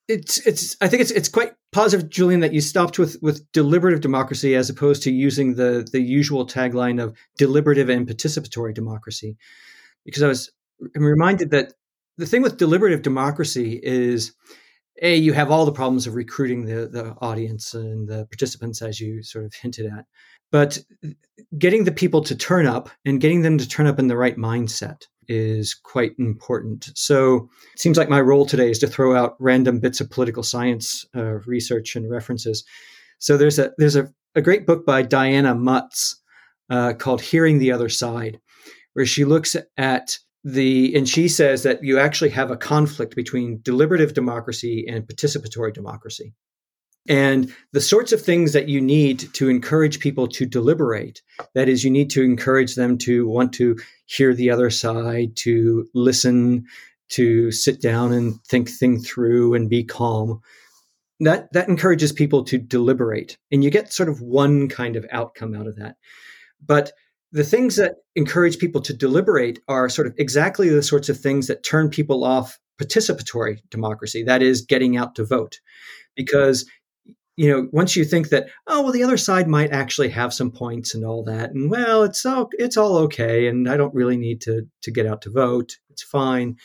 It's 0.07 0.45
it's 0.47 0.75
I 0.81 0.87
think 0.87 1.01
it's 1.01 1.11
it's 1.11 1.29
quite 1.29 1.53
positive, 1.71 2.09
Julian, 2.09 2.39
that 2.39 2.53
you 2.53 2.61
stopped 2.61 2.97
with 2.97 3.17
with 3.21 3.49
deliberative 3.51 4.01
democracy 4.01 4.55
as 4.55 4.69
opposed 4.69 5.03
to 5.03 5.11
using 5.11 5.55
the 5.55 5.87
the 5.91 6.01
usual 6.01 6.47
tagline 6.47 7.01
of 7.01 7.15
deliberative 7.37 7.89
and 7.89 8.07
participatory 8.07 8.73
democracy, 8.73 9.37
because 10.05 10.23
I 10.23 10.27
was 10.27 10.51
I'm 10.95 11.03
reminded 11.03 11.51
that 11.51 11.73
the 12.17 12.25
thing 12.25 12.41
with 12.41 12.57
deliberative 12.57 13.01
democracy 13.01 13.79
is 13.83 14.33
a 15.01 15.15
you 15.15 15.33
have 15.33 15.51
all 15.51 15.65
the 15.65 15.71
problems 15.71 16.07
of 16.07 16.15
recruiting 16.15 16.65
the 16.65 16.87
the 16.87 17.15
audience 17.21 17.73
and 17.73 18.07
the 18.07 18.25
participants 18.25 18.81
as 18.81 18.99
you 18.99 19.21
sort 19.21 19.45
of 19.45 19.53
hinted 19.53 19.85
at 19.85 20.05
but 20.51 20.79
getting 21.57 21.83
the 21.83 21.91
people 21.91 22.21
to 22.23 22.35
turn 22.35 22.65
up 22.65 22.89
and 23.05 23.21
getting 23.21 23.41
them 23.41 23.57
to 23.57 23.67
turn 23.67 23.87
up 23.87 23.99
in 23.99 24.07
the 24.07 24.17
right 24.17 24.37
mindset 24.37 25.03
is 25.27 25.73
quite 25.73 26.13
important. 26.17 26.89
So 26.95 27.49
it 27.73 27.79
seems 27.79 27.97
like 27.97 28.09
my 28.09 28.21
role 28.21 28.45
today 28.45 28.71
is 28.71 28.79
to 28.79 28.87
throw 28.87 29.15
out 29.15 29.35
random 29.39 29.79
bits 29.79 29.99
of 29.99 30.09
political 30.09 30.43
science 30.43 31.05
uh, 31.15 31.39
research 31.45 31.95
and 31.95 32.09
references. 32.09 32.63
So 33.19 33.37
there's 33.37 33.59
a 33.59 33.71
there's 33.77 33.95
a, 33.95 34.07
a 34.35 34.41
great 34.41 34.65
book 34.65 34.85
by 34.85 35.01
Diana 35.01 35.55
Mutz 35.55 36.15
uh, 36.69 36.93
called 36.93 37.21
"Hearing 37.21 37.59
the 37.59 37.71
Other 37.71 37.89
Side," 37.89 38.39
where 38.93 39.05
she 39.05 39.25
looks 39.25 39.55
at 39.77 40.17
the 40.43 40.95
and 40.95 41.09
she 41.09 41.27
says 41.27 41.63
that 41.63 41.83
you 41.83 41.99
actually 41.99 42.29
have 42.29 42.51
a 42.51 42.57
conflict 42.57 43.15
between 43.15 43.59
deliberative 43.63 44.13
democracy 44.13 44.85
and 44.87 45.05
participatory 45.05 45.73
democracy. 45.73 46.33
And 47.07 47.53
the 47.71 47.81
sorts 47.81 48.11
of 48.11 48.21
things 48.21 48.53
that 48.53 48.67
you 48.67 48.81
need 48.81 49.33
to 49.33 49.49
encourage 49.49 49.99
people 49.99 50.27
to 50.27 50.45
deliberate 50.45 51.21
that 51.53 51.69
is, 51.69 51.83
you 51.83 51.91
need 51.91 52.09
to 52.11 52.23
encourage 52.23 52.75
them 52.75 52.97
to 52.99 53.27
want 53.27 53.53
to 53.53 53.77
hear 54.05 54.33
the 54.33 54.49
other 54.49 54.69
side, 54.69 55.35
to 55.37 55.87
listen, 55.93 56.65
to 57.09 57.51
sit 57.51 57.81
down 57.81 58.11
and 58.11 58.43
think 58.43 58.69
things 58.69 59.09
through 59.09 59.53
and 59.53 59.69
be 59.69 59.83
calm. 59.83 60.41
That, 61.19 61.51
that 61.53 61.69
encourages 61.69 62.11
people 62.11 62.43
to 62.43 62.57
deliberate. 62.57 63.37
And 63.51 63.63
you 63.63 63.71
get 63.71 63.93
sort 63.93 64.09
of 64.09 64.21
one 64.21 64.69
kind 64.69 64.95
of 64.95 65.05
outcome 65.11 65.55
out 65.55 65.67
of 65.67 65.75
that. 65.77 65.95
But 66.63 66.91
the 67.31 67.43
things 67.43 67.75
that 67.77 67.95
encourage 68.15 68.57
people 68.57 68.81
to 68.81 68.93
deliberate 68.93 69.59
are 69.67 69.89
sort 69.89 70.07
of 70.07 70.13
exactly 70.17 70.69
the 70.69 70.83
sorts 70.83 71.09
of 71.09 71.19
things 71.19 71.47
that 71.47 71.63
turn 71.63 71.89
people 71.89 72.23
off 72.23 72.59
participatory 72.81 73.59
democracy, 73.69 74.23
that 74.23 74.43
is, 74.43 74.61
getting 74.61 74.97
out 74.97 75.15
to 75.15 75.25
vote. 75.25 75.59
Because 76.15 76.65
you 77.37 77.49
know, 77.49 77.69
once 77.71 77.95
you 77.95 78.03
think 78.03 78.29
that, 78.29 78.49
oh 78.65 78.81
well, 78.81 78.91
the 78.91 79.03
other 79.03 79.15
side 79.15 79.47
might 79.47 79.71
actually 79.71 80.09
have 80.09 80.33
some 80.33 80.51
points 80.51 80.93
and 80.93 81.05
all 81.05 81.23
that, 81.23 81.51
and 81.51 81.69
well, 81.69 82.03
it's 82.03 82.25
all 82.25 82.49
it's 82.53 82.75
all 82.75 82.97
okay, 82.97 83.47
and 83.47 83.69
I 83.69 83.77
don't 83.77 83.93
really 83.93 84.17
need 84.17 84.41
to 84.41 84.67
to 84.81 84.91
get 84.91 85.05
out 85.05 85.21
to 85.21 85.29
vote. 85.29 85.77
It's 85.89 86.03
fine. 86.03 86.57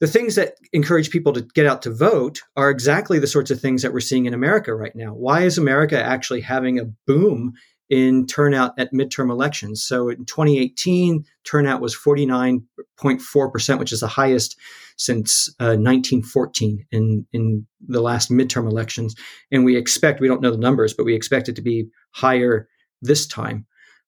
The 0.00 0.08
things 0.08 0.34
that 0.34 0.56
encourage 0.72 1.10
people 1.10 1.32
to 1.32 1.42
get 1.54 1.66
out 1.66 1.80
to 1.82 1.94
vote 1.94 2.42
are 2.56 2.68
exactly 2.68 3.18
the 3.20 3.28
sorts 3.28 3.50
of 3.50 3.60
things 3.60 3.82
that 3.82 3.92
we're 3.92 4.00
seeing 4.00 4.26
in 4.26 4.34
America 4.34 4.74
right 4.74 4.94
now. 4.94 5.14
Why 5.14 5.42
is 5.42 5.56
America 5.56 6.02
actually 6.02 6.40
having 6.40 6.78
a 6.78 6.84
boom 7.06 7.54
in 7.90 8.26
turnout 8.26 8.72
at 8.78 8.92
midterm 8.92 9.30
elections. 9.30 9.84
So 9.84 10.08
in 10.08 10.24
2018, 10.24 11.24
turnout 11.44 11.80
was 11.80 11.96
49.4%, 11.96 13.78
which 13.78 13.92
is 13.92 14.00
the 14.00 14.08
highest 14.08 14.58
since 14.96 15.48
uh, 15.60 15.76
1914 15.76 16.86
in, 16.90 17.26
in 17.32 17.66
the 17.86 18.00
last 18.00 18.30
midterm 18.30 18.68
elections. 18.68 19.14
And 19.50 19.64
we 19.64 19.76
expect, 19.76 20.20
we 20.20 20.28
don't 20.28 20.40
know 20.40 20.50
the 20.50 20.58
numbers, 20.58 20.94
but 20.94 21.04
we 21.04 21.14
expect 21.14 21.48
it 21.48 21.56
to 21.56 21.62
be 21.62 21.88
higher 22.12 22.68
this 23.02 23.26
time 23.26 23.66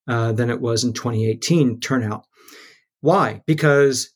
uh, 0.09 0.33
than 0.33 0.51
it 0.51 0.61
was 0.61 0.85
in 0.85 0.93
2018 0.93 1.81
turnout. 1.81 2.25
Why? 3.01 3.43
Because 3.47 4.13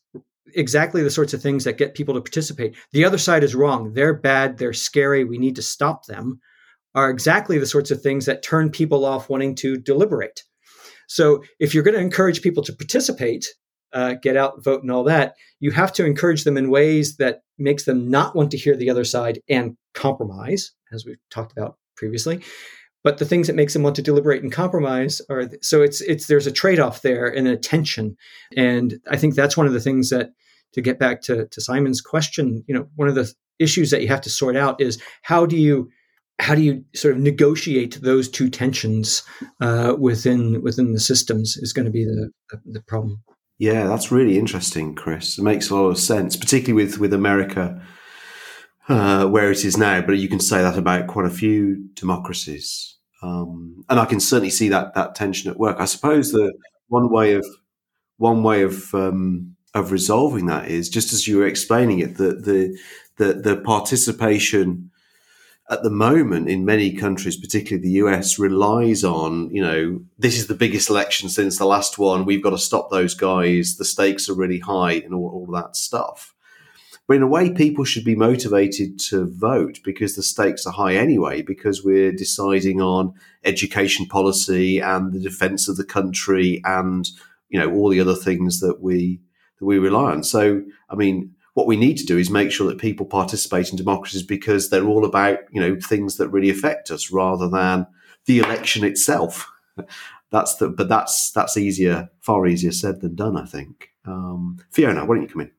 exactly 0.53 1.03
the 1.03 1.09
sorts 1.09 1.33
of 1.33 1.41
things 1.41 1.63
that 1.63 1.77
get 1.77 1.93
people 1.95 2.13
to 2.15 2.21
participate. 2.21 2.75
The 2.91 3.05
other 3.05 3.17
side 3.17 3.43
is 3.43 3.55
wrong. 3.55 3.93
They're 3.93 4.13
bad. 4.13 4.57
They're 4.57 4.73
scary. 4.73 5.23
We 5.23 5.37
need 5.37 5.55
to 5.57 5.61
stop 5.61 6.05
them 6.05 6.41
are 6.93 7.09
exactly 7.09 7.57
the 7.57 7.65
sorts 7.65 7.91
of 7.91 8.01
things 8.01 8.25
that 8.25 8.43
turn 8.43 8.69
people 8.69 9.05
off 9.05 9.29
wanting 9.29 9.55
to 9.55 9.77
deliberate. 9.77 10.43
So 11.07 11.43
if 11.59 11.73
you're 11.73 11.83
going 11.83 11.95
to 11.95 12.01
encourage 12.01 12.41
people 12.41 12.63
to 12.63 12.73
participate, 12.73 13.47
uh, 13.93 14.13
get 14.13 14.37
out, 14.37 14.63
vote, 14.63 14.81
and 14.81 14.91
all 14.91 15.03
that, 15.03 15.35
you 15.59 15.71
have 15.71 15.93
to 15.93 16.05
encourage 16.05 16.43
them 16.43 16.57
in 16.57 16.69
ways 16.69 17.17
that 17.17 17.41
makes 17.57 17.85
them 17.85 18.09
not 18.09 18.35
want 18.35 18.51
to 18.51 18.57
hear 18.57 18.75
the 18.75 18.89
other 18.89 19.03
side 19.03 19.39
and 19.49 19.75
compromise, 19.93 20.71
as 20.91 21.05
we've 21.05 21.17
talked 21.29 21.51
about 21.51 21.77
previously. 21.95 22.41
But 23.03 23.17
the 23.17 23.25
things 23.25 23.47
that 23.47 23.55
makes 23.55 23.73
them 23.73 23.83
want 23.83 23.95
to 23.95 24.01
deliberate 24.03 24.43
and 24.43 24.51
compromise 24.51 25.21
are 25.29 25.49
so 25.61 25.81
it's 25.81 26.01
it's 26.01 26.27
there's 26.27 26.47
a 26.47 26.51
trade 26.51 26.79
off 26.79 27.01
there 27.01 27.27
and 27.27 27.47
a 27.47 27.57
tension, 27.57 28.15
and 28.55 28.99
I 29.09 29.17
think 29.17 29.33
that's 29.33 29.57
one 29.57 29.65
of 29.65 29.73
the 29.73 29.79
things 29.79 30.09
that 30.09 30.31
to 30.73 30.81
get 30.81 30.99
back 30.99 31.21
to 31.23 31.47
to 31.47 31.61
Simon's 31.61 32.01
question, 32.01 32.63
you 32.67 32.75
know, 32.75 32.87
one 32.95 33.07
of 33.07 33.15
the 33.15 33.33
issues 33.59 33.91
that 33.91 34.01
you 34.01 34.07
have 34.07 34.21
to 34.21 34.29
sort 34.29 34.55
out 34.55 34.81
is 34.81 35.01
how 35.23 35.45
do 35.45 35.57
you 35.57 35.89
how 36.39 36.55
do 36.55 36.61
you 36.61 36.83
sort 36.95 37.15
of 37.15 37.21
negotiate 37.21 37.99
those 38.01 38.27
two 38.27 38.49
tensions 38.49 39.23
uh, 39.61 39.95
within 39.97 40.61
within 40.61 40.93
the 40.93 40.99
systems 40.99 41.57
is 41.57 41.73
going 41.73 41.85
to 41.85 41.91
be 41.91 42.03
the, 42.03 42.31
the 42.65 42.81
problem. 42.81 43.21
Yeah, 43.61 43.85
that's 43.85 44.11
really 44.11 44.39
interesting, 44.39 44.95
Chris. 44.95 45.37
It 45.37 45.43
makes 45.43 45.69
a 45.69 45.75
lot 45.75 45.89
of 45.89 45.99
sense, 45.99 46.35
particularly 46.35 46.83
with 46.83 46.97
with 46.97 47.13
America 47.13 47.79
uh, 48.89 49.27
where 49.27 49.51
it 49.51 49.63
is 49.63 49.77
now. 49.77 50.01
But 50.01 50.17
you 50.17 50.27
can 50.27 50.39
say 50.39 50.63
that 50.63 50.79
about 50.79 51.05
quite 51.05 51.27
a 51.27 51.29
few 51.29 51.87
democracies, 51.93 52.95
um, 53.21 53.85
and 53.87 53.99
I 53.99 54.05
can 54.05 54.19
certainly 54.19 54.49
see 54.49 54.69
that 54.69 54.95
that 54.95 55.13
tension 55.13 55.51
at 55.51 55.59
work. 55.59 55.77
I 55.79 55.85
suppose 55.85 56.31
the 56.31 56.51
one 56.87 57.11
way 57.11 57.35
of 57.35 57.45
one 58.17 58.43
way 58.43 58.63
of 58.63 58.95
um, 58.95 59.55
of 59.75 59.91
resolving 59.91 60.47
that 60.47 60.67
is 60.69 60.89
just 60.89 61.13
as 61.13 61.27
you 61.27 61.37
were 61.37 61.47
explaining 61.47 61.99
it, 61.99 62.17
that 62.17 62.45
the 62.45 62.77
the 63.17 63.33
the 63.33 63.57
participation 63.57 64.90
at 65.71 65.83
the 65.83 65.89
moment 65.89 66.49
in 66.49 66.65
many 66.65 66.91
countries, 66.91 67.37
particularly 67.37 67.81
the 67.81 67.95
US, 68.05 68.37
relies 68.37 69.05
on, 69.05 69.49
you 69.51 69.61
know, 69.61 70.01
this 70.19 70.37
is 70.37 70.47
the 70.47 70.53
biggest 70.53 70.89
election 70.89 71.29
since 71.29 71.57
the 71.57 71.65
last 71.65 71.97
one. 71.97 72.25
We've 72.25 72.43
got 72.43 72.49
to 72.49 72.57
stop 72.57 72.91
those 72.91 73.13
guys. 73.13 73.77
The 73.77 73.85
stakes 73.85 74.27
are 74.27 74.35
really 74.35 74.59
high 74.59 74.95
and 74.95 75.13
all, 75.13 75.29
all 75.29 75.53
that 75.53 75.77
stuff. 75.77 76.35
But 77.07 77.15
in 77.15 77.23
a 77.23 77.27
way, 77.27 77.51
people 77.51 77.85
should 77.85 78.03
be 78.03 78.15
motivated 78.15 78.99
to 79.09 79.25
vote 79.25 79.79
because 79.83 80.15
the 80.15 80.23
stakes 80.23 80.65
are 80.65 80.73
high 80.73 80.95
anyway, 80.95 81.41
because 81.41 81.83
we're 81.83 82.11
deciding 82.11 82.81
on 82.81 83.13
education 83.45 84.07
policy 84.07 84.79
and 84.79 85.13
the 85.13 85.19
defense 85.19 85.69
of 85.69 85.77
the 85.77 85.85
country 85.85 86.61
and, 86.65 87.07
you 87.49 87.57
know, 87.57 87.71
all 87.71 87.89
the 87.89 88.01
other 88.01 88.15
things 88.15 88.59
that 88.59 88.81
we, 88.81 89.21
that 89.59 89.65
we 89.65 89.79
rely 89.79 90.11
on. 90.11 90.23
So, 90.23 90.63
I 90.89 90.95
mean, 90.95 91.33
what 91.53 91.67
we 91.67 91.75
need 91.75 91.97
to 91.97 92.05
do 92.05 92.17
is 92.17 92.29
make 92.29 92.51
sure 92.51 92.67
that 92.67 92.77
people 92.77 93.05
participate 93.05 93.69
in 93.69 93.75
democracies 93.75 94.23
because 94.23 94.69
they're 94.69 94.87
all 94.87 95.05
about 95.05 95.39
you 95.51 95.59
know 95.61 95.77
things 95.79 96.17
that 96.17 96.29
really 96.29 96.49
affect 96.49 96.91
us 96.91 97.11
rather 97.11 97.49
than 97.49 97.85
the 98.25 98.39
election 98.39 98.83
itself. 98.83 99.49
That's 100.31 100.55
the 100.55 100.69
but 100.69 100.87
that's 100.87 101.31
that's 101.31 101.57
easier, 101.57 102.09
far 102.21 102.47
easier 102.47 102.71
said 102.71 103.01
than 103.01 103.15
done. 103.15 103.35
I 103.35 103.45
think. 103.45 103.89
Um, 104.05 104.59
Fiona, 104.71 105.05
why 105.05 105.15
don't 105.15 105.23
you 105.23 105.27
come 105.27 105.41
in? 105.41 105.51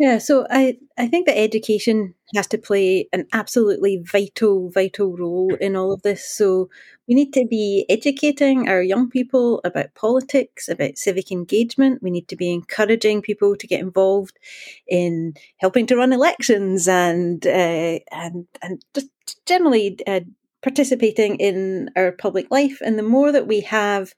Yeah, 0.00 0.16
so 0.16 0.46
I, 0.48 0.78
I 0.96 1.08
think 1.08 1.26
that 1.26 1.36
education 1.36 2.14
has 2.34 2.46
to 2.46 2.58
play 2.58 3.06
an 3.12 3.26
absolutely 3.34 4.02
vital, 4.02 4.70
vital 4.70 5.14
role 5.14 5.54
in 5.60 5.76
all 5.76 5.92
of 5.92 6.00
this. 6.00 6.26
So 6.26 6.70
we 7.10 7.16
need 7.16 7.32
to 7.32 7.44
be 7.44 7.84
educating 7.88 8.68
our 8.68 8.80
young 8.80 9.10
people 9.10 9.60
about 9.64 9.96
politics, 9.96 10.68
about 10.68 10.96
civic 10.96 11.32
engagement. 11.32 12.00
We 12.04 12.10
need 12.12 12.28
to 12.28 12.36
be 12.36 12.52
encouraging 12.52 13.20
people 13.20 13.56
to 13.56 13.66
get 13.66 13.80
involved 13.80 14.38
in 14.86 15.34
helping 15.58 15.86
to 15.86 15.96
run 15.96 16.12
elections 16.12 16.86
and 16.86 17.44
uh, 17.44 17.98
and 18.12 18.46
and 18.62 18.84
just 18.94 19.08
generally 19.44 19.98
uh, 20.06 20.20
participating 20.62 21.34
in 21.38 21.90
our 21.96 22.12
public 22.12 22.46
life. 22.48 22.78
And 22.80 22.96
the 22.96 23.02
more 23.02 23.32
that 23.32 23.48
we 23.48 23.62
have 23.62 24.14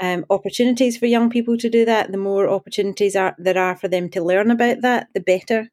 um, 0.00 0.24
opportunities 0.28 0.98
for 0.98 1.06
young 1.06 1.30
people 1.30 1.56
to 1.58 1.70
do 1.70 1.84
that, 1.84 2.10
the 2.10 2.18
more 2.18 2.48
opportunities 2.48 3.14
are, 3.14 3.36
there 3.38 3.58
are 3.58 3.76
for 3.76 3.86
them 3.86 4.08
to 4.10 4.24
learn 4.24 4.50
about 4.50 4.80
that, 4.80 5.06
the 5.14 5.20
better. 5.20 5.68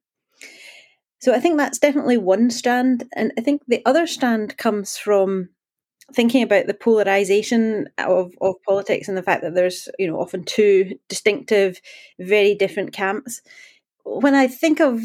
So 1.19 1.33
I 1.33 1.39
think 1.39 1.57
that's 1.57 1.79
definitely 1.79 2.17
one 2.17 2.51
strand. 2.51 3.05
And 3.15 3.31
I 3.39 3.41
think 3.41 3.63
the 3.67 3.81
other 3.87 4.05
strand 4.05 4.55
comes 4.57 4.97
from 4.97 5.49
thinking 6.13 6.43
about 6.43 6.67
the 6.67 6.73
polarization 6.73 7.87
of, 7.97 8.33
of 8.41 8.55
politics 8.67 9.07
and 9.07 9.17
the 9.17 9.23
fact 9.23 9.41
that 9.43 9.55
there's, 9.55 9.89
you 9.97 10.07
know, 10.07 10.19
often 10.19 10.43
two 10.43 10.97
distinctive, 11.07 11.79
very 12.19 12.55
different 12.55 12.93
camps. 12.93 13.41
When 14.03 14.35
I 14.35 14.47
think 14.47 14.79
of 14.79 15.03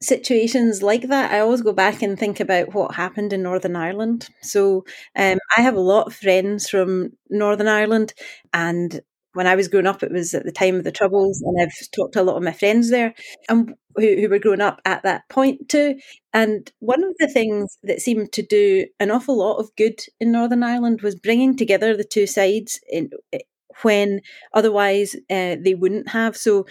situations 0.00 0.82
like 0.82 1.08
that, 1.08 1.32
I 1.32 1.40
always 1.40 1.62
go 1.62 1.72
back 1.72 2.02
and 2.02 2.18
think 2.18 2.40
about 2.40 2.74
what 2.74 2.94
happened 2.94 3.32
in 3.32 3.42
Northern 3.42 3.76
Ireland. 3.76 4.28
So 4.42 4.84
um, 5.16 5.38
I 5.56 5.62
have 5.62 5.76
a 5.76 5.80
lot 5.80 6.08
of 6.08 6.14
friends 6.14 6.68
from 6.68 7.12
Northern 7.30 7.68
Ireland, 7.68 8.12
and 8.52 9.00
when 9.34 9.46
I 9.46 9.54
was 9.54 9.68
growing 9.68 9.86
up, 9.86 10.02
it 10.02 10.12
was 10.12 10.34
at 10.34 10.44
the 10.44 10.52
time 10.52 10.76
of 10.76 10.84
the 10.84 10.92
Troubles, 10.92 11.40
and 11.40 11.60
I've 11.60 11.72
talked 11.94 12.14
to 12.14 12.20
a 12.20 12.24
lot 12.24 12.36
of 12.36 12.42
my 12.42 12.52
friends 12.52 12.90
there, 12.90 13.14
and 13.48 13.74
who, 13.96 14.16
who 14.20 14.28
were 14.28 14.38
growing 14.38 14.60
up 14.60 14.80
at 14.84 15.02
that 15.02 15.28
point 15.28 15.68
too. 15.68 15.96
And 16.32 16.70
one 16.80 17.04
of 17.04 17.14
the 17.18 17.28
things 17.28 17.78
that 17.82 18.00
seemed 18.00 18.32
to 18.32 18.42
do 18.42 18.86
an 19.00 19.10
awful 19.10 19.38
lot 19.38 19.58
of 19.58 19.74
good 19.76 20.00
in 20.20 20.32
Northern 20.32 20.62
Ireland 20.62 21.02
was 21.02 21.14
bringing 21.14 21.56
together 21.56 21.96
the 21.96 22.04
two 22.04 22.26
sides 22.26 22.80
in, 22.88 23.10
eh, 23.32 23.38
when 23.82 24.20
otherwise 24.54 25.14
uh, 25.30 25.56
they 25.60 25.74
wouldn't 25.74 26.08
have. 26.08 26.36
So 26.36 26.66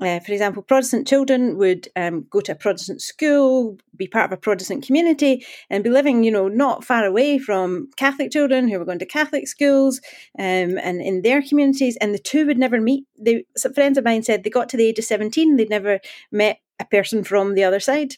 uh, 0.00 0.20
for 0.20 0.32
example, 0.32 0.62
Protestant 0.62 1.06
children 1.06 1.56
would 1.56 1.88
um, 1.96 2.26
go 2.30 2.40
to 2.40 2.52
a 2.52 2.56
Protestant 2.56 3.00
school, 3.00 3.78
be 3.96 4.06
part 4.06 4.30
of 4.30 4.36
a 4.36 4.40
Protestant 4.40 4.84
community, 4.84 5.44
and 5.70 5.82
be 5.82 5.90
living, 5.90 6.22
you 6.22 6.30
know, 6.30 6.48
not 6.48 6.84
far 6.84 7.04
away 7.04 7.38
from 7.38 7.88
Catholic 7.96 8.30
children 8.30 8.68
who 8.68 8.78
were 8.78 8.84
going 8.84 8.98
to 8.98 9.06
Catholic 9.06 9.48
schools 9.48 10.00
um, 10.38 10.78
and 10.78 11.00
in 11.00 11.22
their 11.22 11.40
communities. 11.40 11.96
And 12.00 12.12
the 12.12 12.18
two 12.18 12.46
would 12.46 12.58
never 12.58 12.80
meet. 12.80 13.04
They, 13.18 13.46
some 13.56 13.72
friends 13.72 13.96
of 13.96 14.04
mine 14.04 14.22
said 14.22 14.44
they 14.44 14.50
got 14.50 14.68
to 14.70 14.76
the 14.76 14.86
age 14.86 14.98
of 14.98 15.04
17, 15.06 15.56
they'd 15.56 15.70
never 15.70 16.00
met 16.30 16.58
a 16.78 16.84
person 16.84 17.24
from 17.24 17.54
the 17.54 17.64
other 17.64 17.80
side 17.80 18.16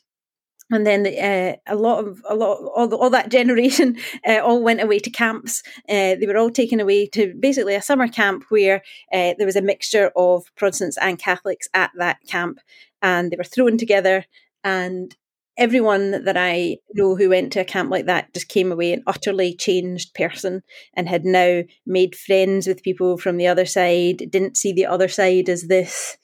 and 0.70 0.86
then 0.86 1.06
uh, 1.06 1.56
a 1.66 1.76
lot 1.76 2.04
of 2.04 2.22
a 2.28 2.34
lot 2.34 2.58
all, 2.74 2.94
all 2.94 3.10
that 3.10 3.30
generation 3.38 3.96
uh, 4.26 4.38
all 4.38 4.62
went 4.62 4.82
away 4.82 4.98
to 4.98 5.10
camps. 5.10 5.62
Uh, 5.88 6.14
they 6.14 6.26
were 6.26 6.36
all 6.36 6.50
taken 6.50 6.80
away 6.80 7.06
to 7.06 7.34
basically 7.38 7.74
a 7.74 7.82
summer 7.82 8.08
camp 8.08 8.44
where 8.48 8.82
there 9.12 9.46
was 9.46 9.56
a 9.56 9.62
mixture 9.62 10.10
of 10.16 10.44
Protestants 10.56 10.98
and 10.98 11.18
Catholics 11.18 11.68
at 11.74 11.90
that 11.96 12.18
camp, 12.26 12.58
and 13.02 13.30
they 13.30 13.36
were 13.36 13.44
thrown 13.44 13.78
together. 13.78 14.24
And 14.64 15.16
everyone 15.58 16.24
that 16.24 16.36
I 16.36 16.78
know 16.94 17.16
who 17.16 17.28
went 17.28 17.52
to 17.52 17.60
a 17.60 17.64
camp 17.64 17.90
like 17.90 18.06
that 18.06 18.32
just 18.32 18.48
came 18.48 18.70
away 18.70 18.92
an 18.92 19.02
utterly 19.06 19.54
changed 19.54 20.14
person 20.14 20.62
and 20.94 21.08
had 21.08 21.24
now 21.24 21.64
made 21.84 22.14
friends 22.14 22.66
with 22.66 22.84
people 22.84 23.18
from 23.18 23.36
the 23.36 23.48
other 23.48 23.66
side. 23.66 24.18
Didn't 24.30 24.56
see 24.56 24.72
the 24.72 24.86
other 24.86 25.08
side 25.08 25.48
as 25.48 25.64
this 25.64 26.16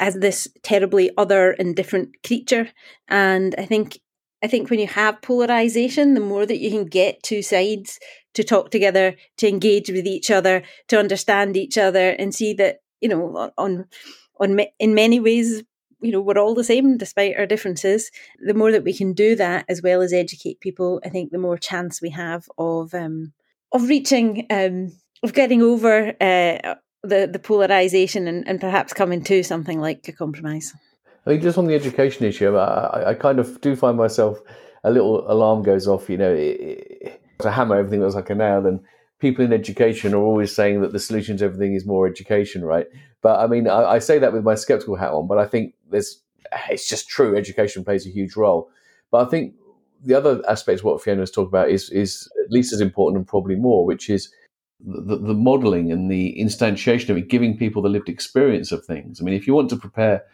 as 0.00 0.14
this 0.14 0.48
terribly 0.62 1.10
other 1.16 1.52
and 1.52 1.76
different 1.76 2.22
creature. 2.22 2.70
And 3.08 3.54
I 3.58 3.64
think 3.66 3.98
I 4.42 4.46
think 4.46 4.68
when 4.68 4.78
you 4.78 4.86
have 4.88 5.22
polarization, 5.22 6.14
the 6.14 6.20
more 6.20 6.44
that 6.44 6.58
you 6.58 6.70
can 6.70 6.84
get 6.84 7.22
two 7.22 7.42
sides 7.42 7.98
to 8.34 8.44
talk 8.44 8.70
together, 8.70 9.16
to 9.38 9.48
engage 9.48 9.88
with 9.88 10.06
each 10.06 10.30
other, 10.30 10.62
to 10.88 10.98
understand 10.98 11.56
each 11.56 11.78
other, 11.78 12.10
and 12.10 12.34
see 12.34 12.52
that 12.54 12.80
you 13.00 13.08
know 13.08 13.50
on 13.56 13.86
on 14.40 14.60
in 14.78 14.94
many 14.94 15.20
ways 15.20 15.62
you 16.00 16.12
know 16.12 16.20
we're 16.20 16.38
all 16.38 16.54
the 16.54 16.64
same 16.64 16.96
despite 16.98 17.36
our 17.38 17.46
differences 17.46 18.10
the 18.38 18.54
more 18.54 18.70
that 18.72 18.84
we 18.84 18.92
can 18.92 19.12
do 19.12 19.34
that 19.36 19.64
as 19.68 19.80
well 19.80 20.02
as 20.02 20.12
educate 20.12 20.60
people 20.60 21.00
i 21.04 21.08
think 21.08 21.30
the 21.30 21.38
more 21.38 21.56
chance 21.56 22.02
we 22.02 22.10
have 22.10 22.48
of 22.58 22.92
um 22.94 23.32
of 23.72 23.88
reaching 23.88 24.46
um 24.50 24.92
of 25.22 25.32
getting 25.32 25.62
over 25.62 26.14
uh, 26.20 26.74
the 27.04 27.28
the 27.30 27.38
polarization 27.38 28.26
and, 28.26 28.46
and 28.48 28.60
perhaps 28.60 28.92
coming 28.92 29.22
to 29.24 29.42
something 29.42 29.80
like 29.80 30.08
a 30.08 30.12
compromise. 30.12 30.74
I 31.26 31.30
mean, 31.30 31.40
just 31.40 31.58
on 31.58 31.66
the 31.66 31.74
education 31.74 32.26
issue, 32.26 32.56
I, 32.56 33.10
I 33.10 33.14
kind 33.14 33.38
of 33.38 33.60
do 33.60 33.76
find 33.76 33.96
myself 33.96 34.40
a 34.82 34.90
little 34.90 35.30
alarm 35.30 35.62
goes 35.62 35.88
off. 35.88 36.10
You 36.10 36.18
know, 36.18 36.32
it, 36.32 36.60
it, 36.60 37.22
to 37.40 37.50
hammer 37.50 37.76
everything 37.76 38.00
that's 38.00 38.14
like 38.14 38.30
a 38.30 38.34
nail, 38.34 38.62
then 38.62 38.80
people 39.18 39.44
in 39.44 39.52
education 39.52 40.14
are 40.14 40.22
always 40.22 40.54
saying 40.54 40.82
that 40.82 40.92
the 40.92 40.98
solution 40.98 41.36
to 41.38 41.44
everything 41.44 41.74
is 41.74 41.86
more 41.86 42.06
education, 42.06 42.64
right? 42.64 42.86
But 43.22 43.40
I 43.40 43.46
mean, 43.46 43.68
I, 43.68 43.92
I 43.92 43.98
say 43.98 44.18
that 44.18 44.32
with 44.32 44.44
my 44.44 44.54
skeptical 44.54 44.96
hat 44.96 45.12
on, 45.12 45.26
but 45.26 45.38
I 45.38 45.46
think 45.46 45.74
there's 45.90 46.20
it's 46.70 46.88
just 46.88 47.08
true. 47.08 47.36
Education 47.36 47.84
plays 47.84 48.06
a 48.06 48.10
huge 48.10 48.36
role, 48.36 48.70
but 49.10 49.26
I 49.26 49.30
think 49.30 49.54
the 50.04 50.14
other 50.14 50.42
aspect 50.48 50.80
of 50.80 50.84
what 50.84 51.02
Fiona's 51.02 51.30
talked 51.30 51.48
about 51.48 51.70
is 51.70 51.90
is 51.90 52.28
at 52.44 52.50
least 52.50 52.72
as 52.72 52.80
important 52.80 53.18
and 53.18 53.26
probably 53.26 53.56
more, 53.56 53.86
which 53.86 54.10
is 54.10 54.30
the, 54.84 55.16
the 55.16 55.34
modeling 55.34 55.90
and 55.90 56.10
the 56.10 56.36
instantiation 56.38 57.10
of 57.10 57.16
it, 57.16 57.28
giving 57.28 57.56
people 57.56 57.82
the 57.82 57.88
lived 57.88 58.08
experience 58.08 58.72
of 58.72 58.84
things. 58.84 59.20
I 59.20 59.24
mean, 59.24 59.34
if 59.34 59.46
you 59.46 59.54
want 59.54 59.70
to 59.70 59.76
prepare 59.76 60.24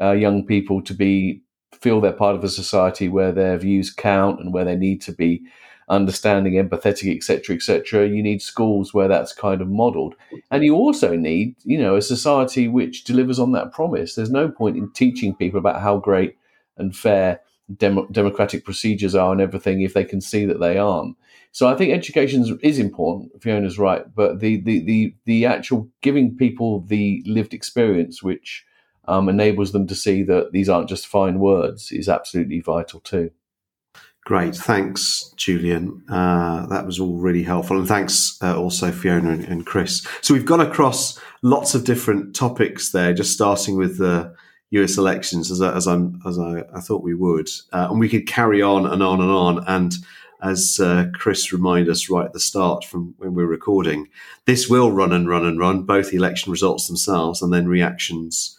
uh, 0.00 0.12
young 0.12 0.46
people 0.46 0.82
to 0.82 0.94
be 0.94 1.42
feel 1.72 2.00
they're 2.00 2.12
part 2.12 2.34
of 2.34 2.42
a 2.42 2.48
society 2.48 3.08
where 3.08 3.30
their 3.30 3.56
views 3.58 3.90
count 3.90 4.40
and 4.40 4.52
where 4.52 4.64
they 4.64 4.76
need 4.76 5.00
to 5.02 5.12
be 5.12 5.42
understanding, 5.88 6.54
empathetic, 6.54 7.14
etc., 7.14 7.54
etc., 7.56 8.08
you 8.08 8.22
need 8.22 8.42
schools 8.42 8.92
where 8.92 9.08
that's 9.08 9.32
kind 9.32 9.60
of 9.60 9.68
modelled, 9.68 10.14
and 10.50 10.64
you 10.64 10.74
also 10.74 11.16
need, 11.16 11.54
you 11.64 11.78
know, 11.78 11.96
a 11.96 12.02
society 12.02 12.68
which 12.68 13.04
delivers 13.04 13.38
on 13.38 13.52
that 13.52 13.72
promise. 13.72 14.14
There's 14.14 14.30
no 14.30 14.48
point 14.48 14.76
in 14.76 14.90
teaching 14.92 15.34
people 15.34 15.58
about 15.58 15.80
how 15.80 15.98
great 15.98 16.36
and 16.76 16.96
fair 16.96 17.40
dem- 17.76 18.10
democratic 18.12 18.64
procedures 18.64 19.14
are 19.14 19.32
and 19.32 19.40
everything 19.40 19.82
if 19.82 19.94
they 19.94 20.04
can 20.04 20.20
see 20.20 20.44
that 20.44 20.60
they 20.60 20.78
aren't. 20.78 21.16
So 21.52 21.66
I 21.66 21.74
think 21.74 21.92
education 21.92 22.58
is 22.62 22.78
important. 22.78 23.42
Fiona's 23.42 23.78
right, 23.78 24.04
but 24.14 24.40
the 24.40 24.60
the 24.60 24.84
the 24.84 25.14
the 25.24 25.46
actual 25.46 25.88
giving 26.02 26.36
people 26.36 26.80
the 26.82 27.22
lived 27.26 27.54
experience, 27.54 28.22
which 28.22 28.64
um, 29.06 29.28
enables 29.28 29.72
them 29.72 29.86
to 29.86 29.94
see 29.94 30.22
that 30.24 30.52
these 30.52 30.68
aren't 30.68 30.88
just 30.88 31.06
fine 31.06 31.38
words, 31.38 31.90
is 31.90 32.08
absolutely 32.08 32.60
vital 32.60 33.00
too. 33.00 33.30
Great, 34.24 34.54
thanks, 34.54 35.32
Julian. 35.36 36.04
Uh, 36.10 36.66
that 36.66 36.84
was 36.84 37.00
all 37.00 37.16
really 37.16 37.42
helpful, 37.42 37.78
and 37.78 37.88
thanks 37.88 38.36
uh, 38.42 38.60
also 38.60 38.92
Fiona 38.92 39.30
and, 39.30 39.44
and, 39.44 39.66
Chris. 39.66 40.06
So 40.20 40.34
we've 40.34 40.44
gone 40.44 40.60
across 40.60 41.18
lots 41.42 41.74
of 41.74 41.84
different 41.84 42.36
topics 42.36 42.92
there, 42.92 43.14
just 43.14 43.32
starting 43.32 43.78
with 43.78 43.96
the 43.96 44.34
U.S. 44.72 44.98
elections, 44.98 45.50
as, 45.50 45.62
I, 45.62 45.74
as, 45.74 45.88
as 46.26 46.38
I, 46.38 46.62
I, 46.74 46.80
thought 46.80 47.02
we 47.02 47.14
would, 47.14 47.48
uh, 47.72 47.88
and 47.90 47.98
we 47.98 48.10
could 48.10 48.26
carry 48.26 48.60
on 48.60 48.84
and 48.84 49.02
on 49.02 49.22
and 49.22 49.30
on. 49.30 49.64
And 49.66 49.94
as 50.42 50.78
uh, 50.80 51.06
Chris 51.14 51.52
reminded 51.52 51.90
us 51.90 52.08
right 52.08 52.26
at 52.26 52.32
the 52.32 52.40
start 52.40 52.84
from 52.84 53.14
when 53.18 53.34
we 53.34 53.42
are 53.42 53.46
recording, 53.46 54.08
this 54.46 54.68
will 54.68 54.92
run 54.92 55.12
and 55.12 55.28
run 55.28 55.44
and 55.44 55.58
run, 55.58 55.82
both 55.82 56.10
the 56.10 56.16
election 56.16 56.52
results 56.52 56.86
themselves 56.86 57.42
and 57.42 57.52
then 57.52 57.66
reactions 57.68 58.56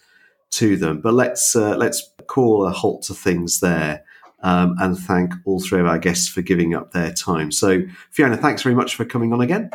to 0.52 0.76
them. 0.76 1.02
But 1.02 1.14
let's 1.14 1.56
uh, 1.56 1.76
let's 1.78 2.12
call 2.28 2.66
a 2.66 2.72
halt 2.72 3.04
to 3.04 3.14
things 3.14 3.60
there. 3.60 4.04
Um, 4.42 4.76
and 4.80 4.98
thank 4.98 5.34
all 5.46 5.60
three 5.60 5.82
of 5.82 5.86
our 5.86 6.00
guests 6.00 6.30
for 6.30 6.42
giving 6.42 6.74
up 6.74 6.94
their 6.94 7.12
time. 7.12 7.52
So, 7.52 7.82
Fiona, 8.12 8.38
thanks 8.38 8.62
very 8.62 8.76
much 8.76 8.96
for 8.96 9.04
coming 9.04 9.34
on 9.34 9.42
again. 9.42 9.70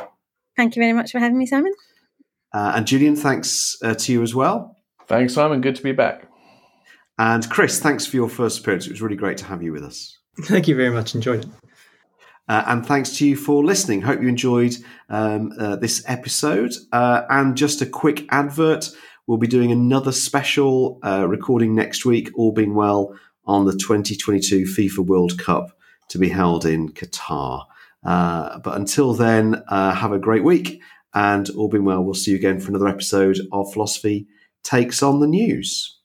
Thank 0.57 0.75
you 0.75 0.81
very 0.81 0.95
much 0.95 1.13
for 1.13 1.19
having 1.19 1.37
me, 1.37 1.45
Simon. 1.45 1.73
Uh, 2.53 2.73
and 2.77 2.87
Julian, 2.87 3.15
thanks 3.15 3.77
uh, 3.83 3.95
to 3.95 4.13
you 4.13 4.23
as 4.23 4.35
well. 4.35 4.77
Thanks, 5.07 5.35
Simon. 5.35 5.61
Good 5.61 5.77
to 5.77 5.83
be 5.83 5.93
back. 5.93 6.29
And 7.19 7.49
Chris, 7.51 7.79
thanks 7.79 8.07
for 8.07 8.17
your 8.17 8.29
first 8.29 8.61
appearance. 8.61 8.87
It 8.87 8.93
was 8.93 9.03
really 9.03 9.17
great 9.17 9.37
to 9.39 9.45
have 9.45 9.63
you 9.63 9.73
with 9.73 9.85
us. 9.85 10.19
Thank 10.41 10.67
you 10.67 10.75
very 10.75 10.91
much. 10.91 11.15
Enjoyed 11.15 11.45
it. 11.45 11.51
Uh, 12.49 12.65
and 12.67 12.87
thanks 12.87 13.17
to 13.19 13.27
you 13.27 13.37
for 13.37 13.65
listening. 13.65 14.03
Hope 14.03 14.21
you 14.21 14.29
enjoyed 14.29 14.77
um, 15.09 15.53
uh, 15.59 15.77
this 15.77 16.05
episode. 16.07 16.75
Uh, 16.93 17.23
and 17.31 17.57
just 17.57 17.81
a 17.81 17.87
quick 17.87 18.27
advert 18.31 18.91
we'll 19.27 19.39
be 19.39 19.47
doing 19.47 19.73
another 19.73 20.13
special 20.13 20.99
uh, 21.05 21.27
recording 21.27 21.75
next 21.75 22.05
week, 22.05 22.31
all 22.35 22.53
being 22.53 22.75
well, 22.75 23.19
on 23.47 23.65
the 23.65 23.73
2022 23.73 24.65
FIFA 24.65 24.99
World 25.07 25.39
Cup 25.39 25.77
to 26.09 26.19
be 26.19 26.29
held 26.29 26.65
in 26.65 26.91
Qatar. 26.91 27.65
Uh, 28.05 28.59
but 28.59 28.77
until 28.77 29.15
then, 29.15 29.63
uh, 29.69 29.95
have 29.95 30.13
a 30.13 30.19
great 30.19 30.45
week. 30.45 30.81
And 31.15 31.49
all 31.51 31.69
being 31.69 31.85
well, 31.85 32.03
we'll 32.03 32.15
see 32.15 32.33
you 32.33 32.37
again 32.37 32.59
for 32.59 32.71
another 32.71 32.89
episode 32.89 33.39
of 33.53 33.73
Philosophy 33.73 34.27
Takes 34.65 35.03
on 35.03 35.21
the 35.21 35.29
News. 35.29 36.01